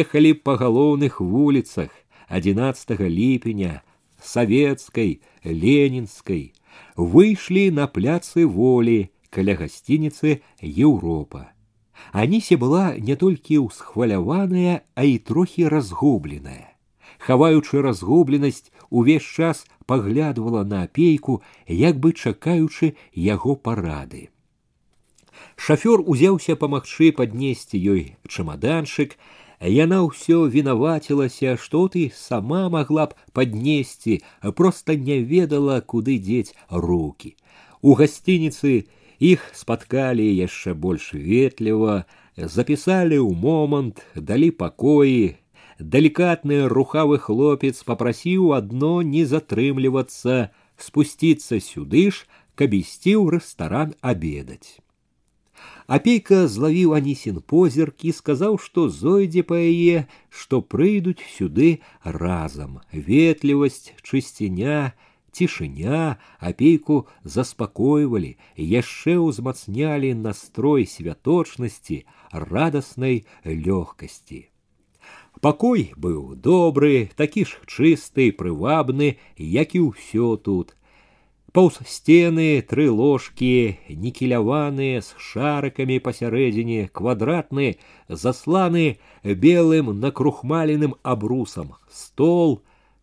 ехалі 0.00 0.32
па 0.48 0.56
галоўных 0.62 1.20
вуліцах 1.34 1.90
11 2.40 3.04
ліпеня 3.18 3.74
савецкай 4.30 5.12
ленінскай 5.44 6.42
выйшлі 6.96 7.68
на 7.82 7.86
пляцы 7.98 8.48
волі 8.58 8.98
каля 9.30 9.54
гасцініцы 9.60 10.40
еўропа 10.88 11.46
Анісе 12.12 12.56
была 12.56 12.96
не 12.96 13.16
толькі 13.16 13.58
ўсхваляваная, 13.66 14.80
а 14.94 15.02
і 15.04 15.18
трохі 15.18 15.68
разгубленая. 15.68 16.72
Хаваючы 17.18 17.82
разгубленасць, 17.82 18.70
увесь 18.88 19.26
час 19.26 19.66
паглядывала 19.86 20.64
на 20.64 20.82
апейку, 20.86 21.42
як 21.66 21.98
бы 21.98 22.12
чакаючы 22.12 22.94
яго 23.12 23.56
парады. 23.56 24.30
Шафёр 25.56 26.04
узяўся 26.06 26.56
памагчы 26.56 27.12
паднесці 27.12 27.78
ёй 27.78 28.04
чамаданчык, 28.28 29.18
Яна 29.58 30.06
ўсё 30.06 30.46
вінавацілася, 30.46 31.56
што 31.58 31.88
ты 31.90 32.12
сама 32.14 32.68
магла 32.70 33.10
б 33.10 33.18
паднесці, 33.34 34.22
проста 34.54 34.94
не 34.94 35.18
ведала, 35.18 35.80
куды 35.80 36.18
дзець 36.22 36.54
руки. 36.70 37.34
У 37.82 37.98
гасцініцы 37.98 38.86
Іх 39.18 39.50
спаткалі 39.50 40.22
яшчэ 40.22 40.74
больш 40.78 41.10
ветліва, 41.12 42.06
запісалі 42.38 43.18
ў 43.18 43.34
момант, 43.34 44.06
далі 44.14 44.54
пакоі. 44.54 45.34
Далікатны 45.78 46.70
рухавы 46.70 47.18
хлопец 47.18 47.82
попрасіў 47.82 48.54
адно 48.54 49.02
не 49.02 49.26
затрымлівацца, 49.26 50.54
спусціцца 50.78 51.58
сюды 51.58 52.10
ж, 52.14 52.30
каб 52.54 52.78
ісці 52.78 53.18
ў 53.18 53.38
рэстаран 53.38 53.98
абедаць. 54.02 54.78
Апейка 55.86 56.46
злавіў 56.46 56.94
анісін 56.98 57.40
позірк 57.40 58.04
і 58.04 58.12
сказаў, 58.12 58.58
што 58.60 58.88
зойдзе 58.92 59.42
па 59.42 59.56
яе, 59.56 60.06
што 60.28 60.60
прыйдуць 60.60 61.24
сюды 61.36 61.80
разам. 62.04 62.80
Ветлівасць, 62.92 63.92
чысціня, 64.02 64.92
цішыня 65.38 66.18
апейку 66.50 66.98
заспакойвалі 67.22 68.30
яшчэ 68.74 69.16
ўзмацнялі 69.22 70.12
настрой 70.26 70.86
святочнасці 70.92 71.98
радаснай 72.32 73.24
лёгкасці 73.44 74.40
пакой 75.40 75.84
быў 76.06 76.34
добры 76.48 77.10
такі 77.20 77.44
ж 77.50 77.62
чысты 77.66 78.30
прывабны 78.40 79.10
як 79.38 79.78
і 79.78 79.84
ўсё 79.90 80.34
тут 80.48 80.74
паўз 81.56 81.80
сцены 81.88 82.60
тры 82.70 82.86
ложкі 82.92 83.76
нікеляваныя 83.88 85.00
з 85.02 85.26
шарыкамі 85.30 85.98
пасярэдзіне 86.06 86.88
квадратны 86.92 87.68
засланы 88.08 88.86
белым 89.24 89.92
накрухмаленым 90.00 90.94
абрусам 91.02 91.74
стол 91.90 92.60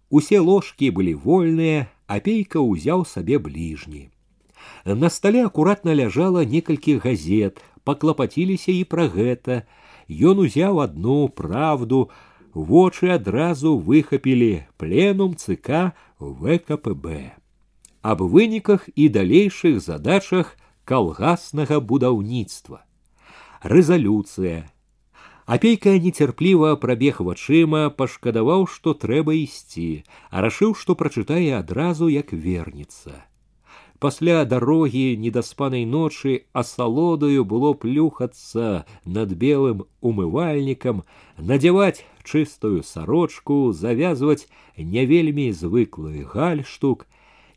усе 0.09 0.39
ложкі 0.39 0.91
былі 0.99 1.15
вольныя 1.25 1.87
апейка 2.07 2.61
ўзяў 2.61 3.05
сабе 3.09 3.39
бліжні. 3.39 4.09
На 4.85 5.09
стале 5.09 5.45
акуратна 5.45 5.95
ляжала 5.97 6.45
некалькі 6.45 6.97
газет, 7.01 7.61
паклапаціліся 7.83 8.71
і 8.71 8.83
пра 8.85 9.07
гэта. 9.09 9.63
Ён 10.09 10.45
узяў 10.45 10.81
адну 10.85 11.27
правду, 11.29 12.09
вочы 12.53 13.09
адразу 13.17 13.77
выхапілі 13.77 14.65
пленум 14.77 15.33
ЦК 15.35 15.97
ВКПБ. 16.19 17.33
Аб 18.01 18.21
выніках 18.21 18.87
і 18.95 19.09
далейшых 19.09 19.81
задачах 19.81 20.57
калгаснага 20.85 21.81
будаўніцтва. 21.81 22.85
Рэзалюцыя, 23.65 24.69
Апейка 25.45 25.91
нецярпліва 26.01 26.73
прабег 26.81 27.21
вачыма, 27.21 27.93
пашкадаваў, 27.93 28.65
што 28.65 28.93
трэба 28.97 29.37
ісці, 29.37 30.01
а 30.33 30.41
рашыў, 30.41 30.73
што 30.73 30.95
прачытае 30.97 31.53
адразу, 31.53 32.09
як 32.09 32.33
вернецца. 32.33 33.21
Пасля 34.01 34.43
дарогі 34.43 35.03
недаспанай 35.21 35.85
ночы 35.85 36.33
асалодаю 36.51 37.45
было 37.45 37.73
плюхацца 37.73 38.85
над 39.05 39.37
белым 39.43 39.85
умывальнікам, 40.01 41.05
надзяваць 41.37 42.01
чыстую 42.23 42.81
сарочку, 42.81 43.71
завязваць 43.71 44.49
не 44.77 45.05
вельмі 45.05 45.51
звыклы 45.53 46.25
гальштук. 46.25 47.05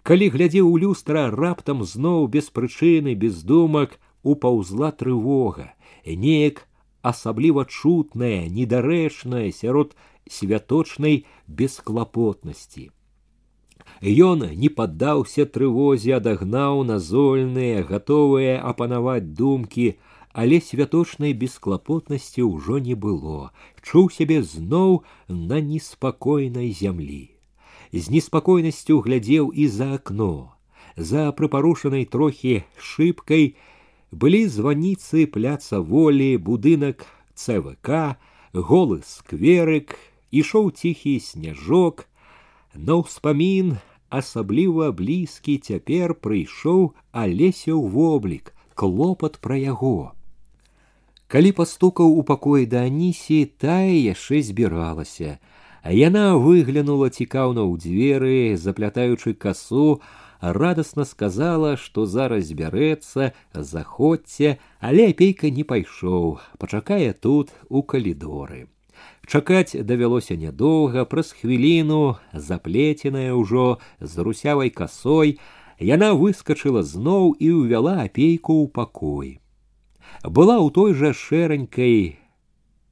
Калі 0.02 0.28
глядзеў 0.34 0.68
у 0.70 0.76
люстра 0.80 1.28
раптам 1.30 1.84
зноў 1.84 2.28
без 2.28 2.50
прычыны, 2.50 3.14
без 3.14 3.42
думак 3.42 3.98
упаўзла 4.22 4.90
трывога, 4.92 5.72
неяк 6.04 6.64
асабліва 7.02 7.64
чутнае, 7.64 8.48
недарэчнае 8.48 9.52
сярод 9.52 9.94
святочнай 10.28 11.24
бесклапотнасці. 11.46 12.90
Ён 14.02 14.44
не 14.54 14.68
паддаўся 14.68 15.44
трывозе, 15.44 16.14
адагнаў 16.16 16.84
назольныя, 16.84 17.82
гатовыя 17.82 18.60
апанаваць 18.62 19.34
думкі, 19.40 19.96
але 20.32 20.60
святочнай 20.60 21.32
бесклапотнасці 21.32 22.46
ўжо 22.46 22.78
не 22.78 22.94
было, 22.94 23.50
чуў 23.82 24.10
сябе 24.10 24.42
зноў 24.42 25.02
на 25.28 25.60
неспакойнай 25.60 26.70
зямлі. 26.70 27.31
З 27.92 28.10
неспакойнасцю 28.12 29.00
глядзеў 29.00 29.48
і 29.54 29.68
за 29.68 29.94
акно. 29.96 30.52
За 30.96 31.30
прыпарушанай 31.32 32.04
трохі 32.04 32.64
шыбкай 32.76 33.54
былі 34.10 34.42
званіцы 34.48 35.26
пляца 35.26 35.80
волі, 35.80 36.36
будынак 36.36 37.06
ЦВК, 37.34 38.18
голы 38.52 39.00
скверык, 39.06 39.96
ішоў 40.30 40.70
ціхі 40.74 41.16
сняжок, 41.22 42.08
на 42.74 43.00
ўспамін 43.00 43.78
асабліва 44.10 44.92
блізкі 44.92 45.58
цяпер 45.58 46.14
прыйшоў 46.18 46.92
алесяў 47.12 47.84
воблік, 47.88 48.52
клопат 48.74 49.40
пра 49.40 49.56
яго. 49.56 50.12
Калі 51.28 51.52
пастукаў 51.52 52.16
у 52.16 52.24
пакоі 52.24 52.64
да 52.66 52.84
Анісі, 52.88 53.44
тая 53.60 53.92
яшчэ 53.92 54.40
збіралася, 54.42 55.36
а 55.36 55.51
яна 55.84 56.36
выглянула 56.36 57.10
цікаўна 57.10 57.64
ў 57.64 57.74
дзверы, 57.80 58.56
заплятаючы 58.56 59.34
касу, 59.34 60.00
радостно 60.40 61.04
сказала, 61.04 61.76
что 61.76 62.06
зараз 62.06 62.50
збярэцца, 62.50 63.32
заходзьце, 63.52 64.58
але 64.80 65.10
апейка 65.10 65.50
не 65.50 65.64
пайшоў, 65.64 66.40
пачакае 66.58 67.12
тут 67.12 67.52
у 67.68 67.82
калідоры. 67.82 68.68
Чакаць 69.28 69.76
давялося 69.76 70.36
нядоўга, 70.36 71.04
праз 71.04 71.32
хвіліну, 71.36 72.16
заплеценая 72.32 73.34
ўжо 73.36 73.78
з 74.00 74.24
русявай 74.24 74.70
касой, 74.70 75.38
яна 75.78 76.14
выскочыла 76.14 76.82
зноў 76.82 77.36
і 77.38 77.50
ўвяла 77.60 78.08
апейку 78.08 78.64
ў 78.64 78.72
пакой. 78.72 79.28
Была 80.24 80.56
ў 80.58 80.72
той 80.72 80.96
жа 80.96 81.12
шэранькай 81.12 82.18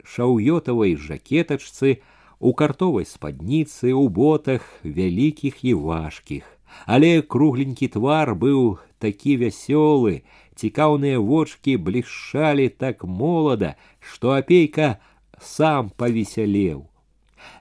шаўётавай 0.07 0.95
жакетачцы, 0.95 1.99
у 2.41 2.53
картовай 2.53 3.05
спадніцы, 3.05 3.93
у 3.93 4.07
ботах 4.09 4.67
вялікіх 4.83 5.65
і 5.65 5.73
важкіх 5.73 6.57
але 6.85 7.21
кругленькі 7.21 7.87
твар 7.87 8.33
быў 8.35 8.77
такі 8.99 9.37
вясёлы, 9.41 10.23
цікаўныя 10.57 11.19
вочки 11.19 11.77
блішчалі 11.77 12.69
так 12.69 13.03
молада, 13.03 13.75
што 13.99 14.35
апейка 14.37 14.97
сам 15.39 15.89
павесялеў. 15.89 16.87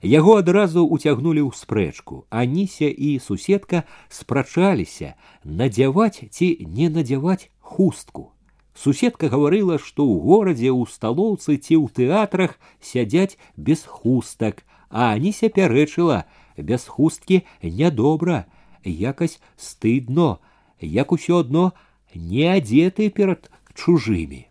Яго 0.03 0.41
адразу 0.43 0.83
уцягнулі 0.83 1.45
ў 1.47 1.53
спрэчку, 1.53 2.25
Аніся 2.31 2.89
і 2.89 3.19
суседка 3.21 3.85
спрачаліся, 4.09 5.15
надзяваць 5.45 6.25
ці 6.31 6.49
не 6.65 6.89
надзяваць 6.89 7.53
хустку. 7.61 8.33
Суседка 8.77 9.29
гаварыла, 9.33 9.79
што 9.81 10.05
ў 10.05 10.21
горадзе 10.21 10.71
ў 10.71 10.85
сталоўцы 10.87 11.57
ці 11.57 11.75
ў 11.81 11.87
тэатрах 11.97 12.61
сядзяць 12.79 13.41
без 13.57 13.83
хустак, 13.89 14.63
а 14.91 15.17
Аніся 15.17 15.49
пярэчыла: 15.49 16.29
без 16.57 16.85
хусткі 16.85 17.43
нядобра, 17.63 18.47
якось 18.85 19.41
стыдно, 19.57 20.39
як 20.81 21.13
усё 21.13 21.41
одно 21.41 21.73
не 22.15 22.47
адзеты 22.53 23.09
перад 23.11 23.51
чужымі. 23.75 24.47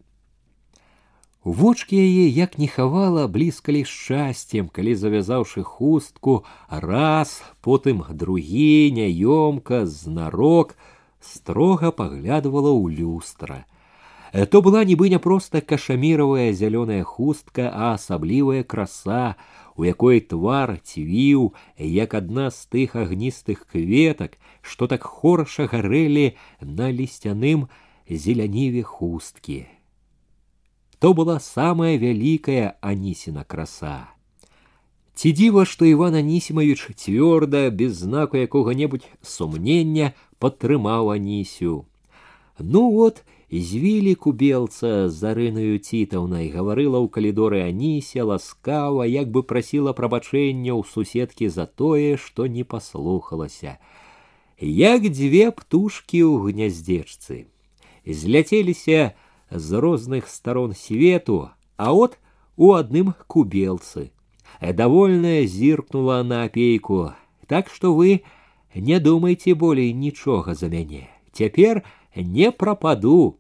Вочки 1.46 1.94
яе 1.94 2.26
як 2.26 2.58
не 2.58 2.66
хавала 2.66 3.28
блізкалі 3.30 3.86
шчасцем, 3.86 4.68
калі 4.74 4.98
завязаўшы 4.98 5.62
хустку, 5.62 6.42
раз, 6.70 7.46
потым 7.62 8.02
другі 8.10 8.90
няёмка 8.90 9.86
знарок 9.86 10.74
строга 11.22 11.94
паглядывала 11.94 12.74
ў 12.74 12.98
люстра. 12.98 13.70
То 14.52 14.62
была 14.62 14.84
нібы 14.84 15.08
не 15.10 15.20
проста 15.20 15.62
кашаміравая 15.62 16.52
зялёная 16.52 17.04
хустка, 17.04 17.72
а 17.72 17.96
асаблівая 17.96 18.64
краса, 18.64 19.36
у 19.80 19.88
якой 19.88 20.20
твар 20.20 20.76
цвіў, 20.84 21.56
як 21.80 22.14
адна 22.14 22.52
з 22.52 22.68
тых 22.68 22.96
агністых 23.00 23.64
кветак, 23.72 24.36
што 24.62 24.88
так 24.88 25.08
хораша 25.08 25.72
гарэлі 25.72 26.36
на 26.60 26.92
лісцяным 26.92 27.72
зеляніве 28.10 28.84
хусткі. 28.84 29.72
То 31.00 31.14
была 31.14 31.40
самая 31.40 31.96
вялікая 31.96 32.76
анісіна 32.82 33.44
краса. 33.48 34.12
Ці 35.16 35.32
дзіва, 35.32 35.64
што 35.64 35.86
Іван 35.88 36.16
Анісімович 36.16 36.92
цвёрда, 37.00 37.72
без 37.72 38.04
знаку 38.04 38.36
якога-небудзь 38.36 39.08
сумнення 39.24 40.12
падтрымаў 40.44 41.16
Анісю. 41.16 41.88
Ну 42.60 42.92
вот, 42.92 43.24
звілі 43.52 44.16
кубелца 44.16 45.10
з 45.10 45.14
зарынаю 45.14 45.78
цітаўнай 45.78 46.50
гаварыла 46.50 47.00
ў 47.00 47.08
калідоры 47.14 47.62
аніся 47.62 48.26
ласкава 48.26 49.06
як 49.06 49.30
бы 49.30 49.46
прасіла 49.46 49.94
прабачэння 49.94 50.74
ў 50.74 50.82
суседкі 50.90 51.50
за 51.54 51.66
тое 51.70 52.18
што 52.18 52.50
не 52.50 52.66
паслухалася 52.66 53.78
як 54.60 55.06
дзве 55.08 55.52
птушкі 55.52 56.26
ў 56.26 56.34
гняздзечцы 56.50 57.46
зляцеліся 58.06 59.14
з 59.52 59.68
розных 59.78 60.28
старон 60.28 60.74
свету 60.74 61.54
а 61.78 61.94
от 61.94 62.18
у 62.58 62.74
адным 62.74 63.14
кубелцы 63.28 64.10
давольная 64.60 65.46
зіркнула 65.46 66.24
на 66.24 66.44
апейку 66.50 67.14
так 67.46 67.70
што 67.70 67.94
вы 67.94 68.26
не 68.74 69.00
думайце 69.00 69.54
болей 69.54 69.94
нічога 69.94 70.56
за 70.58 70.68
мяне 70.68 71.08
цяпер 71.32 71.86
не 72.16 72.52
прападу 72.52 73.38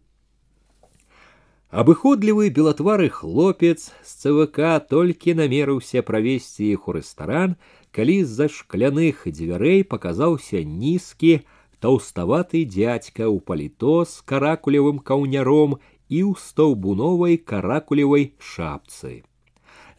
Абыходлівы 1.76 2.50
белатвары 2.56 3.10
хлопец 3.10 3.92
з 3.92 4.12
ЦВК 4.22 4.80
толькі 4.88 5.34
намерыўся 5.36 6.04
правесці 6.08 6.72
іх 6.72 6.88
у 6.88 6.96
рэстаран, 6.96 7.58
калі 7.92 8.16
з-за 8.24 8.48
шкляных 8.48 9.28
дзвярэй 9.28 9.84
паказаўся 9.84 10.64
нізкі, 10.64 11.34
таўставаты 11.84 12.64
дзядзька 12.64 13.28
ў 13.28 13.44
паліто 13.44 14.08
з 14.08 14.24
каракулевым 14.32 15.04
каўняром 15.10 15.76
і 16.08 16.20
ў 16.30 16.40
стаўбуновай 16.40 17.38
каракулевай 17.44 18.32
шапцы. 18.40 19.28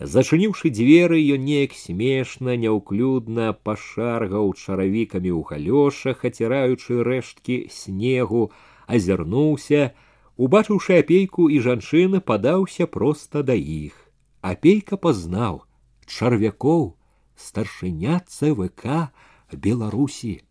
Зачыніўшы 0.00 0.72
дзверы, 0.72 1.20
ён 1.36 1.44
неяк 1.48 1.76
смешна, 1.76 2.56
няўклюдна 2.56 3.52
пашаргаў 3.52 4.52
чаравікамі 4.56 5.32
ў 5.32 5.40
галёшах, 5.52 6.24
аціраючы 6.24 7.00
рэшткі 7.00 7.56
снегу, 7.72 8.48
азірнуўся, 8.88 9.92
Убачыўшы 10.36 11.00
апейку 11.00 11.48
і 11.48 11.60
жанчына 11.64 12.20
падаўся 12.20 12.86
проста 12.86 13.42
да 13.42 13.54
іх. 13.56 13.96
Апейка 14.44 15.00
пазнаў 15.00 15.62
чарвякоў 16.06 16.92
старшыня 17.36 18.20
ЦВК 18.28 19.12
Беларусі. 19.52 20.42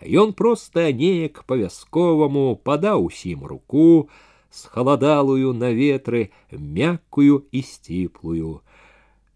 Ён 0.00 0.32
проста 0.32 0.88
неяк 0.92 1.42
па-вясковаму 1.44 2.56
падаў 2.64 3.10
усім 3.10 3.44
руку, 3.44 4.08
схаладалую 4.50 5.52
на 5.52 5.70
ветры, 5.76 6.30
мяккую 6.50 7.44
і 7.52 7.62
сціплую. 7.62 8.60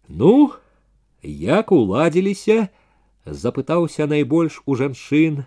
Ну, 0.07 0.51
як 1.21 1.71
уладзіліся, 1.71 2.69
запытаўся 3.25 4.07
найбольш 4.07 4.61
у 4.65 4.75
жанчын, 4.75 5.45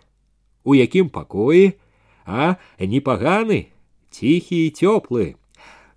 у 0.64 0.74
якім 0.74 1.10
пакоі, 1.10 1.74
а 2.26 2.56
непаганы, 2.78 3.68
ціхі 4.12 4.66
і 4.66 4.70
цёплы. 4.70 5.26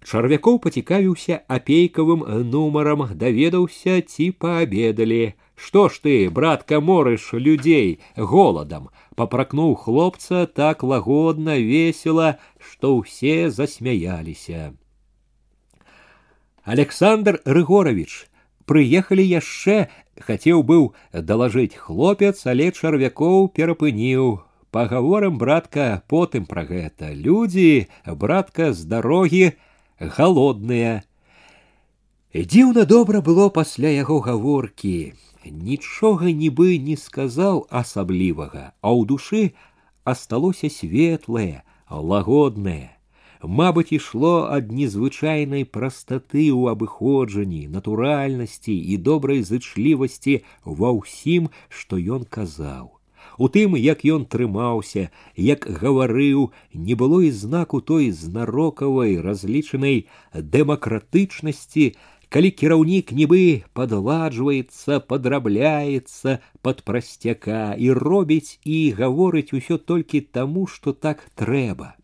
Чарвякоў 0.02 0.58
пацікавіўся 0.64 1.42
апейкавым 1.48 2.26
нумарам, 2.50 3.06
даведаўся 3.14 4.02
ці 4.02 4.32
паабедалі. 4.32 5.34
Што 5.62 5.90
ж 5.94 6.02
ты, 6.02 6.14
братка, 6.34 6.82
морыш 6.82 7.34
людзей 7.38 8.02
голадам, 8.18 8.90
папракнуў 9.16 9.76
хлопца 9.78 10.48
так 10.50 10.82
лагодна, 10.82 11.58
весела, 11.62 12.42
што 12.58 12.98
ўсе 12.98 13.52
засмяяліся. 13.54 14.74
Александр 16.66 17.42
Рыгорович, 17.46 18.26
прыехалі 18.66 19.22
яшчэ, 19.22 19.90
хацеў 20.18 20.66
быў 20.66 20.94
далажыць 21.14 21.78
хлопец, 21.78 22.42
але 22.50 22.72
чарвякоў 22.74 23.50
перапыніў, 23.54 24.42
Пагаворым, 24.76 25.38
братка, 25.38 26.04
потым 26.08 26.46
пра 26.48 26.64
гэта. 26.64 27.12
Людзі, 27.12 27.88
братка, 28.08 28.72
з 28.72 28.88
дарогі 28.88 29.52
галодныя. 30.00 31.04
Дзіўна 32.32 32.86
добра 32.88 33.20
было 33.20 33.50
пасля 33.50 33.92
яго 33.92 34.22
гаворкі. 34.24 35.12
Нічога 35.44 36.32
нібы 36.32 36.78
не 36.80 36.96
сказаў 36.96 37.68
асаблівага, 37.68 38.72
а 38.80 38.88
ў 38.96 39.04
душы 39.10 39.42
асталося 40.08 40.72
светлае, 40.72 41.68
лагоднае. 41.92 42.96
Мабыць, 43.44 43.92
ішло 43.92 44.48
ад 44.54 44.72
незвычайнай 44.72 45.66
прастаты 45.66 46.46
ў 46.54 46.78
абыходжанні, 46.78 47.68
натуральнасці 47.74 48.72
і 48.72 48.98
добрай 49.02 49.42
зычлівасці 49.42 50.40
ва 50.64 50.96
ўсім, 50.96 51.50
што 51.68 51.98
ён 51.98 52.24
казаў. 52.30 52.95
У 53.38 53.48
тым, 53.50 53.76
як 53.76 54.04
ён 54.06 54.26
трымаўся, 54.34 55.10
як 55.36 55.66
гаварыў, 55.82 56.52
не 56.74 56.96
было 57.02 57.22
і 57.26 57.32
знаку 57.32 57.82
той 57.82 58.12
знарокавай, 58.12 59.18
разлічанай 59.26 59.98
дэмакратычнасці, 60.56 61.86
калі 62.30 62.52
кіраўнік 62.60 63.12
нібы 63.18 63.64
падладжваецца, 63.74 65.00
падрабляецца 65.14 66.38
пад 66.62 66.84
прасцяка 66.88 67.64
і 67.88 67.90
робіць 67.98 68.60
і 68.64 68.78
гаворыць 69.00 69.52
усё 69.58 69.82
толькі 69.94 70.22
таму, 70.22 70.68
што 70.68 70.94
так 70.94 71.26
трэба. 71.36 71.96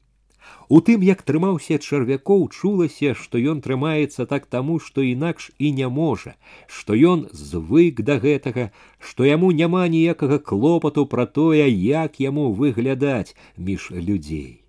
У 0.69 0.81
тым, 0.81 1.03
як 1.05 1.23
трымаўся 1.29 1.77
чарвякоў, 1.79 2.49
чулася, 2.49 3.13
што 3.15 3.39
ён 3.39 3.61
трымаецца 3.65 4.27
так 4.31 4.47
таму, 4.47 4.79
што 4.79 5.05
інакш 5.05 5.51
і 5.59 5.73
не 5.79 5.89
можа, 5.89 6.35
што 6.67 6.97
ён 6.97 7.27
звык 7.33 8.01
да 8.09 8.17
гэтага, 8.23 8.71
што 8.99 9.29
яму 9.29 9.53
няма 9.53 9.85
ніякага 9.89 10.39
клопату 10.39 11.05
пра 11.07 11.27
тое, 11.27 11.69
як 11.69 12.21
яму 12.21 12.53
выглядаць 12.53 13.37
між 13.57 13.91
людзей. 13.93 14.63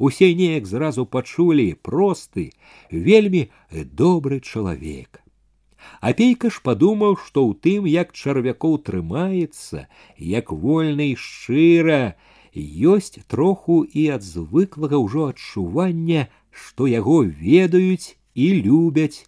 Усе 0.00 0.34
неяк 0.34 0.66
зразу 0.66 1.04
пачулі 1.04 1.72
просты, 1.88 2.52
вельмі 2.90 3.48
добры 3.70 4.40
чалавек. 4.40 5.20
Апейка 6.00 6.48
ж 6.48 6.60
падумаў, 6.64 7.16
што 7.20 7.44
ў 7.44 7.52
тым, 7.60 7.84
як 7.84 8.12
чарвякоў 8.16 8.78
трымаецца, 8.88 9.84
як 10.16 10.52
вольна 10.52 11.04
і 11.12 11.16
шчыра, 11.20 12.16
ёсць 12.95 13.19
троху 13.27 13.83
і 13.83 14.03
ад 14.17 14.23
звыклага 14.23 14.99
ўжо 15.05 15.31
адчування, 15.33 16.27
што 16.51 16.87
яго 16.87 17.23
ведаюць 17.23 18.15
і 18.33 18.47
любяць 18.67 19.25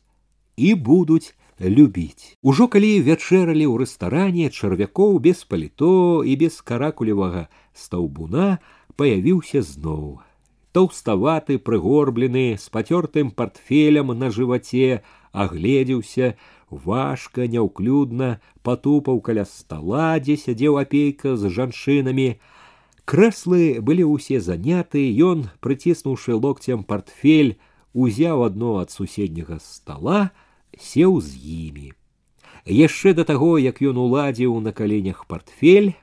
і 0.57 0.73
будуць 0.73 1.33
любіць. 1.59 2.37
Ужо 2.41 2.67
калі 2.67 2.93
вячэралі 3.09 3.65
ў 3.67 3.75
рэстаране 3.83 4.47
чарвякоў 4.53 5.19
без 5.19 5.43
паліто 5.43 6.23
і 6.23 6.39
без 6.39 6.61
каракулевага 6.61 7.49
стаўбуна 7.73 8.57
паявіўся 8.95 9.61
зноў 9.61 10.21
толстоваты, 10.77 11.57
прыгорблены, 11.57 12.53
з 12.61 12.69
пацёртым 12.69 13.31
портфелем 13.31 14.13
на 14.13 14.29
жываце, 14.29 15.01
агледзеўся, 15.33 16.35
важка, 16.69 17.47
няўклюдна, 17.49 18.37
патупаў 18.61 19.17
каля 19.25 19.45
стола, 19.49 20.19
дзе 20.21 20.37
сядзеў 20.37 20.77
апейка 20.77 21.33
з 21.33 21.49
жанчынамі. 21.49 22.27
Крэслы 23.11 23.79
былі 23.79 24.03
ўсе 24.11 24.41
заняты, 24.43 25.03
ён, 25.23 25.47
прыціснуўшы 25.63 26.35
локцем 26.35 26.83
портфель, 26.83 27.55
узяў 27.93 28.43
адно 28.47 28.79
ад 28.83 28.91
суседняга 28.91 29.59
стола, 29.63 30.31
сеў 30.75 31.21
з 31.23 31.39
імі. 31.39 31.93
Яшчэ 32.67 33.15
да 33.15 33.23
таго, 33.23 33.55
як 33.57 33.79
ён 33.79 33.95
уладзіў 34.03 34.59
на 34.59 34.75
каленях 34.75 35.23
портфель, 35.25 35.95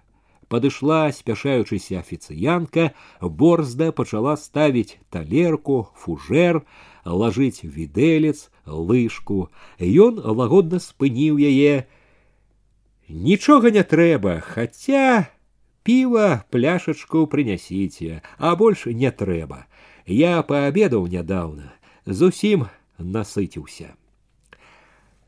Падышла, 0.48 1.10
спяшаючыся 1.10 1.98
афіцыянка, 1.98 2.92
борзда 3.20 3.90
пачала 3.92 4.36
ставіць 4.36 4.98
талерку, 5.10 5.88
фужер, 5.96 6.62
лажыць 7.04 7.64
відэлец, 7.64 8.50
лыжку. 8.66 9.48
Ён 9.80 10.20
лагодна 10.20 10.78
спыніў 10.78 11.40
яе. 11.40 11.88
Нічога 13.08 13.72
не 13.74 13.82
трэба, 13.82 14.40
хаця 14.44 15.26
піва 15.88 16.44
пляшачку 16.50 17.26
прынясіце, 17.26 18.22
а 18.38 18.54
больш 18.56 18.86
не 18.86 19.10
трэба. 19.10 19.66
Я 20.06 20.42
паабедаў 20.42 21.06
нядаўна, 21.08 21.72
зусім 22.06 22.66
насыціўся. 22.98 23.94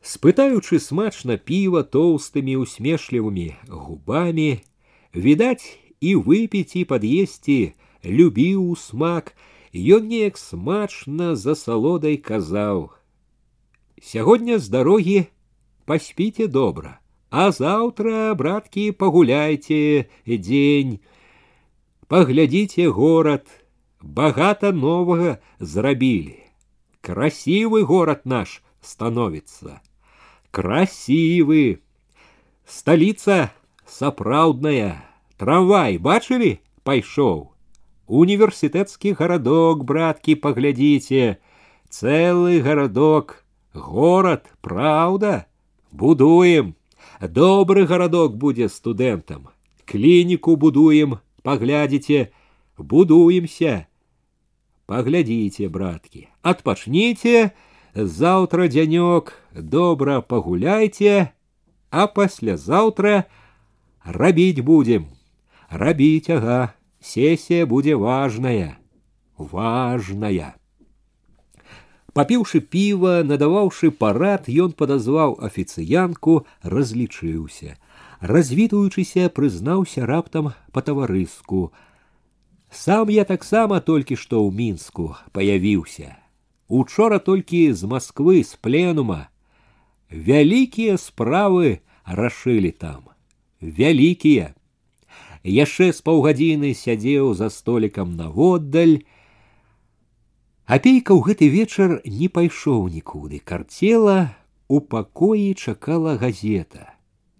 Спытаючы 0.01 0.79
смачна 0.79 1.37
піва 1.37 1.83
тоўстымі 1.83 2.55
усмешлівымі 2.63 3.53
губамі, 3.67 4.63
Відаць, 5.15 5.79
і 6.01 6.13
выпіць 6.15 6.77
і 6.77 6.83
пад'есці 6.85 7.73
любіў 8.05 8.75
смак, 8.77 9.33
ён 9.73 10.05
неяк 10.11 10.37
смачна 10.37 11.33
за 11.35 11.55
салодай 11.55 12.17
казаў: 12.17 12.93
Сягоння 14.01 14.59
з 14.59 14.69
дарогі 14.69 15.25
паспіце 15.85 16.47
добра, 16.47 16.99
а 17.31 17.51
заўтра, 17.51 18.33
браткі, 18.39 18.91
пагуляйце 18.91 20.07
дзень, 20.25 20.99
паглядзіце 22.07 22.87
горад, 22.87 23.47
багата 24.01 24.71
новага 24.71 25.39
зрабілі. 25.59 26.39
Красивый 27.01 27.83
город 27.83 28.25
наш 28.25 28.61
становится. 28.81 29.81
Красивый. 30.51 31.81
Столица 32.65 33.51
сапраўдная 33.87 35.03
трамвай 35.39 35.97
бачылі 35.97 36.59
пайшоў 36.83 37.37
універсітэцкі 38.07 39.13
гарадок 39.19 39.83
браткі 39.87 40.35
паглядзіце 40.43 41.37
цэлы 41.91 42.59
гарадок 42.67 43.43
горад 43.73 44.51
праўда 44.59 45.47
будуем 45.91 46.75
добры 47.21 47.85
гарадок 47.85 48.35
будзе 48.37 48.69
студэнтам 48.69 49.47
клініку 49.85 50.55
будуем 50.55 51.17
паглядзіце 51.43 52.27
будуемся 52.77 53.87
паглядзіце 54.85 55.69
браткі 55.77 56.27
адпачніце 56.41 57.51
заўтра 57.93 58.67
дзянёк 58.67 59.33
добра 59.55 60.21
пагуляйце 60.21 61.33
а 61.89 62.07
паслязаўтра 62.07 63.25
рабіць 64.05 64.61
будем 64.61 65.07
рабіць 65.69 66.29
ага 66.29 66.59
сессия 66.99 67.65
будзе 67.65 67.95
важная 67.95 68.77
важная 69.37 70.55
Папіўшы 72.17 72.61
піва, 72.73 73.21
надаваўшы 73.23 73.91
парад, 73.91 74.47
ён 74.49 74.73
падазваў 74.73 75.37
афіцыянку, 75.47 76.45
разлічыўся. 76.63 77.77
Развітуючыся, 78.21 79.29
прызнаўся 79.29 80.05
раптам 80.09 80.53
па-таварыску. 80.73 81.71
Сам 82.71 83.09
я 83.13 83.23
таксама 83.23 83.79
толькі 83.79 84.17
што 84.17 84.41
ў 84.41 84.49
мінску 84.53 85.13
паявіўся. 85.31 86.17
Учора 86.67 87.19
толькі 87.19 87.71
з 87.71 87.83
Масквы 87.85 88.41
з 88.43 88.57
пленума. 88.57 89.29
Вялікія 90.09 90.97
справы 90.97 91.79
рашылі 92.03 92.71
там 92.71 93.07
вялікія. 93.61 94.53
Яшчэ 95.43 95.93
з 95.95 96.03
паўгадзіны 96.03 96.73
сядзеў 96.75 97.33
за 97.33 97.49
столікам 97.49 98.15
наводдаль. 98.15 99.03
Апейка 100.67 101.15
ў 101.15 101.23
гэты 101.23 101.47
вечар 101.47 101.91
не 102.03 102.27
пайшоў 102.27 102.91
нікуды. 102.91 103.39
Карцела 103.39 104.35
у 104.67 104.81
пакоі 104.83 105.55
чакала 105.55 106.17
газета. 106.19 106.91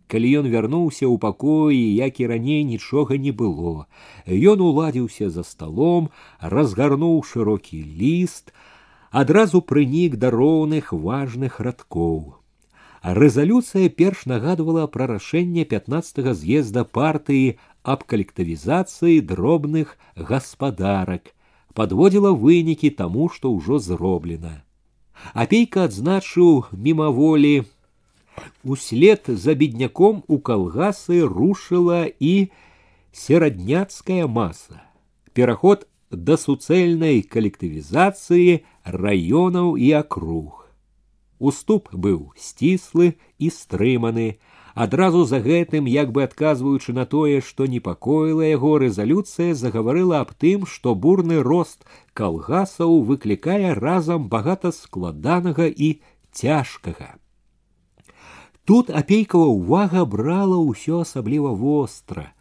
Калі 0.08 0.30
ён 0.40 0.48
вярнуўся 0.48 1.04
ў 1.04 1.20
пакоі, 1.20 1.82
як 2.00 2.24
і 2.24 2.28
раней 2.32 2.64
нічога 2.64 3.20
не 3.20 3.36
было. 3.36 3.92
Ён 4.24 4.64
уладзіўся 4.64 5.28
за 5.28 5.44
сталом, 5.44 6.08
разгарнуў 6.40 7.20
шырокі 7.28 7.84
ліст, 7.84 8.56
адразу 9.12 9.60
прынік 9.60 10.16
да 10.16 10.32
роўных 10.32 10.96
важных 10.96 11.60
радкоў. 11.60 12.40
Рэзалюцыя 13.04 13.92
перш 13.92 14.26
нагадвала 14.32 14.88
пра 14.88 15.12
рашэнне 15.12 15.68
15 15.68 16.24
з'езда 16.32 16.88
партыі 16.88 17.60
аб 17.84 18.08
калектывізацыі 18.08 19.20
дробных 19.20 19.98
гаспадарак, 20.16 21.36
падводзіла 21.74 22.32
вынікі 22.34 22.90
таму, 22.90 23.30
што 23.30 23.54
ўжо 23.54 23.80
зроблена. 23.80 24.64
Апейка 25.34 25.86
адзначыў 25.90 26.66
мімаволі, 26.74 27.66
услед 28.64 29.26
за 29.28 29.56
бедняком 29.56 30.24
у 30.28 30.38
калгасы 30.38 31.22
рушыла 31.26 32.06
і 32.20 32.50
серадняцкая 33.12 34.28
маса. 34.28 34.82
Пераход 35.34 35.88
да 36.12 36.38
суцэльнай 36.38 37.22
калектывізацыі 37.22 38.64
раёнаў 38.86 39.76
і 39.78 39.92
акруг. 40.00 40.68
Уступ 41.40 41.90
быў 41.94 42.34
сціслы 42.38 43.18
і 43.38 43.50
стрыманы. 43.50 44.38
Адразу 44.76 45.26
за 45.26 45.40
гэтым, 45.42 45.88
як 45.90 46.12
бы 46.14 46.22
адказваючы 46.24 46.94
на 46.94 47.06
тое, 47.10 47.42
што 47.42 47.66
непакоіла 47.66 48.46
яго 48.46 48.78
рэзалюцыя 48.84 49.58
загаварыла 49.58 50.22
аб 50.22 50.34
тым, 50.38 50.68
што 50.70 50.94
бурны 50.94 51.42
рост 51.42 51.88
калгасаў 52.14 53.02
выклікае 53.10 53.74
разам 53.74 54.30
багата 54.30 54.72
складанага 54.72 55.66
і 55.66 55.90
цяжкага. 56.32 57.18
Тут 58.70 58.90
апейкава 59.02 59.50
ўвага 59.58 60.06
брала 60.06 60.62
ўсё 60.62 61.02
асабліва 61.08 61.58
востра. 61.58 62.34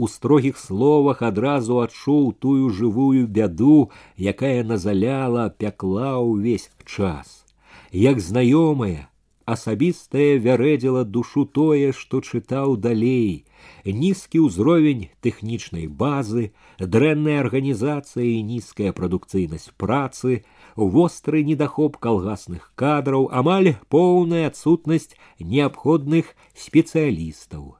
у 0.00 0.08
строгіх 0.08 0.56
словах 0.56 1.18
адразу 1.20 1.80
адчуў 1.84 2.32
тую 2.44 2.70
жывую 2.76 3.26
бяду, 3.28 3.90
якая 4.16 4.64
назаляла, 4.64 5.50
пякла 5.50 6.16
ўвесь 6.24 6.70
час. 6.88 7.44
Як 7.92 8.22
знаёмая, 8.24 9.12
асабістае 9.50 10.38
вярэдзіла 10.44 11.02
душу 11.04 11.44
тое, 11.58 11.90
што 12.00 12.20
чытаў 12.20 12.76
далей, 12.86 13.44
нізкі 13.84 14.46
ўзровень 14.46 15.08
тэхнічнай 15.26 15.88
базы, 16.02 16.52
дрэнная 16.78 17.40
арганізацыя 17.42 18.26
і 18.26 18.46
нізкая 18.52 18.94
прадукцыйнасць 19.00 19.74
працы, 19.76 20.44
востры 20.76 21.42
недахоп 21.50 21.98
калгасных 21.98 22.70
кадраў, 22.76 23.28
амаль 23.42 23.74
поўная 23.88 24.46
адсутнасць 24.52 25.18
неабходных 25.40 26.32
спецыялістаў. 26.54 27.76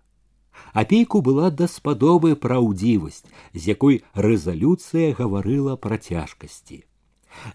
Апейку 0.72 1.20
была 1.22 1.50
даспадобы 1.50 2.36
праўдзівасць, 2.36 3.24
з 3.54 3.62
якой 3.74 4.02
рэзалюцыя 4.14 5.14
гаварыла 5.18 5.76
пра 5.76 5.98
цяжкасці. 5.98 6.84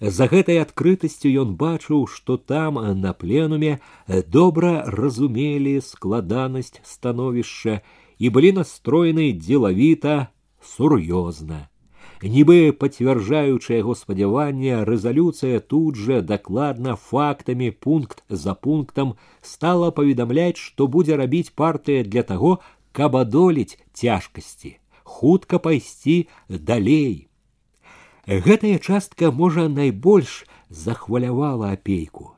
За 0.02 0.28
гэтай 0.32 0.62
адкрытасцю 0.64 1.30
ён 1.44 1.54
бачыў, 1.60 2.08
што 2.08 2.38
там 2.38 2.80
на 3.02 3.14
пленуме 3.14 3.80
добра 4.08 4.72
разумелі 4.88 5.78
складанасць 5.82 6.82
становішча 6.84 7.82
і 8.18 8.30
былі 8.30 8.52
настроены 8.60 9.32
дзелавіта 9.36 10.18
сур'ёзна. 10.76 11.70
Нібы 12.24 12.72
пацвярджаючы 12.72 13.76
яго 13.76 13.94
спадзявання, 14.00 14.82
рэзалюцыя 14.88 15.60
тут 15.60 16.00
жа 16.00 16.22
дакладна 16.22 16.96
фактамі 16.96 17.70
пункт 17.72 18.24
за 18.30 18.56
пунктам 18.56 19.14
стала 19.42 19.92
паведамляць, 19.92 20.58
што 20.58 20.88
будзе 20.88 21.20
рабіць 21.22 21.52
партыя 21.52 22.08
для 22.08 22.24
таго, 22.24 22.58
каб 22.96 23.20
адолець 23.20 23.78
цяжкасці, 23.94 24.80
хутка 25.04 25.60
пайсці 25.60 26.18
далей. 26.50 27.28
Гэтая 28.30 28.80
частка 28.80 29.32
можа 29.32 29.68
найбольш 29.70 30.46
захвалявала 30.70 31.72
апейку. 31.72 32.34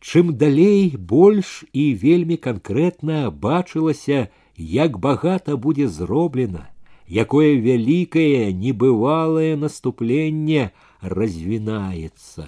Чым 0.00 0.36
далей 0.36 0.94
больш 0.96 1.64
і 1.72 1.94
вельмі 1.94 2.36
канкрэтна 2.36 3.30
бачылася, 3.30 4.28
як 4.56 4.98
багата 4.98 5.56
будзе 5.56 5.88
зроблена, 5.88 6.68
якое 7.08 7.56
вялікае 7.60 8.52
небывалае 8.52 9.56
наступленне 9.56 10.70
развінаецца. 11.00 12.46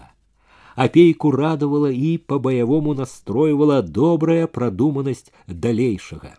Апейку 0.76 1.32
радавала 1.32 1.90
і 1.90 2.18
па-баявому 2.18 2.94
настройвала 2.94 3.82
добрая 3.82 4.46
прадуманасць 4.46 5.32
далейшага. 5.48 6.36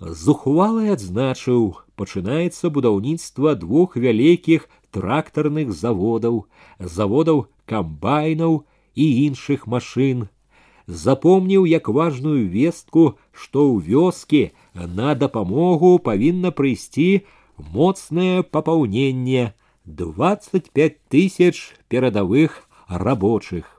Зухвалай 0.00 0.92
адзначыў, 0.92 1.62
пачынаецца 1.96 2.68
будаўніцтва 2.68 3.54
двух 3.56 3.96
вялікіх 3.96 4.68
трактарных 4.90 5.72
заводаў, 5.72 6.46
заводаў 6.80 7.46
камбайнаў 7.66 8.64
і 8.94 9.06
іншых 9.26 9.66
машын, 9.66 10.28
запомніў 10.86 11.66
як 11.66 11.88
важную 11.88 12.48
вестку, 12.48 13.18
што 13.32 13.66
ў 13.66 13.82
вёскі 13.90 14.42
на 14.74 15.14
дапамогу 15.14 15.98
павінна 15.98 16.50
прыйсці 16.50 17.26
моцнае 17.58 18.42
папаўненне 18.42 19.54
25 19.86 21.00
тысяч 21.08 21.74
перадавых 21.88 22.68
рабочых. 22.88 23.76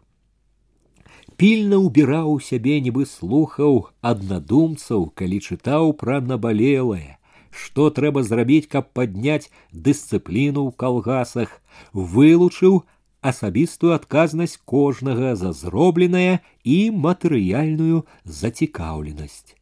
Пільна 1.37 1.77
ўбіраў 1.77 2.31
у 2.33 2.39
сябе 2.41 2.79
нібы 2.81 3.05
слухаў 3.05 3.93
аднадумцаў, 4.01 5.13
калі 5.13 5.37
чытаў 5.37 5.93
пра 5.93 6.17
набалелае, 6.17 7.20
што 7.51 7.89
трэба 7.89 8.23
зрабіць, 8.23 8.69
каб 8.71 8.91
падняць 8.93 9.49
дысцыпліну 9.71 10.67
ў 10.67 10.71
калгасах, 10.77 11.49
вылучыў 11.93 12.83
асабістую 13.21 13.93
адказнасць 13.97 14.59
кожнага 14.65 15.35
за 15.35 15.51
зробленае 15.51 16.39
і 16.63 16.77
матэрыяльную 17.05 18.03
зацікаўленасць. 18.23 19.55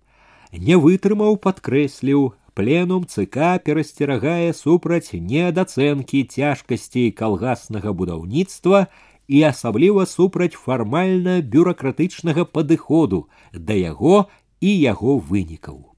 Не 0.52 0.76
вытрымаў 0.80 1.40
падкрэсліў, 1.46 2.34
пленум 2.56 3.08
ЦК 3.08 3.60
перасцерагае 3.66 4.54
супраць 4.54 5.12
недацэнкі 5.32 6.24
цяжкасцей 6.36 7.12
калгаснага 7.12 7.92
будаўніцтва 7.92 8.86
і 9.28 9.42
асабліва 9.50 10.06
супраць 10.06 10.56
фармальна 10.68 11.42
бюракратычнага 11.42 12.46
падыходу 12.46 13.26
да 13.52 13.74
яго 13.74 14.26
і 14.62 14.72
яго 14.72 15.18
вынікаў. 15.20 15.89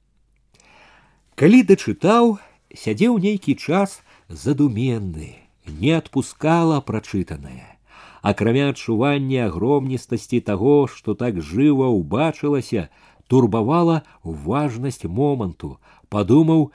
Калі 1.35 1.63
дачытаў, 1.69 2.37
сядзеў 2.73 3.17
нейкі 3.23 3.55
час 3.55 4.01
задуменны, 4.29 5.35
не 5.67 5.91
адпускала 5.97 6.79
прачытанае. 6.81 7.77
Акрамя 8.21 8.69
адчування 8.73 9.45
агромністасці 9.47 10.39
таго, 10.41 10.87
што 10.87 11.13
так 11.13 11.41
жыва 11.41 11.87
ўбачылася, 11.93 12.89
турбавала 13.27 14.01
важнасць 14.23 15.05
моманту, 15.05 15.77
падумаў, 16.09 16.71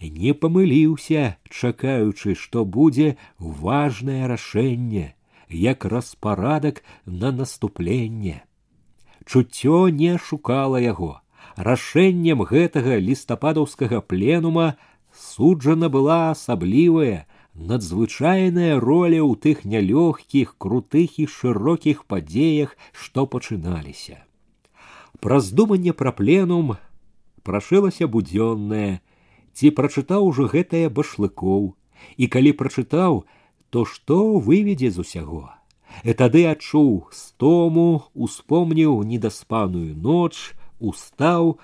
не 0.00 0.32
памыліўся, 0.32 1.36
чакаючы, 1.50 2.34
што 2.34 2.64
будзе 2.64 3.16
важнае 3.38 4.26
рашэнне, 4.32 5.14
як 5.48 5.84
распарадак 5.84 6.82
на 7.04 7.32
наступленне. 7.32 8.42
Чуццё 9.26 9.88
не 9.88 10.18
шукала 10.18 10.80
яго. 10.80 11.20
Рашэннем 11.60 12.42
гэтага 12.42 12.98
лістападаўскага 13.00 14.00
пленума 14.00 14.76
суджана 15.12 15.88
была 15.88 16.30
асаблівая, 16.30 17.26
надзвычайная 17.56 18.76
роля 18.80 19.24
ў 19.24 19.32
тых 19.40 19.64
нялёгкіх 19.64 20.54
крутых 20.60 21.16
і 21.22 21.26
шырокіх 21.26 22.04
падзеях 22.04 22.76
што 22.92 23.24
пачыналіся 23.24 24.20
праз 25.24 25.50
думанне 25.56 25.96
пра 25.96 26.12
пленум 26.12 26.76
прашылася 27.48 28.06
будзённая 28.12 29.00
ці 29.56 29.72
прачытаў 29.80 30.28
ужо 30.28 30.48
гэтае 30.52 30.86
башлыкоў 31.00 31.72
і 32.20 32.28
калі 32.36 32.52
прачытаў 32.60 33.24
то 33.70 33.84
што 33.88 34.20
выведзе 34.48 34.92
з 34.92 35.00
усяго 35.06 35.48
і 36.04 36.12
тады 36.20 36.44
адчуў 36.52 37.08
стому 37.16 37.88
успомніў 38.28 39.00
недаспаную 39.14 39.96
ноч 39.96 40.52
устаў 40.80 41.56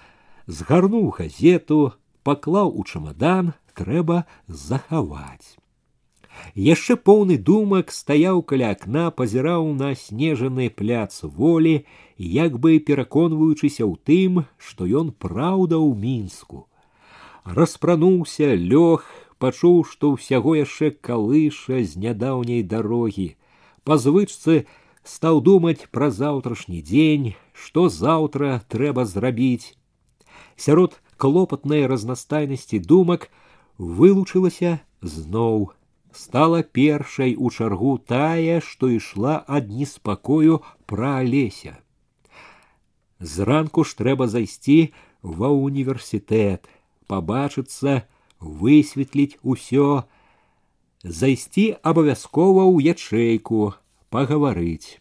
згарнуў 0.46 1.10
газету 1.18 1.80
паклаў 2.22 2.72
у 2.78 2.84
чамадан 2.84 3.52
трэба 3.78 4.24
захаваць 4.48 5.56
яшчэ 6.66 6.96
поўны 7.08 7.36
думак 7.38 7.92
стаяў 7.94 8.42
каля 8.52 8.72
акна 8.76 9.10
пазіраў 9.10 9.72
на 9.80 9.94
снежаны 10.02 10.68
пляц 10.70 11.22
волі 11.22 11.74
як 12.18 12.58
бы 12.58 12.78
пераконваючыся 12.78 13.84
ў 13.86 13.94
тым 14.10 14.44
што 14.58 14.88
ён 15.02 15.12
праўда 15.26 15.78
ў 15.78 15.96
мінску 16.06 16.66
распрануўся 17.44 18.54
лёг 18.54 19.06
пачуў 19.42 19.82
што 19.92 20.14
ўсяго 20.16 20.56
яшчэ 20.58 20.92
калыша 21.08 21.82
з 21.82 21.98
нядаўняй 22.06 22.62
дарогі 22.74 23.28
па 23.84 23.98
звычцы 23.98 24.64
стаў 25.06 25.42
думаць 25.50 25.88
пра 25.90 26.10
заўтрашні 26.22 26.80
дзень 26.92 27.28
што 27.52 27.88
заўтра 27.88 28.62
трэба 28.74 29.04
зрабіць 29.12 29.74
сярод 30.56 30.98
клопатнай 31.16 31.86
разнастайнасці 31.92 32.82
думак 32.94 33.30
вылучылася 33.78 34.78
зноў 35.02 35.70
стала 36.12 36.62
першай 36.62 37.34
у 37.36 37.50
чаргу 37.50 37.98
тая, 37.98 38.60
што 38.60 38.88
ішла 38.88 39.44
ад 39.48 39.70
неспакою 39.70 40.62
пра 40.86 41.18
алеся. 41.24 41.78
Зранку 43.18 43.84
ж 43.84 43.96
трэба 43.96 44.28
зайсці 44.28 44.92
ва 45.22 45.48
універсітэт, 45.48 46.68
пабачыцца, 47.06 48.02
высветліць 48.40 49.38
усё, 49.42 50.04
зайсці 51.02 51.78
абавязкова 51.82 52.66
ў 52.66 52.92
ячэйку, 52.92 53.74
пагаварыць. 54.10 54.98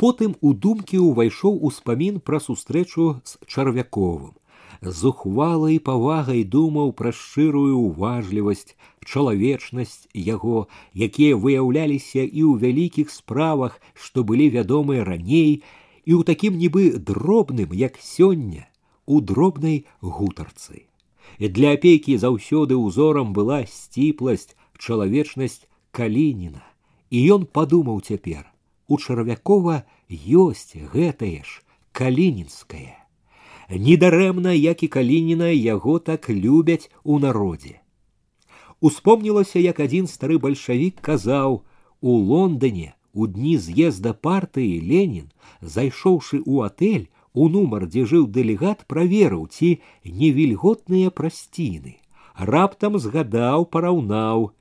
Потым 0.00 0.34
у 0.40 0.54
думкі 0.66 1.04
ўвайшоў 1.04 1.60
успамін 1.68 2.20
пра 2.20 2.40
сустрэчу 2.40 3.20
з 3.24 3.38
чарвяковым 3.46 4.34
зухвалай 4.82 5.78
павагай 5.78 6.42
думаў 6.44 6.92
пра 6.92 7.12
шчырую 7.12 7.78
ўважлівасць, 7.80 8.76
чалавечнасць 9.04 10.06
яго, 10.14 10.66
якія 10.94 11.36
выяўляліся 11.36 12.22
і 12.24 12.42
ў 12.44 12.52
вялікіх 12.62 13.10
справах, 13.10 13.80
што 13.94 14.24
былі 14.24 14.50
вядомыя 14.50 15.04
раней, 15.04 15.62
і 16.04 16.12
ў 16.18 16.22
такім 16.24 16.58
нібы 16.58 16.98
дробным, 16.98 17.72
як 17.72 17.98
сёння, 18.00 18.68
у 19.06 19.20
дробнай 19.20 19.86
гутарцы. 20.00 20.86
І 21.38 21.48
для 21.48 21.74
апейкі 21.76 22.16
заўсёды 22.16 22.76
ўзорам 22.76 23.32
была 23.32 23.66
сціпласць, 23.66 24.54
чалавечнасць 24.78 25.66
калініна. 25.90 26.62
І 27.10 27.22
ён 27.34 27.46
падумаў 27.46 28.02
цяпер: 28.02 28.44
у 28.88 28.98
чарвякова 28.98 29.82
ёсць 30.10 30.74
гэтае 30.94 31.42
ж 31.42 31.62
калінінскае 31.92 33.06
Недарэмна, 33.70 34.52
як 34.52 34.82
і 34.82 34.88
калініна 34.88 35.48
яго 35.50 35.98
так 35.98 36.30
любяць 36.30 36.90
у 37.02 37.18
народзе. 37.18 37.80
Успомнілася, 38.80 39.58
як 39.58 39.80
адзін 39.80 40.06
стары 40.06 40.38
бальшавік 40.38 41.00
казаў: 41.00 41.62
у 42.00 42.12
Лондоне 42.30 42.94
у 43.12 43.26
дні 43.26 43.56
з'езда 43.58 44.12
партыі 44.12 44.80
Ленін, 44.86 45.32
зайшоўшы 45.60 46.38
ў 46.44 46.70
атэль, 46.70 47.06
у 47.32 47.48
нумар, 47.48 47.86
дзе 47.90 48.04
жыў 48.06 48.26
дэлегат, 48.30 48.84
праверыў, 48.86 49.48
ці 49.48 49.80
невільготныя 50.04 51.10
прасціны. 51.10 51.96
Раптам 52.36 53.00
згадаў, 53.00 53.66
параўнаў. 53.72 54.52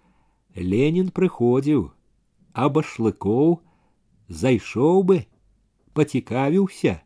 Ленін 0.56 1.11
прыходзіў, 1.11 1.91
а 2.53 2.69
башлыкоў 2.69 3.60
зайшоў 4.30 5.03
бы, 5.03 5.18
пацікавіўся, 5.94 7.02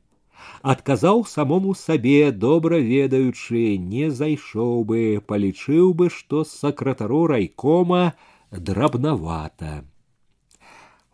адказаў 0.61 1.23
самому 1.26 1.76
сабе, 1.76 2.31
добра 2.31 2.80
ведаючы, 2.80 3.77
не 3.77 4.09
зайшоў 4.09 4.84
бы, 4.85 5.21
палічыў 5.26 5.93
бы, 5.93 6.09
што 6.09 6.43
сакратару 6.43 7.27
райкома 7.27 8.13
драбнавата. 8.51 9.84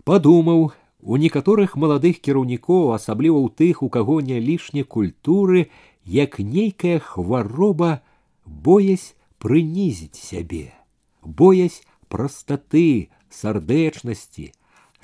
Падумаў, 0.03 0.71
у 1.01 1.17
некаторых 1.21 1.75
маладых 1.75 2.21
кіраўнікоў, 2.21 2.93
асабліва 2.93 3.37
ў 3.41 3.49
тых, 3.53 3.83
у 3.85 3.89
каго 3.89 4.21
не 4.21 4.39
лішне 4.39 4.83
культуры, 4.83 5.69
як 6.05 6.39
нейкая 6.39 6.99
хвароба 6.99 8.01
боясь 8.45 9.13
прынізіць 9.41 10.17
сябе, 10.17 10.73
боясь 11.21 11.81
прастаты, 12.09 13.09
сардэчнасці, 13.29 14.51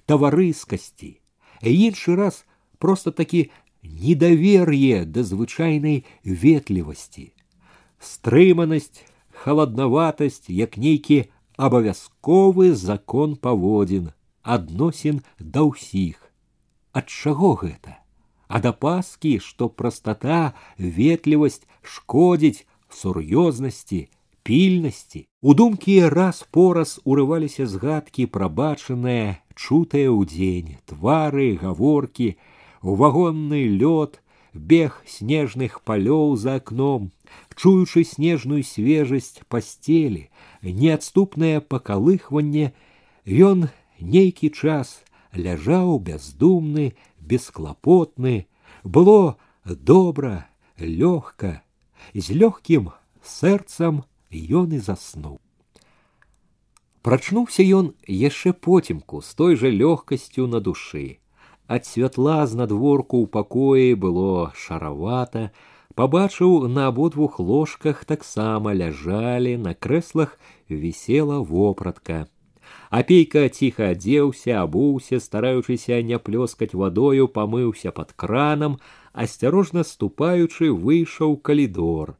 таварыскасці, 0.05 1.19
іншы 1.61 2.15
раз 2.15 2.45
просто 2.77 3.11
такі 3.11 3.49
недавер'е 3.83 5.05
да 5.05 5.23
звычайнай 5.23 6.05
ветлівасці, 6.23 7.33
стрыманасць, 7.99 9.05
халаднаватасць, 9.31 10.49
як 10.49 10.77
нейкі 10.77 11.29
абавязковы 11.57 12.73
закон 12.73 13.35
паводзін, 13.35 14.11
адносін 14.41 15.21
да 15.39 15.65
ўсіх. 15.69 16.17
Ад 16.93 17.07
чаго 17.07 17.55
гэта? 17.61 17.97
Ад 18.51 18.65
апаскі, 18.65 19.39
што 19.39 19.69
прастата, 19.69 20.53
ветлівасць 20.77 21.63
шкодзіць 21.81 22.65
сур'ёзнасці, 22.91 24.09
пільнасці. 24.45 25.27
У 25.41 25.53
думкі 25.53 26.09
раз 26.09 26.45
пораз 26.51 26.99
урываліся 27.05 27.65
згадкі 27.67 28.25
прабачаныя, 28.25 29.39
чутыя 29.55 30.09
ў 30.09 30.25
дзень, 30.25 30.77
твары, 30.85 31.57
гаворкі, 31.61 32.35
вагонны 32.81 33.65
лёд, 33.81 34.19
бег 34.53 35.01
снежных 35.05 35.81
палёў 35.81 36.35
за 36.35 36.55
акном, 36.59 37.11
чуючы 37.55 38.03
снежную 38.03 38.63
свежасць 38.63 39.41
пасцелі, 39.47 40.29
неадступнае 40.61 41.61
пакалыхванне, 41.61 42.73
ён 43.25 43.69
нейкі 44.01 44.49
час 44.49 45.01
ляжаў 45.33 45.99
бяздумны, 45.99 46.93
бесклапотны, 47.21 48.47
было 48.83 49.37
добра, 49.63 50.49
лёгка, 50.77 51.61
з 52.13 52.35
лёгкім 52.35 52.91
сэрцам 53.23 54.03
ён 54.31 54.73
і 54.77 54.79
заснуў. 54.79 55.39
Прачнуўся 57.01 57.63
ён 57.65 57.93
яшчэ 58.05 58.53
потемку 58.53 59.21
з 59.25 59.33
той 59.33 59.55
жа 59.57 59.69
лёгкасцю 59.73 60.45
на 60.47 60.59
душы. 60.61 61.17
Ад 61.65 61.87
святла 61.89 62.45
з 62.45 62.59
надворку 62.59 63.23
ў 63.23 63.27
пакоі 63.31 63.95
было 63.95 64.51
шаравата, 64.53 65.49
пабачыў 65.95 66.67
на 66.67 66.87
абодвух 66.91 67.39
ложках 67.39 68.05
таксама 68.05 68.75
ляжалі, 68.75 69.57
на 69.57 69.73
крэслах 69.73 70.37
вісела 70.69 71.39
вопратка. 71.39 72.27
Апейка 72.91 73.47
ціха 73.49 73.91
адзеўся, 73.95 74.61
абуўся, 74.61 75.19
стараючыся 75.19 76.01
не 76.03 76.19
плёскаць 76.19 76.75
вадою, 76.75 77.27
памыўся 77.27 77.91
под 77.91 78.11
кранам, 78.13 78.77
асцярожна 79.13 79.83
ступаючы 79.87 80.71
выйшаў 80.71 81.37
калідор. 81.37 82.15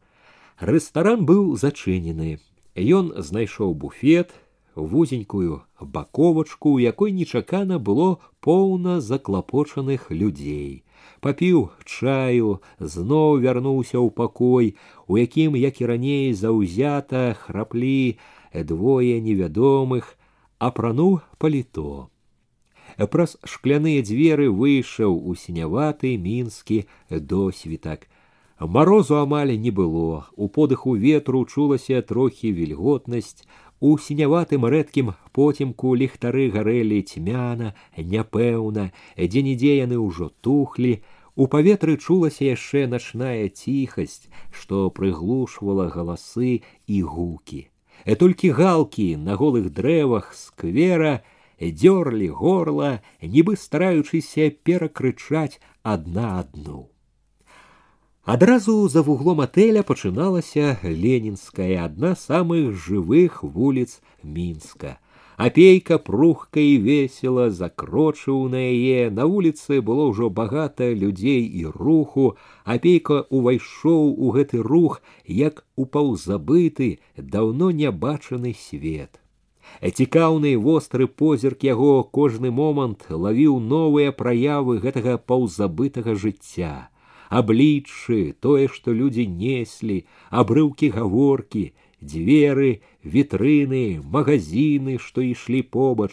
Рэстаран 0.60 1.26
быў 1.26 1.56
зачынены. 1.58 2.40
Ён 2.76 3.12
знайшоў 3.18 3.74
буфет, 3.74 4.32
вузенькую 4.76 5.64
баковачку, 5.80 6.78
у 6.78 6.80
якой 6.80 7.12
нечакана 7.12 7.80
было 7.80 8.20
поўна 8.40 9.02
заклапочаных 9.02 10.12
людзей. 10.12 10.84
Папіў 11.20 11.70
чаю, 11.86 12.62
зноў 12.80 13.42
вярнуўся 13.42 13.98
ў 13.98 14.10
пакой, 14.10 14.76
у 15.08 15.18
якім, 15.18 15.56
як 15.56 15.82
і 15.82 15.86
раней 15.86 16.34
заўзята 16.34 17.36
храплі 17.38 18.18
двое 18.54 19.20
невядомых, 19.22 20.18
апрануў 20.58 21.22
паліто. 21.38 22.10
Праз 23.12 23.38
шкляныя 23.46 24.02
дзверы 24.06 24.50
выйшаў 24.50 25.14
у 25.16 25.36
сіняваты 25.36 26.18
мінскі 26.18 26.86
досвітак. 27.10 28.08
Марозу 28.60 29.16
амаль 29.16 29.58
не 29.58 29.72
было, 29.72 30.28
у 30.36 30.48
подыху 30.48 30.96
ветру 30.96 31.46
чулася 31.46 32.02
трохі 32.02 32.52
вільготнасць, 32.54 33.48
у 33.80 33.98
сіняватым 33.98 34.68
рэдкім 34.70 35.16
потемку 35.34 35.96
ліхтары 35.98 36.52
гарэлі 36.54 37.02
цьмяна, 37.02 37.74
няпэўна, 37.98 38.92
дзе-нідзе 39.18 39.82
яны 39.82 39.98
ўжо 39.98 40.30
тухлі, 40.42 41.02
У 41.36 41.48
паветры 41.48 41.96
чулася 41.98 42.44
яшчэ 42.44 42.88
начная 42.92 43.48
ціхасць, 43.48 44.28
што 44.52 44.90
прыглушвала 44.92 45.88
галасы 45.88 46.62
і 46.88 46.98
гукі. 47.08 47.62
Э 48.06 48.16
толькі 48.20 48.52
галкі 48.58 49.16
на 49.16 49.38
голых 49.40 49.72
дрэвах 49.72 50.34
сквера 50.36 51.24
дзёрлі 51.62 52.28
горла, 52.36 53.00
нібы 53.22 53.56
стараючыся 53.56 54.50
перакрычаць 54.68 55.62
адна 55.84 56.42
адну. 56.42 56.90
Адразу 58.26 58.88
за 58.88 59.02
вуглом 59.02 59.42
атэля 59.42 59.82
пачыналася 59.84 60.78
ленінская 60.84 61.86
адна 61.86 62.16
самых 62.16 62.76
жывых 62.88 63.42
вуліц 63.44 64.02
мінска 64.24 65.00
апейка 65.42 65.98
прухка 65.98 66.62
і 66.62 66.78
весела 66.86 67.50
закрочыў 67.50 68.44
на 68.54 68.62
яе 68.62 69.10
на 69.10 69.26
вуліцы 69.32 69.82
было 69.88 70.06
ўжо 70.12 70.30
багата 70.30 70.90
людзей 70.94 71.42
і 71.62 71.66
руху 71.74 72.26
апейка 72.76 73.26
увайшоў 73.40 74.14
у 74.14 74.30
гэты 74.38 74.62
рух 74.70 75.02
як 75.26 75.66
у 75.76 75.90
паўзабыты 75.98 76.92
даўно 77.18 77.72
нябачаны 77.82 78.54
свет 78.54 79.18
цікаўны 79.82 80.54
востры 80.70 81.08
позірк 81.08 81.66
яго 81.72 81.92
кожны 82.20 82.54
момант 82.62 83.10
лавіў 83.10 83.60
новыя 83.74 84.14
праявы 84.24 84.78
гэтага 84.86 85.18
паўзабытага 85.18 86.14
жыцця 86.14 86.74
абліччы 87.30 88.36
тое 88.46 88.68
што 88.72 88.94
людзі 88.96 89.28
неслі 89.28 90.04
абрыўкі 90.30 90.92
гаворкі 90.98 91.64
дзверы, 92.02 92.82
вітрыны, 93.04 94.02
магазины, 94.02 94.98
што 94.98 95.22
ішлі 95.22 95.62
побач. 95.62 96.12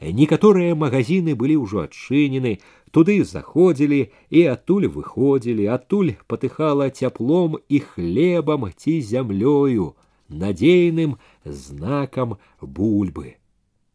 Некаторыя 0.00 0.76
магазины 0.76 1.34
былі 1.34 1.56
ўжо 1.64 1.88
адчынены, 1.88 2.60
туды 2.90 3.24
заходзілі 3.24 4.00
і 4.30 4.40
адтуль 4.52 4.88
выходзілі, 4.88 5.66
адтуль 5.76 6.14
патыхала 6.26 6.90
цяплом 6.90 7.58
і 7.68 7.80
хлебам 7.80 8.68
ці 8.76 9.00
зямлёю, 9.00 9.96
надзейным 10.28 11.18
знакам 11.44 12.36
бульбы. 12.60 13.36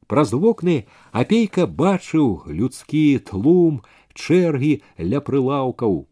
Праз 0.07 0.33
вокны 0.33 0.85
апейка 1.11 1.65
бачыў 1.65 2.45
людскі 2.45 3.17
тлум, 3.25 3.81
чэргі 4.13 4.81
ля 5.01 5.21
прылаўкаў, 5.21 6.05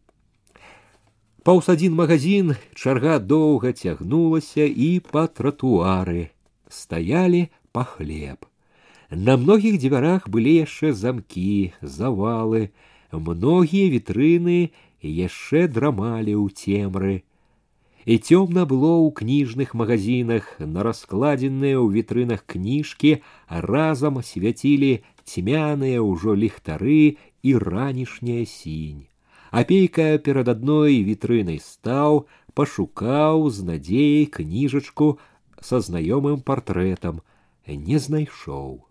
Паўз 1.44 1.68
адзін 1.68 1.92
магазин 1.96 2.54
чарга 2.72 3.18
доўга 3.18 3.72
цягнулася 3.72 4.64
і 4.64 4.88
па 5.12 5.26
тратуары 5.28 6.30
стаялі 6.68 7.48
па 7.72 7.84
хлеб. 7.84 8.48
На 9.10 9.36
многіх 9.36 9.76
дзвярах 9.78 10.28
былі 10.28 10.54
яшчэ 10.64 10.92
замкі, 10.96 11.72
завалы, 11.82 12.70
многія 13.12 13.92
вітрыны 13.92 14.72
яшчэ 15.04 15.68
драмалі 15.68 16.34
ў 16.40 16.48
цемры. 16.50 17.22
І 18.04 18.18
цёмна 18.18 18.64
было 18.68 18.92
ў 19.00 19.12
кніжных 19.16 19.72
магазинах, 19.72 20.48
на 20.58 20.82
раскладзеныя 20.84 21.76
ў 21.80 21.88
вітрынах 21.92 22.44
кніжкі 22.44 23.20
разам 23.48 24.20
свяцілі 24.20 25.00
цьмяныя 25.24 26.04
ўжо 26.04 26.36
ліхтары 26.36 27.16
і 27.44 27.50
ранішняя 27.60 28.44
сінь. 28.44 29.07
Апейка 29.50 30.18
перад 30.18 30.48
адной 30.48 30.98
вітрынай 31.06 31.60
стаў, 31.62 32.26
пашукаў 32.58 33.50
з 33.50 33.66
надзеяй 33.68 34.26
кніжачку 34.26 35.18
са 35.60 35.80
знаёмым 35.80 36.42
партрэтам, 36.42 37.22
не 37.66 37.98
знайшоў. 37.98 38.82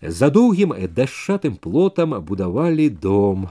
За 0.00 0.30
доўгім 0.30 0.72
дашчатым 0.96 1.56
плотам 1.56 2.16
будавалі 2.24 2.88
дом. 2.88 3.50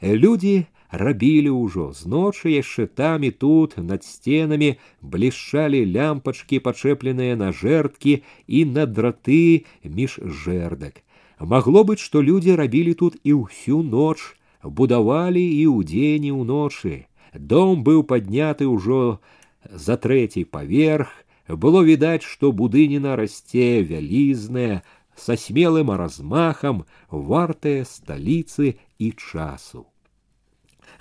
Людзі 0.00 0.66
рабілі 0.92 1.52
ўжо 1.56 1.92
зночы 1.96 2.52
яшчэ 2.52 2.86
там 2.86 3.24
і 3.24 3.30
тут 3.30 3.76
над 3.78 4.04
сценамі 4.04 4.76
блішчалі 5.00 5.80
лямпачкі 5.88 6.60
пачэпленыя 6.66 7.36
на 7.36 7.48
жэрдкі 7.52 8.20
і 8.46 8.64
на 8.76 8.84
драты 8.84 9.64
між 9.84 10.20
жэрдак 10.20 11.00
магло 11.40 11.82
быць 11.88 12.02
што 12.04 12.22
людзі 12.22 12.54
рабілі 12.60 12.94
тут 12.94 13.16
і 13.24 13.40
ўсю 13.40 13.80
ноч 13.82 14.20
будавалі 14.62 15.42
і 15.42 15.64
ўдзень 15.74 16.28
і 16.30 16.32
ўночы 16.38 16.94
дом 17.52 17.84
быў 17.84 18.02
падняты 18.14 18.68
ўжо 18.70 19.20
за 19.86 19.96
трэці 20.06 20.44
паверх 20.56 21.12
было 21.66 21.84
відаць 21.86 22.26
што 22.26 22.52
будыніна 22.64 23.16
расце 23.20 23.70
вялізная 23.92 24.82
са 25.16 25.38
смелым 25.46 25.94
размахам 26.02 26.84
вартая 27.10 27.80
сталіцы 27.94 28.76
і 28.98 29.14
часу 29.16 29.86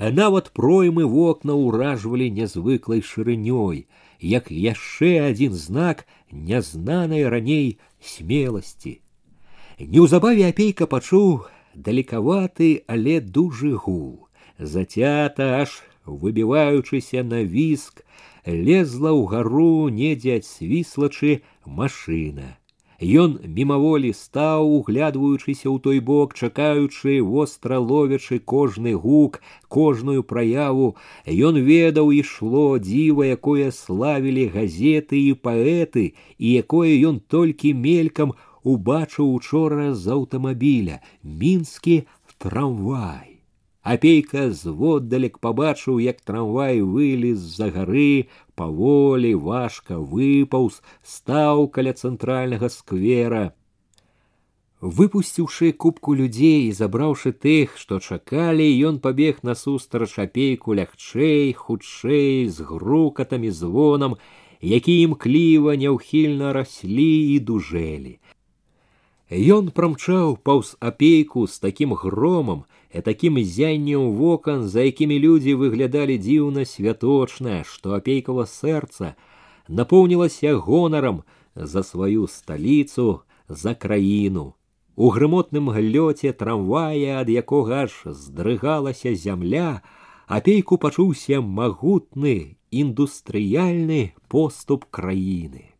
нават 0.09 0.51
проймы 0.53 1.05
вокна 1.05 1.53
ўражвалі 1.53 2.31
нязвыклай 2.31 3.01
шырынёй, 3.05 3.85
як 4.19 4.49
яшчэ 4.49 5.29
адзін 5.29 5.53
знак 5.53 6.07
нязнанай 6.31 7.27
раней 7.29 7.77
смеласці. 8.01 9.01
Неўзабаве 9.77 10.49
апейка 10.49 10.87
пачуў 10.87 11.45
далекаваты, 11.75 12.83
але 12.87 13.19
дужы 13.19 13.75
гул. 13.75 14.27
Зацята 14.59 15.61
аж 15.61 15.83
выбіваючыся 16.05 17.23
на 17.23 17.43
віск, 17.43 18.05
лезла 18.45 19.11
ў 19.13 19.25
гару 19.31 19.89
недзе 19.89 20.41
ад 20.41 20.45
свіслачы 20.45 21.41
машына. 21.65 22.57
Ён 23.01 23.39
мімаволі 23.41 24.13
стаў, 24.13 24.69
углядваючыся 24.77 25.65
ў 25.73 25.81
той 25.81 25.99
бок, 26.05 26.35
чакаючы 26.37 27.17
востра 27.25 27.79
ловячы 27.81 28.37
кожны 28.37 28.93
гук, 28.93 29.41
кожную 29.67 30.21
праяву, 30.21 30.93
Ён 31.25 31.57
ведаў 31.65 32.13
ішло 32.13 32.77
дзіва, 32.77 33.25
якое 33.25 33.73
славілі 33.73 34.45
газеты 34.53 35.17
і 35.17 35.33
паэты, 35.33 36.13
і 36.37 36.47
якое 36.61 36.93
ён 37.09 37.17
толькі 37.25 37.73
мелькам 37.73 38.37
убачыў 38.66 39.32
учора 39.38 39.94
з 39.94 40.12
аўтамабіля, 40.18 41.00
мінскі 41.22 42.02
трамвай. 42.38 43.36
Апейка 43.86 44.50
зводдалек 44.50 45.38
пабачыў, 45.38 46.00
як 46.02 46.18
трамвай 46.20 46.82
вылез 46.82 47.38
з-за 47.38 47.70
гары, 47.70 48.26
паволі 48.58 49.34
важка 49.38 50.00
выпаўз, 50.14 50.80
стаў 51.06 51.68
каля 51.70 51.92
цэнтральнага 51.94 52.68
сквера. 52.68 53.54
Выпусціўшы 54.82 55.70
кубку 55.72 56.14
людзей 56.18 56.66
і 56.66 56.72
забраўшы 56.72 57.32
тых, 57.32 57.78
што 57.78 58.00
чакалі, 58.02 58.66
ён 58.90 58.98
пабег 58.98 59.38
насустрач 59.46 60.18
апейку 60.18 60.74
лягчэй, 60.74 61.54
хутчэй, 61.54 62.50
з 62.50 62.66
грукатамі 62.66 63.50
звонам, 63.50 64.18
які 64.60 65.00
імкліва 65.06 65.78
няўхільна 65.78 66.52
раслі 66.52 67.12
і 67.34 67.38
дужэлі. 67.38 68.18
Ён 69.31 69.71
прамчаў 69.71 70.35
паўз 70.43 70.75
апейку 70.79 71.47
з 71.47 71.59
такім 71.63 71.93
громам, 71.93 72.65
і 72.93 73.01
такім 73.01 73.39
зяннем 73.39 74.11
вокон, 74.19 74.67
за 74.67 74.83
якімі 74.83 75.19
людзі 75.19 75.55
выглядалі 75.55 76.17
дзіўна 76.19 76.65
святочна, 76.67 77.63
што 77.63 77.95
апейкава 77.95 78.43
сэрца 78.43 79.15
напоўнілася 79.67 80.55
гонарам 80.59 81.23
за 81.55 81.83
сваю 81.83 82.27
сталіцу, 82.27 83.21
за 83.47 83.73
краіну. 83.73 84.53
У 84.95 85.09
грымотным 85.09 85.71
глёце 85.71 86.33
трамвая, 86.35 87.23
ад 87.23 87.29
якога 87.31 87.87
аж 87.87 88.03
здрыгалася 88.05 89.15
зямля, 89.15 89.81
апейку 90.27 90.77
пачуўся 90.77 91.39
магутны 91.39 92.59
індустрыяльны 92.71 94.11
поступ 94.27 94.85
краіны. 94.91 95.71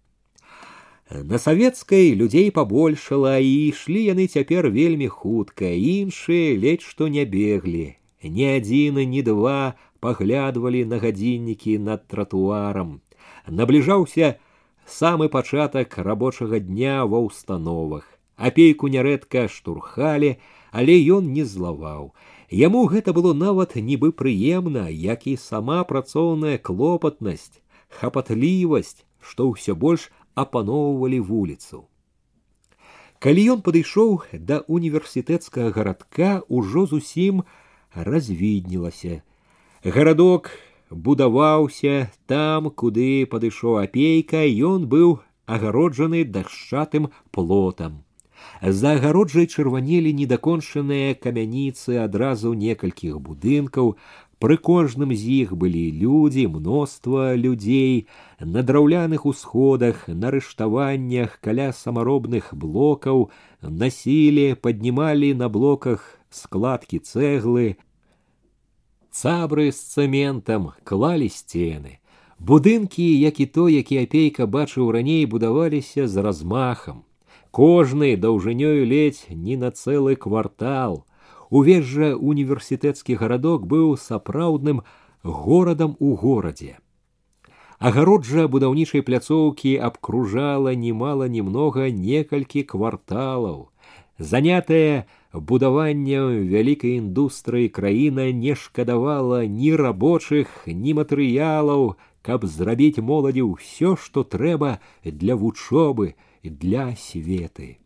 На 1.12 1.38
савецкай 1.44 2.14
людзей 2.16 2.52
пабольшала 2.56 3.36
і 3.38 3.52
ішлі 3.68 4.00
яны 4.04 4.28
цяпер 4.32 4.70
вельмі 4.72 5.08
хутка, 5.12 5.68
іншыя 5.68 6.56
ледзь 6.56 6.88
што 6.88 7.12
не 7.12 7.26
беглі. 7.26 8.00
Ні 8.24 8.46
адзін, 8.56 9.02
ні 9.12 9.22
два 9.28 9.76
паглядвалі 10.00 10.86
на 10.86 11.00
гадзіннікі 11.04 11.78
над 11.84 12.08
тратуарам. 12.08 13.02
Набліжаўся 13.48 14.40
самы 14.88 15.28
пачатак 15.28 15.98
рабочага 15.98 16.64
дня 16.64 17.04
ва 17.04 17.22
ўстановах. 17.28 18.08
Апейку 18.38 18.88
нярэдка 18.88 19.46
штурхалі, 19.52 20.38
але 20.72 20.96
ён 21.18 21.28
не 21.36 21.44
злаваў. 21.44 22.16
Яму 22.50 22.88
гэта 22.88 23.14
было 23.14 23.34
нават 23.34 23.76
нібы 23.76 24.12
прыемна, 24.12 24.88
як 24.88 25.28
і 25.28 25.36
сама 25.36 25.84
працоўная 25.84 26.58
клопатнасць, 26.58 27.62
хапатлівасць, 28.00 29.04
што 29.20 29.52
ўсё 29.52 29.76
больш 29.76 30.10
апаноўвалі 30.36 31.20
вуліцу. 31.20 31.86
Калі 33.22 33.42
ён 33.54 33.60
падышоў 33.62 34.14
да 34.34 34.62
універсітэцкага 34.68 35.70
гарадка, 35.76 36.30
ужо 36.50 36.86
зусім 36.90 37.44
развіднілася. 37.94 39.22
Гарадок 39.86 40.50
будаваўся 40.90 42.10
там, 42.26 42.70
куды 42.70 43.26
падышоў 43.30 43.78
апейка, 43.84 44.42
ён 44.46 44.88
быў 44.90 45.20
агароджаны 45.46 46.24
дашчатым 46.26 47.12
плотам. 47.32 48.02
За 48.62 48.96
агароджай 48.98 49.46
чырванелі 49.46 50.12
недакончаныя 50.18 51.14
камяніцы 51.14 52.02
адразу 52.02 52.54
некалькіх 52.54 53.22
будынкаў, 53.22 53.96
Пры 54.42 54.58
кожным 54.58 55.14
з 55.14 55.46
іх 55.46 55.54
былі 55.54 55.84
людзі, 55.94 56.48
мноства 56.50 57.36
людзей, 57.38 58.08
на 58.40 58.64
драўляных 58.66 59.28
усходах, 59.30 60.08
на 60.08 60.32
рыштаваннях, 60.34 61.38
каля 61.46 61.70
самаробных 61.70 62.50
блокаў, 62.54 63.30
насілі, 63.62 64.58
паднімалі 64.58 65.34
на 65.38 65.48
блоках 65.48 66.18
складкі 66.34 67.00
цэглы, 67.06 67.78
цабры 69.12 69.70
з 69.72 69.80
цэментам 69.94 70.72
клалі 70.84 71.30
сцены. 71.30 72.00
Будынкі, 72.42 73.06
як 73.22 73.40
і 73.40 73.46
то, 73.46 73.70
які 73.70 74.02
апейка 74.02 74.48
бачыў 74.50 74.90
раней, 74.90 75.26
будаваліся 75.30 76.08
з 76.08 76.18
размахам. 76.18 77.06
Кожны 77.52 78.16
даўжынёю 78.18 78.88
ледзь 78.88 79.28
не 79.30 79.58
на 79.58 79.70
цэлы 79.70 80.16
квартал. 80.16 81.06
Увесь 81.50 81.86
жа 81.86 82.14
універсітэцкі 82.16 83.18
гарадок 83.20 83.68
быў 83.68 83.98
сапраўдным 84.00 84.84
горадам 85.24 85.98
у 86.00 86.16
горадзе. 86.16 86.78
Агароджа 87.82 88.46
будаўнічай 88.54 89.02
пляцоўкі 89.02 89.74
абкружала 89.88 90.74
немала 90.78 91.28
немнога 91.28 91.90
некалькі 91.90 92.64
кварталаў. 92.72 93.74
Занятая 94.22 95.10
будаваннем 95.34 96.46
вялікай 96.52 96.98
індустрыі 97.02 97.74
краіна 97.74 98.30
не 98.32 98.54
шкадавала 98.54 99.42
ні 99.50 99.74
рабочых, 99.76 100.54
ні 100.68 100.94
матэрыялаў, 101.02 101.96
каб 102.22 102.46
зрабіць 102.46 103.02
моладзі 103.02 103.50
ўсё, 103.50 103.98
што 103.98 104.24
трэба 104.24 104.78
для 105.04 105.36
вучобы, 105.36 106.14
для 106.44 106.94
светы. 106.96 107.82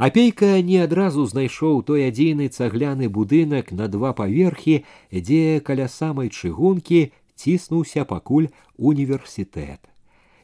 Апейка 0.00 0.62
не 0.64 0.78
адразу 0.80 1.26
знайшоў 1.28 1.82
той 1.84 2.08
адзіны 2.08 2.48
цагляны 2.48 3.08
будынак 3.12 3.72
на 3.76 3.88
два 3.92 4.12
паверхі, 4.16 4.80
дзе 5.12 5.60
каля 5.60 5.88
самай 5.92 6.32
чыгункі 6.32 7.00
ціснуўся 7.36 8.04
пакуль 8.04 8.48
універсітэт. 8.76 9.90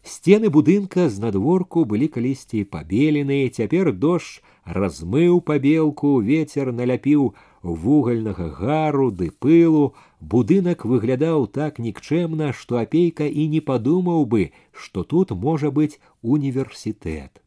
Сцены 0.07 0.51
будынка 0.55 1.09
з 1.11 1.19
надворку 1.19 1.85
былі 1.93 2.07
калісьці 2.17 2.61
пабеленыя, 2.75 3.49
цяпер 3.51 3.91
дождж 3.91 4.39
размыў 4.65 5.41
пабелку, 5.41 6.21
ветер 6.21 6.71
наляпіў 6.73 7.25
вугальнага 7.63 8.47
гару 8.61 9.09
ды 9.11 9.33
пылу, 9.47 9.97
будынак 10.21 10.85
выглядаў 10.85 11.49
так 11.59 11.81
нікчэмна, 11.83 12.53
што 12.53 12.79
апейка 12.85 13.27
і 13.27 13.49
не 13.57 13.65
падумаў 13.73 14.29
бы, 14.37 14.53
што 14.85 15.03
тут 15.03 15.35
можа 15.49 15.73
быць 15.81 15.99
універсітэт. 16.23 17.40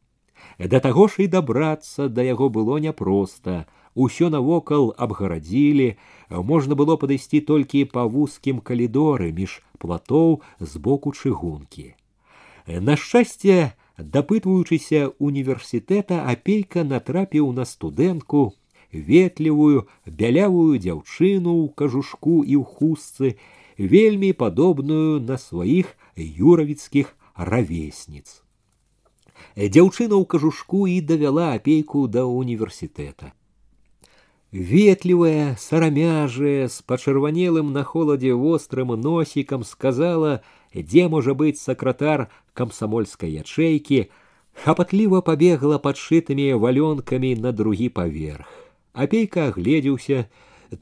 Да 0.59 0.79
таго 0.79 1.07
ж 1.07 1.25
і 1.25 1.27
дабрацца 1.27 2.07
да 2.07 2.23
яго 2.23 2.49
было 2.49 2.79
няпроста. 2.79 3.65
Усё 3.95 4.29
навокал 4.29 4.93
абгарадзілі, 4.97 5.97
можна 6.29 6.75
было 6.75 6.95
падысці 7.01 7.41
толькі 7.41 7.85
па 7.89 8.05
вузкім 8.05 8.61
калідоры 8.61 9.31
між 9.33 9.59
платоў 9.81 10.41
з 10.59 10.77
боку 10.77 11.11
чыгункі. 11.11 11.95
На 12.67 12.95
шчасце, 12.95 13.73
дапытваючыся 13.97 15.11
універсітэта 15.19 16.21
апейка 16.31 16.83
натрапіў 16.83 17.51
на 17.51 17.65
студэнтку, 17.65 18.53
ветлівую, 18.93 19.87
бялявую 20.05 20.77
дзяўчыну 20.77 21.53
ў 21.65 21.73
кажушку 21.73 22.43
і 22.45 22.55
ў 22.61 22.63
хустцы, 22.63 23.35
вельмі 23.77 24.33
падобную 24.33 25.19
на 25.19 25.37
сваіх 25.37 25.95
юравіцкіх 26.15 27.15
равесніц. 27.35 28.42
Дзяўчына 29.55 30.15
ў 30.15 30.25
кажушку 30.25 30.85
і 30.87 31.01
давяла 31.01 31.53
апейку 31.57 32.07
да 32.07 32.25
універсітэта. 32.25 33.33
ветлівая, 34.51 35.55
сарамяжая, 35.59 36.67
з 36.67 36.81
пачырванелым 36.81 37.71
на 37.73 37.83
холадзе 37.83 38.33
вострым 38.33 38.89
носікам 38.97 39.63
сказала, 39.63 40.41
дзе 40.73 41.07
можа 41.07 41.33
быць 41.33 41.61
сакратар 41.61 42.29
камсамольскай 42.53 43.29
ячэйкі, 43.45 44.09
хапатліва 44.65 45.21
пабегла 45.21 45.77
падшытымі 45.77 46.53
валёнкамі 46.57 47.35
на 47.37 47.51
другі 47.53 47.89
паверх. 47.89 48.49
Апейка 48.93 49.53
агледзеўся, 49.53 50.25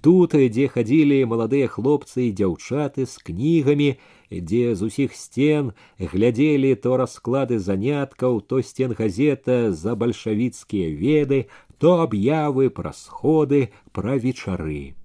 тут, 0.02 0.36
дзе 0.36 0.68
хадзілі 0.68 1.24
маладыя 1.32 1.68
хлопцы 1.72 2.28
і 2.28 2.36
дзяўчаты 2.36 3.06
з 3.06 3.16
кнігамі, 3.30 3.90
дзе 4.32 4.76
з 4.76 4.82
усіх 4.92 5.16
сцен 5.16 5.72
глядзелі 6.00 6.76
то 6.76 6.98
расклады 6.98 7.60
заняткаў, 7.60 8.42
то 8.42 8.62
сцен 8.62 8.92
газета 8.92 9.72
за 9.72 9.96
бальшавіцкія 9.96 10.92
веды, 10.92 11.48
то 11.78 12.02
аб'явы 12.04 12.70
пра 12.70 12.92
сходы, 12.94 13.72
пра 13.92 14.18
вечары. 14.18 14.96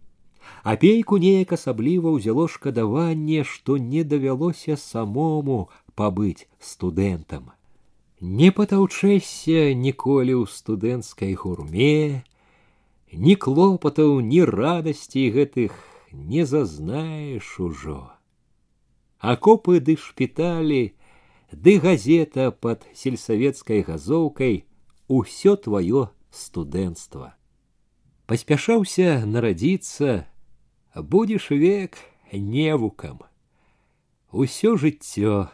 Апейку 0.62 1.18
неяк 1.18 1.54
асабліва 1.54 2.14
ўзяло 2.18 2.46
шкадаванне, 2.48 3.42
што 3.42 3.78
не 3.78 4.02
давялося 4.02 4.76
самому 4.76 5.70
пабыць 5.94 6.46
студэнтам. 6.58 7.50
Не 8.22 8.50
патаўчэся 8.54 9.74
ніколі 9.74 10.34
ў 10.38 10.44
студэнцкай 10.46 11.34
гурме, 11.34 12.22
ні 13.12 13.36
клопатаў, 13.36 14.20
ні 14.20 14.44
радасці 14.44 15.28
гэтых 15.36 15.76
не 16.12 16.44
зазнаеш 16.44 17.60
ужо 17.60 18.00
акопы 19.22 19.78
ды 19.78 19.94
шпіталі, 19.94 20.98
ды 21.54 21.78
газета 21.78 22.50
под 22.50 22.82
сельсавецкай 22.92 23.86
газоўкай 23.86 24.66
усё 25.06 25.54
твоё 25.54 26.10
студэнцтва. 26.34 27.38
Паспяшаўся 28.26 29.22
нарадзіцца, 29.24 30.26
будзеш 30.96 31.50
век 31.54 32.02
невукам. 32.32 33.22
Усё 34.32 34.74
жыццё, 34.74 35.46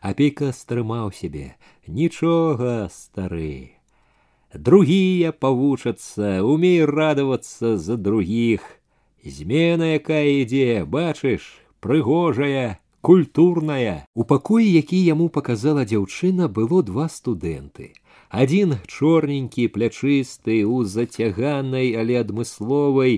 апейка 0.00 0.52
стрымаў 0.54 1.10
сябе, 1.10 1.58
нічога 1.88 2.86
стары. 2.86 3.75
Другія 4.54 5.32
павучацца, 5.32 6.44
умей 6.44 6.84
радавацца 6.84 7.78
за 7.78 7.96
другіх. 7.96 8.60
Змена, 9.24 9.96
якая 9.96 10.44
ідзе, 10.44 10.84
бачыш, 10.84 11.62
прыгожая, 11.80 12.82
культурная 13.02 14.06
у 14.14 14.24
пакоі 14.24 14.66
які 14.72 14.98
яму 15.04 15.26
показала 15.36 15.82
дзяўчына 15.92 16.46
было 16.58 16.82
два 16.90 17.06
студэнты 17.10 17.86
один 18.42 18.76
чорненькі 18.86 19.64
плячысты 19.76 20.58
у 20.74 20.84
зацяганай 20.92 21.90
але 22.02 22.20
адмысловай 22.20 23.16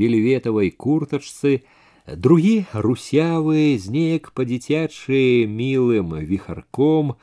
вельветавай 0.00 0.70
куртачцы 0.84 1.54
другі 2.26 2.52
русявы 2.86 3.64
з 3.80 3.96
неяк 3.96 4.28
па-дзіцячы 4.36 5.24
мілым 5.48 6.12
віхарком 6.32 7.16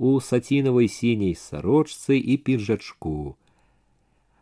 у 0.00 0.20
сацінавай 0.20 0.88
сіняй 0.88 1.34
сарочцы 1.34 2.18
і 2.18 2.36
піжачку 2.36 3.36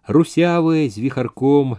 русявы 0.07 0.89
з 0.91 1.01
віхарком 1.01 1.79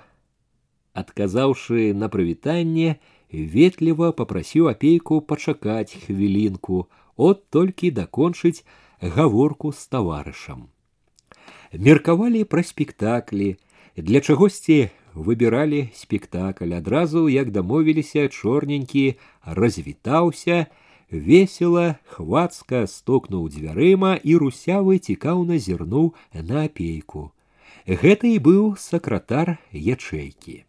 адказаўшы 0.93 1.93
на 1.93 2.09
прывітанне 2.09 2.97
ветліва 3.31 4.11
попрасіў 4.11 4.69
апейку 4.71 5.21
пачакаць 5.21 5.97
хвілінку, 6.05 6.87
от 7.17 7.43
толькі 7.49 7.91
дакончыць 7.91 8.63
гаворку 9.01 9.71
з 9.71 9.87
таварышам. 9.87 10.67
Меркавалі 11.73 12.43
пра 12.43 12.63
спектаклі, 12.63 13.57
для 13.95 14.21
чагосьці 14.21 14.89
выбіралі 15.13 15.89
спектакль 15.93 16.73
адразу, 16.73 17.29
як 17.29 17.51
дамовіліся 17.51 18.27
чорненькі, 18.27 19.15
развітаўся, 19.45 20.67
весела, 21.09 21.99
хвацка 22.05 22.85
стукнуў 22.87 23.49
дзвярыма 23.49 24.15
і 24.17 24.35
русявы 24.41 24.99
цікаўна 24.99 25.57
зірнуў 25.57 26.13
на 26.33 26.65
апейку. 26.65 27.31
Гэта 27.87 28.27
і 28.27 28.39
быў 28.41 28.63
сакратар 28.81 29.57
ячэйкі. 29.71 30.65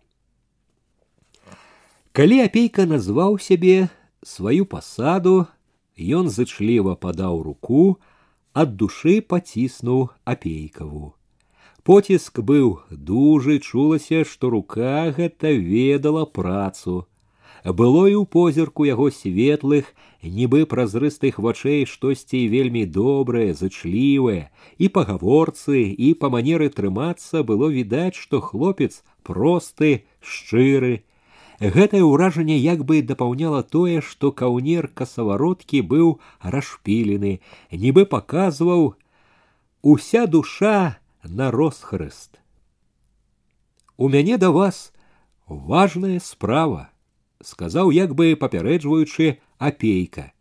Калі 2.16 2.36
апейка 2.44 2.86
назваў 2.88 3.38
сябе 3.40 3.88
сваю 4.24 4.64
пасаду, 4.64 5.46
ён 5.96 6.28
зычліва 6.32 6.96
падаў 6.96 7.42
руку, 7.44 8.00
ад 8.52 8.76
душы 8.80 9.20
паціснуў 9.20 10.08
апейкаву. 10.24 11.12
Поціск 11.86 12.40
быў 12.40 12.80
дужы, 12.90 13.58
чулася, 13.60 14.24
што 14.24 14.50
рука 14.50 15.12
гэта 15.16 15.52
ведала 15.52 16.24
працу. 16.24 17.04
Было 17.64 18.06
і 18.06 18.14
ў 18.14 18.24
позірку 18.30 18.86
яго 18.86 19.10
светлых, 19.10 19.90
нібы 20.22 20.66
празрыстых 20.70 21.40
вачэй 21.42 21.82
штосьці 21.90 22.46
вельмі 22.52 22.86
добрае, 22.86 23.54
зычлівае, 23.58 24.50
і 24.78 24.86
па 24.94 25.02
гаворцы, 25.08 25.82
і 25.90 26.14
па 26.14 26.30
манеры 26.30 26.70
трымацца 26.70 27.42
было 27.42 27.66
відаць, 27.66 28.14
што 28.14 28.40
хлопец 28.40 29.02
просты, 29.26 30.06
шчыры, 30.22 31.02
Гэтае 31.56 32.04
ўражанне 32.04 32.56
як 32.60 32.84
бы 32.84 33.00
дапаўняла 33.00 33.62
тое, 33.62 34.02
што 34.04 34.28
каўнер 34.28 34.88
касавароткі 34.92 35.80
быў 35.80 36.20
расшпілены, 36.44 37.40
нібы 37.72 38.04
паказваў 38.04 38.92
уся 39.80 40.26
душа 40.26 40.98
на 41.24 41.50
росхрыст. 41.50 42.36
У 43.96 44.08
мяне 44.08 44.36
да 44.36 44.50
вас 44.50 44.92
важная 45.46 46.20
справа, 46.20 46.89
сказаў 47.42 47.90
як 47.90 48.14
бы 48.14 48.36
папярэджваючы 48.36 49.38
апейка. 49.58 50.32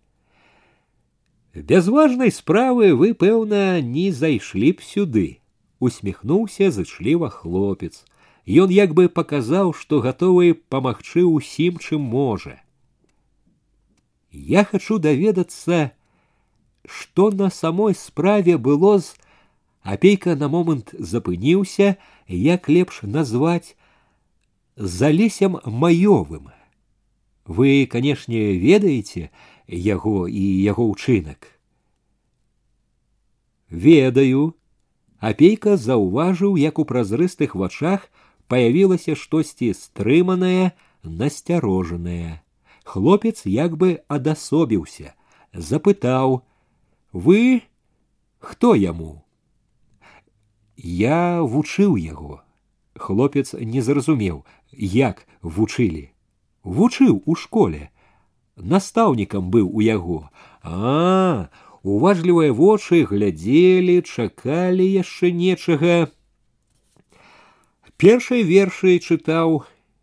Без 1.55 1.87
важнай 1.87 2.31
справы 2.31 2.93
вы, 2.95 3.13
пэўна, 3.13 3.79
не 3.79 4.11
зайшлі 4.11 4.75
б 4.75 4.83
сюды, 4.83 5.39
усміхнуўся 5.79 6.71
зычліва 6.71 7.29
хлопец. 7.31 8.03
Ён 8.45 8.69
як 8.69 8.93
бы 8.93 9.07
паказаў, 9.09 9.73
што 9.73 10.03
гатовы 10.03 10.53
памагчы 10.53 11.23
ўсім, 11.23 11.79
чым 11.79 12.01
можа. 12.01 12.59
Я 14.31 14.65
хачу 14.67 14.99
даведацца, 14.99 15.95
што 16.85 17.31
на 17.31 17.49
самой 17.49 17.95
справе 17.95 18.57
было 18.57 18.99
з 18.99 19.15
апейка 19.81 20.35
на 20.35 20.51
момант 20.51 20.93
запыніўся, 20.99 21.95
як 22.27 22.67
лепш 22.67 23.01
назваць 23.03 23.79
залесем 24.75 25.57
маёвым. 25.63 26.51
Вы, 27.49 27.85
канешне, 27.85 28.57
ведаеце 28.57 29.29
яго 29.67 30.27
і 30.27 30.43
яго 30.65 30.89
ўчынак. 30.93 31.47
Ведаю, 33.69 34.55
апейка 35.19 35.77
заўважыў, 35.77 36.57
як 36.57 36.79
у 36.79 36.85
празрыстых 36.85 37.55
вачах 37.55 38.09
появілася 38.47 39.15
штосьці 39.15 39.73
стрыманае, 39.73 40.73
насцярожанае. 41.03 42.41
Хлопец 42.83 43.45
як 43.45 43.77
бы 43.77 44.01
адасобіўся, 44.07 45.13
запытаў: « 45.53 47.13
Вы 47.13 47.61
хто 48.39 48.75
яму? 48.75 49.25
Я 50.77 51.41
вучыў 51.41 51.95
яго. 51.97 52.41
Хлопец 52.95 53.53
не 53.53 53.81
зразумеў, 53.81 54.45
як 54.71 55.25
вучылі. 55.41 56.11
Вучыў 56.64 57.22
у 57.26 57.34
школе. 57.34 57.90
Настаўнікам 58.56 59.50
быў 59.50 59.68
у 59.72 59.80
яго. 59.80 60.30
А, 60.62 61.48
уважлівыя 61.82 62.52
вочы 62.52 63.04
глядзелі, 63.04 64.02
чакалі 64.02 64.84
яшчэ 64.84 65.32
нечага, 65.32 66.10
Першыя 68.00 68.40
вершы 68.48 68.96
чытаў 68.96 69.58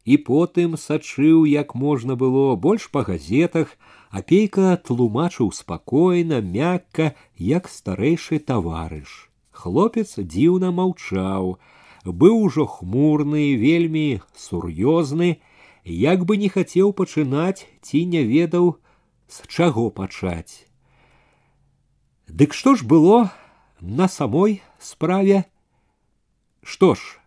і 0.06 0.18
потым 0.26 0.74
сачыў, 0.78 1.46
як 1.50 1.74
можна 1.74 2.14
было 2.24 2.54
больш 2.66 2.84
па 2.94 3.02
газетах, 3.08 3.72
апейка 4.20 4.76
тлумачыў 4.90 5.50
спакойна, 5.60 6.38
мякка, 6.38 7.08
як 7.42 7.66
старэйшы 7.66 8.38
таварыш. 8.52 9.16
Хлопец 9.50 10.14
дзіўна 10.14 10.70
маўчаў, 10.78 11.58
быў 12.06 12.38
ужо 12.38 12.68
хмурны, 12.76 13.58
вельмі 13.66 14.22
сур'ёзны, 14.46 15.42
як 15.87 16.25
бы 16.25 16.37
не 16.37 16.49
хацеў 16.49 16.93
пачынаць 16.93 17.67
ці 17.83 18.05
не 18.07 18.23
ведаў, 18.25 18.77
з 19.29 19.47
чаго 19.49 19.91
пачаць. 19.91 20.67
Дык 22.29 22.55
што 22.55 22.75
ж 22.77 22.85
было 22.85 23.33
на 23.81 24.09
самой 24.09 24.63
справе? 24.79 25.45
Што 26.63 26.95
ж, 26.95 27.19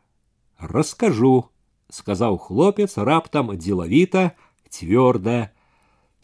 расскажу 0.59 1.49
сказаў 1.91 2.37
хлопец 2.37 2.97
раптам 2.97 3.51
дзелавіта 3.57 4.31
цвёрда 4.69 5.51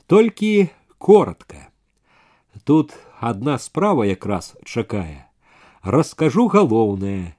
толькі 0.07 0.69
коротко 0.97 1.69
тут 2.65 2.95
одна 3.19 3.59
справа 3.59 4.07
якраз 4.09 4.55
чакае 4.65 5.27
расскажу 5.84 6.47
галоўнае 6.47 7.35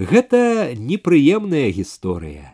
Гэта 0.00 0.72
непрыемная 0.80 1.68
гісторыя, 1.76 2.53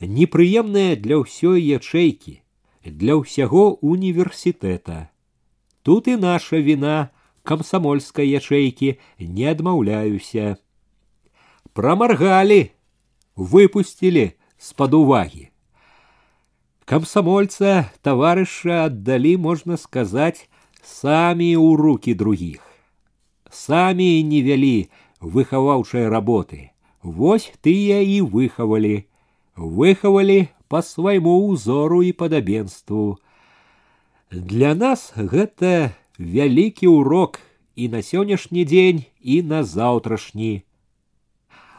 непрыемная 0.00 0.96
для 0.96 1.22
ўсёй 1.22 1.62
ячэйкі, 1.62 2.42
для 2.84 3.16
ўсяго 3.16 3.78
універсітэта. 3.80 5.08
Тут 5.82 6.08
і 6.08 6.16
наша 6.16 6.58
віна 6.58 7.10
камсамольскай 7.42 8.26
ячэйкі 8.26 8.98
не 9.18 9.46
адмаўляюся. 9.50 10.58
Прамаргалі, 11.72 12.70
выпусцілі 13.36 14.32
з-пад 14.58 14.94
увагі. 14.94 15.48
Комсомольца 16.84 17.90
товарища 18.02 18.84
отдали, 18.84 19.36
можно 19.36 19.76
сказать, 19.76 20.48
сами 20.82 21.54
у 21.54 21.76
руки 21.76 22.14
других. 22.14 22.60
Сами 23.50 24.20
не 24.22 24.42
вялі 24.42 24.90
выхаваўшай 25.20 26.08
работы. 26.08 26.70
Вось 27.02 27.52
тыя 27.62 28.02
і 28.02 28.20
выхавалі, 28.22 29.06
выхавалі 29.57 30.47
по 30.67 30.81
свайму 30.81 31.47
узору 31.47 32.03
і 32.03 32.11
падабенству. 32.11 33.17
Для 34.31 34.75
нас 34.75 35.13
гэта 35.15 35.97
вялікі 36.19 36.87
урок 36.87 37.39
і 37.75 37.89
на 37.89 38.01
сённяшні 38.01 38.65
дзень 38.65 39.05
і 39.21 39.41
на 39.41 39.63
заўтрашні. 39.63 40.63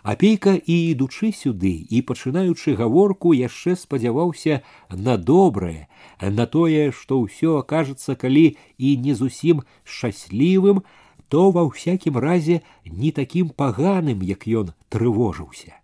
Апейка 0.02 0.55
і 0.56 0.74
ідучы 0.94 1.34
сюды 1.36 1.84
і 1.90 2.00
пачынаючы 2.00 2.74
гаворку 2.78 3.34
яшчэ 3.36 3.74
спадзяваўся 3.76 4.62
на 4.88 5.18
добрае, 5.18 5.88
на 6.22 6.46
тое, 6.46 6.92
што 6.92 7.20
ўсё 7.20 7.59
акажацца 7.60 8.14
калі 8.14 8.56
і 8.78 8.96
не 8.96 9.14
зусім 9.18 9.60
шчаслівым, 9.84 10.80
то 11.28 11.50
ва 11.50 11.66
ўсякім 11.68 12.16
разе 12.16 12.62
не 12.86 13.12
такім 13.12 13.50
паганым, 13.50 14.24
як 14.24 14.48
ён 14.48 14.72
трывожыўся. 14.88 15.76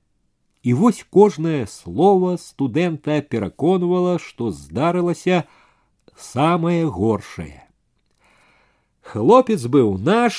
І 0.63 0.73
вось 0.73 1.05
кожнае 1.09 1.67
слово 1.67 2.35
студэнта 2.37 3.21
пераконвала, 3.21 4.19
што 4.19 4.51
здарылася 4.51 5.43
самае 6.19 6.83
горшае. 6.85 7.63
Хлопец 9.01 9.65
быў 9.65 9.97
наш, 9.97 10.35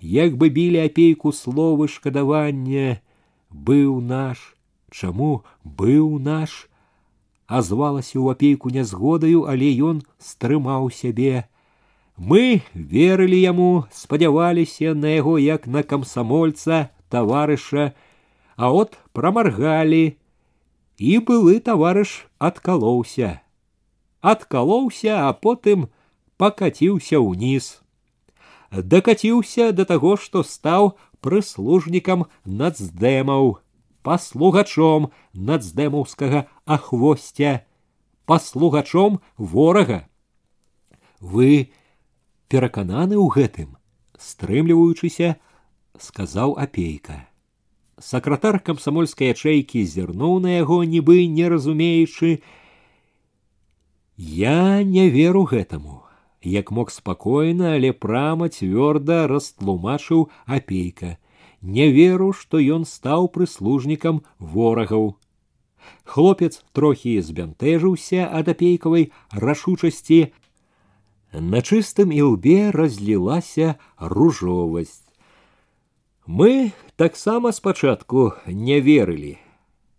як 0.00 0.36
бы 0.38 0.48
білі 0.48 0.86
апейку 0.86 1.32
словы 1.32 1.88
шкадавання, 1.88 3.02
быў 3.50 4.00
наш, 4.00 4.54
чаму 4.90 5.42
быў 5.64 6.22
наш, 6.22 6.70
азвалася 7.46 8.16
ў 8.22 8.32
апейку 8.32 8.70
нязгодаю, 8.70 9.44
але 9.50 9.68
ён 9.76 10.06
стрымаў 10.16 10.88
сябе. 10.94 11.44
Мы 12.16 12.62
верылі 12.72 13.36
яму, 13.42 13.84
спадзяваліся 13.90 14.94
на 14.94 15.18
яго 15.18 15.36
як 15.42 15.66
на 15.66 15.82
камсамольца, 15.82 16.88
таварыша, 17.10 17.92
а 18.56 18.72
от 18.72 18.98
прамаргалі, 19.12 20.16
і 20.98 21.12
былы 21.18 21.60
таварыш 21.60 22.26
адкалоўся. 22.38 23.40
Адкалоўся, 24.20 25.26
а 25.26 25.32
потым 25.32 25.88
пакаціўся 26.38 27.18
ўніз 27.18 27.82
дакаціўся 28.80 29.72
да 29.72 29.84
таго, 29.84 30.16
што 30.16 30.42
стаў 30.42 30.96
прыслужнікам 31.20 32.24
нацдэмаў, 32.44 33.58
паслугачом 34.02 35.12
нацдэмаўскага 35.34 36.48
ахвосця, 36.64 37.66
паслугачом 38.24 39.20
ворага. 39.36 40.08
Вы 41.20 41.70
перакананы 42.48 43.20
ў 43.20 43.28
гэтым, 43.28 43.76
стрымліваючыся, 44.18 45.36
сказаў 46.00 46.56
апейка. 46.58 47.25
Сакратар 47.98 48.58
камсамольскай 48.60 49.32
ячэйкі 49.32 49.84
зірнуў 49.86 50.40
на 50.42 50.58
яго, 50.58 50.82
нібы 50.84 51.26
не 51.26 51.48
разумеючы, 51.48 52.40
Я 54.16 54.82
не 54.84 55.08
веру 55.10 55.44
гэтаму 55.44 56.02
як 56.42 56.70
мог 56.70 56.90
спакойна, 56.90 57.74
але 57.74 57.92
прама 57.92 58.48
цвёрда 58.48 59.26
растлумачыў 59.26 60.28
апейка. 60.46 61.18
Не 61.62 61.90
веру, 61.90 62.32
што 62.32 62.58
ён 62.58 62.84
стаў 62.84 63.30
прыслужнікам 63.30 64.22
ворагаў. 64.38 65.16
Хлопец 66.04 66.62
трохі 66.72 67.20
збянтэжыўся 67.22 68.26
ад 68.26 68.50
апейкавай 68.50 69.12
рашучасці. 69.30 70.34
На 71.32 71.62
чыстым 71.62 72.10
ілбе 72.10 72.70
разлілася 72.74 73.78
ружовасць. 73.98 75.06
Мы 76.26 76.72
таксама 76.96 77.52
спачатку 77.52 78.32
не 78.46 78.80
верылі, 78.80 79.38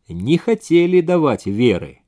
не 0.09 0.38
хацелі 0.38 1.01
даваць 1.01 1.47
веры. 1.47 1.99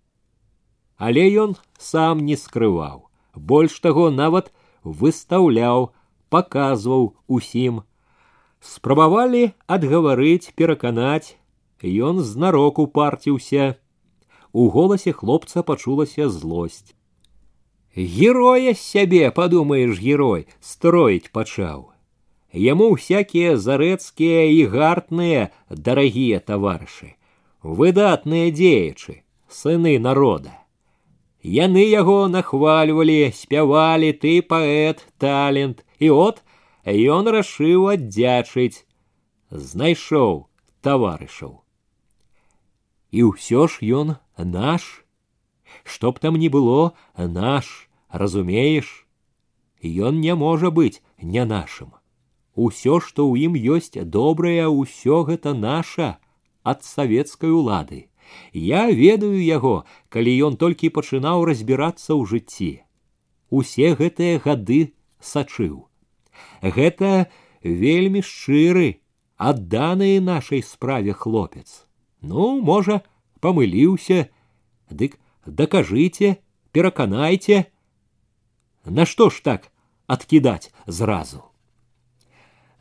Але 0.97 1.27
ён 1.31 1.57
сам 1.77 2.23
не 2.25 2.37
скрываў 2.39 3.05
больш 3.35 3.79
таго 3.79 4.09
нават 4.09 4.51
выстаўляў, 4.83 5.91
паказваў 6.29 7.13
усім. 7.27 7.83
Спрабавалі 8.59 9.51
адгаварыць, 9.67 10.51
пераканаць, 10.55 11.37
ён 11.83 12.21
знароку 12.23 12.87
парціўся. 12.87 13.75
У 14.51 14.69
голасе 14.69 15.11
хлопца 15.11 15.63
пачулася 15.63 16.29
злосць. 16.29 16.95
Героя 17.95 18.73
сябе, 18.73 19.29
падумаеш, 19.31 19.99
герой, 19.99 20.47
строіць 20.59 21.31
пачаў. 21.31 21.91
Яму 22.55 22.95
всякія 22.95 23.57
зарэцкія 23.59 24.47
і 24.47 24.59
гартныя 24.71 25.51
дарагія 25.69 26.39
таварышы, 26.39 27.19
выдатныя 27.61 28.51
дзеячы, 28.51 29.23
сыны 29.51 29.99
народа. 29.99 30.55
Яны 31.43 31.83
яго 31.83 32.27
нахвальвалі, 32.31 33.35
спявалі 33.35 34.13
ты 34.15 34.41
паэт, 34.41 35.03
талент, 35.19 35.83
і 35.99 36.09
от 36.15 36.41
ён 36.87 37.27
рашыў 37.27 37.91
аддзячыць, 37.91 38.87
знайшоў 39.51 40.47
таварышаў. 40.81 41.59
І 43.11 43.35
ўсё 43.35 43.67
ж 43.67 43.83
ён 43.83 44.15
наш, 44.39 45.03
што 45.83 46.15
б 46.15 46.23
там 46.23 46.39
ні 46.39 46.47
было 46.47 46.95
наш, 47.17 47.89
разумееш, 48.09 49.05
Ён 49.85 50.19
не 50.19 50.33
можа 50.33 50.71
быць 50.71 51.01
не 51.21 51.45
нашым. 51.45 51.93
Усё, 52.55 52.99
што 53.03 53.27
ў 53.27 53.51
ім 53.51 53.53
ёсць 53.75 53.99
добрае, 54.17 54.67
ўсё 54.71 55.23
гэта 55.27 55.53
наша 55.53 56.17
ад 56.63 56.83
савецкай 56.83 57.51
улады. 57.51 58.07
Я 58.53 58.89
ведаю 58.89 59.37
яго, 59.43 59.85
калі 60.09 60.31
ён 60.49 60.53
толькі 60.57 60.93
пачынаў 60.97 61.45
разбірацца 61.49 62.15
ў 62.15 62.21
жыцці. 62.31 62.71
Усе 63.51 63.93
гэтыя 63.99 64.41
гады 64.41 64.95
сачыў. 65.19 65.85
Гэта 66.61 67.29
вельмі 67.61 68.21
шчыры, 68.25 69.01
адданы 69.37 70.19
нашай 70.19 70.63
справе 70.63 71.13
хлопец. 71.13 71.85
Ну, 72.21 72.57
можа, 72.61 73.01
памыліўся, 73.41 74.29
дык 74.89 75.19
дакажыце, 75.45 76.37
пераканайце. 76.71 77.65
Нашто 78.85 79.29
ж 79.29 79.43
так 79.43 79.69
адкідаць 80.07 80.71
зразу? 80.87 81.43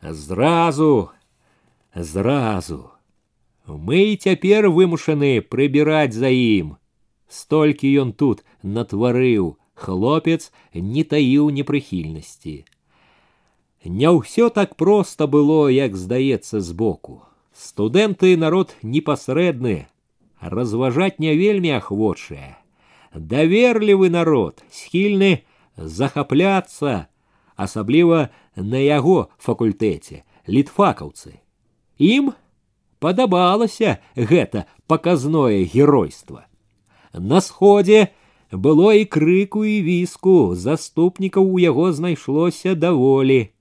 Зразу, 0.01 1.09
зразу. 1.95 2.91
Мы 3.67 4.13
і 4.13 4.15
цяпер 4.21 4.69
вымушаны 4.69 5.41
прыбіраць 5.41 6.13
за 6.13 6.29
ім. 6.29 6.77
Столькі 7.27 7.89
ён 8.01 8.13
тут 8.13 8.45
натварыў, 8.61 9.57
хлопец 9.73 10.51
не 10.73 11.03
таіў 11.03 11.49
непрыхільнасці. 11.49 12.65
Не 13.85 14.09
ўсё 14.09 14.49
так 14.49 14.75
проста 14.75 15.25
было, 15.25 15.69
як 15.69 15.97
здаецца 15.97 16.61
збоку. 16.61 17.25
Студэнты 17.53 18.37
народ 18.37 18.75
непасрэдны, 18.81 19.87
разважаць 20.41 21.17
не 21.19 21.33
вельмі 21.33 21.73
ахвочыя. 21.81 22.57
Даверлівы 23.13 24.09
народ, 24.09 24.61
схільны 24.69 25.45
захапляцца, 25.77 27.07
асабліва 27.59 28.29
на 28.55 28.79
яго 28.79 29.29
факультэце, 29.37 30.23
літфакаўцы. 30.47 31.39
Ім 31.99 32.33
падабалася 32.99 33.97
гэта 34.15 34.65
паказное 34.87 35.63
геройства. 35.63 36.45
На 37.13 37.39
сходзе 37.41 38.11
было 38.51 38.93
і 38.93 39.05
крыку 39.05 39.63
і 39.63 39.81
віску, 39.81 40.55
заступнікаў 40.55 41.55
у 41.55 41.59
яго 41.59 41.91
знайшлося 41.91 42.75
даволі. 42.75 43.51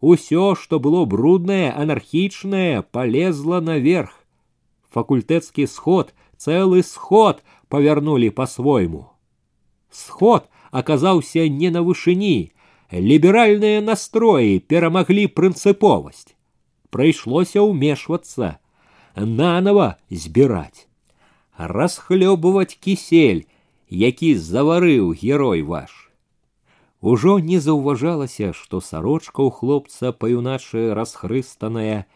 Усё, 0.00 0.54
што 0.54 0.78
было 0.78 1.06
бруднае, 1.06 1.72
анархічнае, 1.72 2.82
полезла 2.82 3.60
наверх. 3.60 4.12
Факультэцкі 4.92 5.66
сход, 5.66 6.12
цэлы 6.36 6.82
сход 6.82 7.42
павярнулі 7.68 8.30
па-свойму. 8.30 9.08
Сход 9.90 10.48
аказаўся 10.70 11.48
не 11.48 11.70
на 11.70 11.82
вышыні, 11.82 12.52
ліберальныя 12.92 13.82
настроі 13.82 14.58
перамаглі 14.60 15.26
прынцыповасць. 15.26 16.34
Прыйшлося 16.90 17.66
ўмешвацца 17.66 18.56
нанова 19.16 19.96
збіраць, 20.10 20.86
расхлёбываць 21.56 22.78
кісель, 22.78 23.46
які 23.88 24.34
заварыў 24.34 25.14
герой 25.14 25.62
ваш. 25.62 26.10
Ужо 27.00 27.38
не 27.38 27.60
заўважалася, 27.60 28.52
што 28.52 28.80
сарочка 28.80 29.42
ў 29.42 29.50
хлопца 29.50 30.12
паюначы 30.12 30.94
расхрыстаная, 30.94 32.06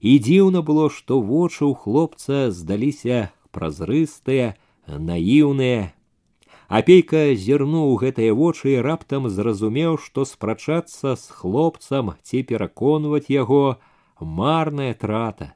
і 0.00 0.12
дзіўна 0.18 0.60
было, 0.60 0.90
што 0.90 1.20
вочы 1.20 1.64
ў 1.64 1.74
хлопца 1.74 2.50
здаліся 2.50 3.32
празрыстыя, 3.54 4.54
наіўныя. 4.86 5.94
Апейка 6.68 7.34
зірнуў 7.36 7.96
гэтыя 8.02 8.34
вочы 8.34 8.74
і 8.74 8.84
раптам 8.86 9.28
зразумеў, 9.28 9.98
што 9.98 10.24
спрачацца 10.24 11.14
з 11.16 11.24
хлопцам 11.40 12.14
ці 12.22 12.42
пераконваць 12.42 13.28
яго 13.28 13.76
марная 14.20 14.94
трата. 14.94 15.52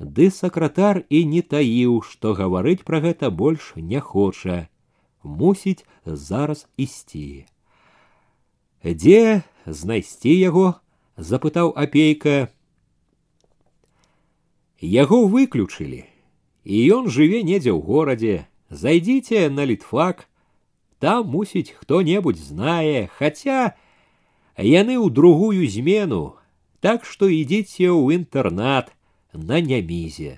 Ды 0.00 0.30
сакратар 0.30 1.04
і 1.08 1.24
не 1.24 1.42
таіў, 1.42 2.00
што 2.02 2.32
гаварыць 2.34 2.84
пра 2.84 3.00
гэта 3.00 3.30
больш 3.30 3.72
не 3.76 4.00
хоча. 4.00 4.68
Мусіць 5.22 5.84
зараз 6.04 6.66
ісці. 6.76 7.46
Дзе 8.84 9.42
знайсці 9.66 10.32
яго? 10.32 10.74
запытаў 11.16 11.72
апейка. 11.76 12.52
Яго 14.80 15.24
выключылі, 15.26 16.04
і 16.64 16.76
ён 16.92 17.08
жыве 17.08 17.40
недзе 17.42 17.72
ў 17.72 17.80
горадзе. 17.80 18.36
Зайдзіце 18.68 19.48
на 19.48 19.64
літфак, 19.64 20.28
там 21.00 21.28
мусіць 21.30 21.76
хто-небудзь 21.78 22.50
знае, 22.50 23.06
хаця 23.18 23.76
яны 24.58 24.98
ў 24.98 25.06
другую 25.12 25.62
змену, 25.70 26.34
так 26.82 27.06
што 27.06 27.30
ідзіце 27.30 27.86
ў 27.86 28.18
інтэрнат 28.18 28.90
на 29.32 29.60
нямізе. 29.60 30.34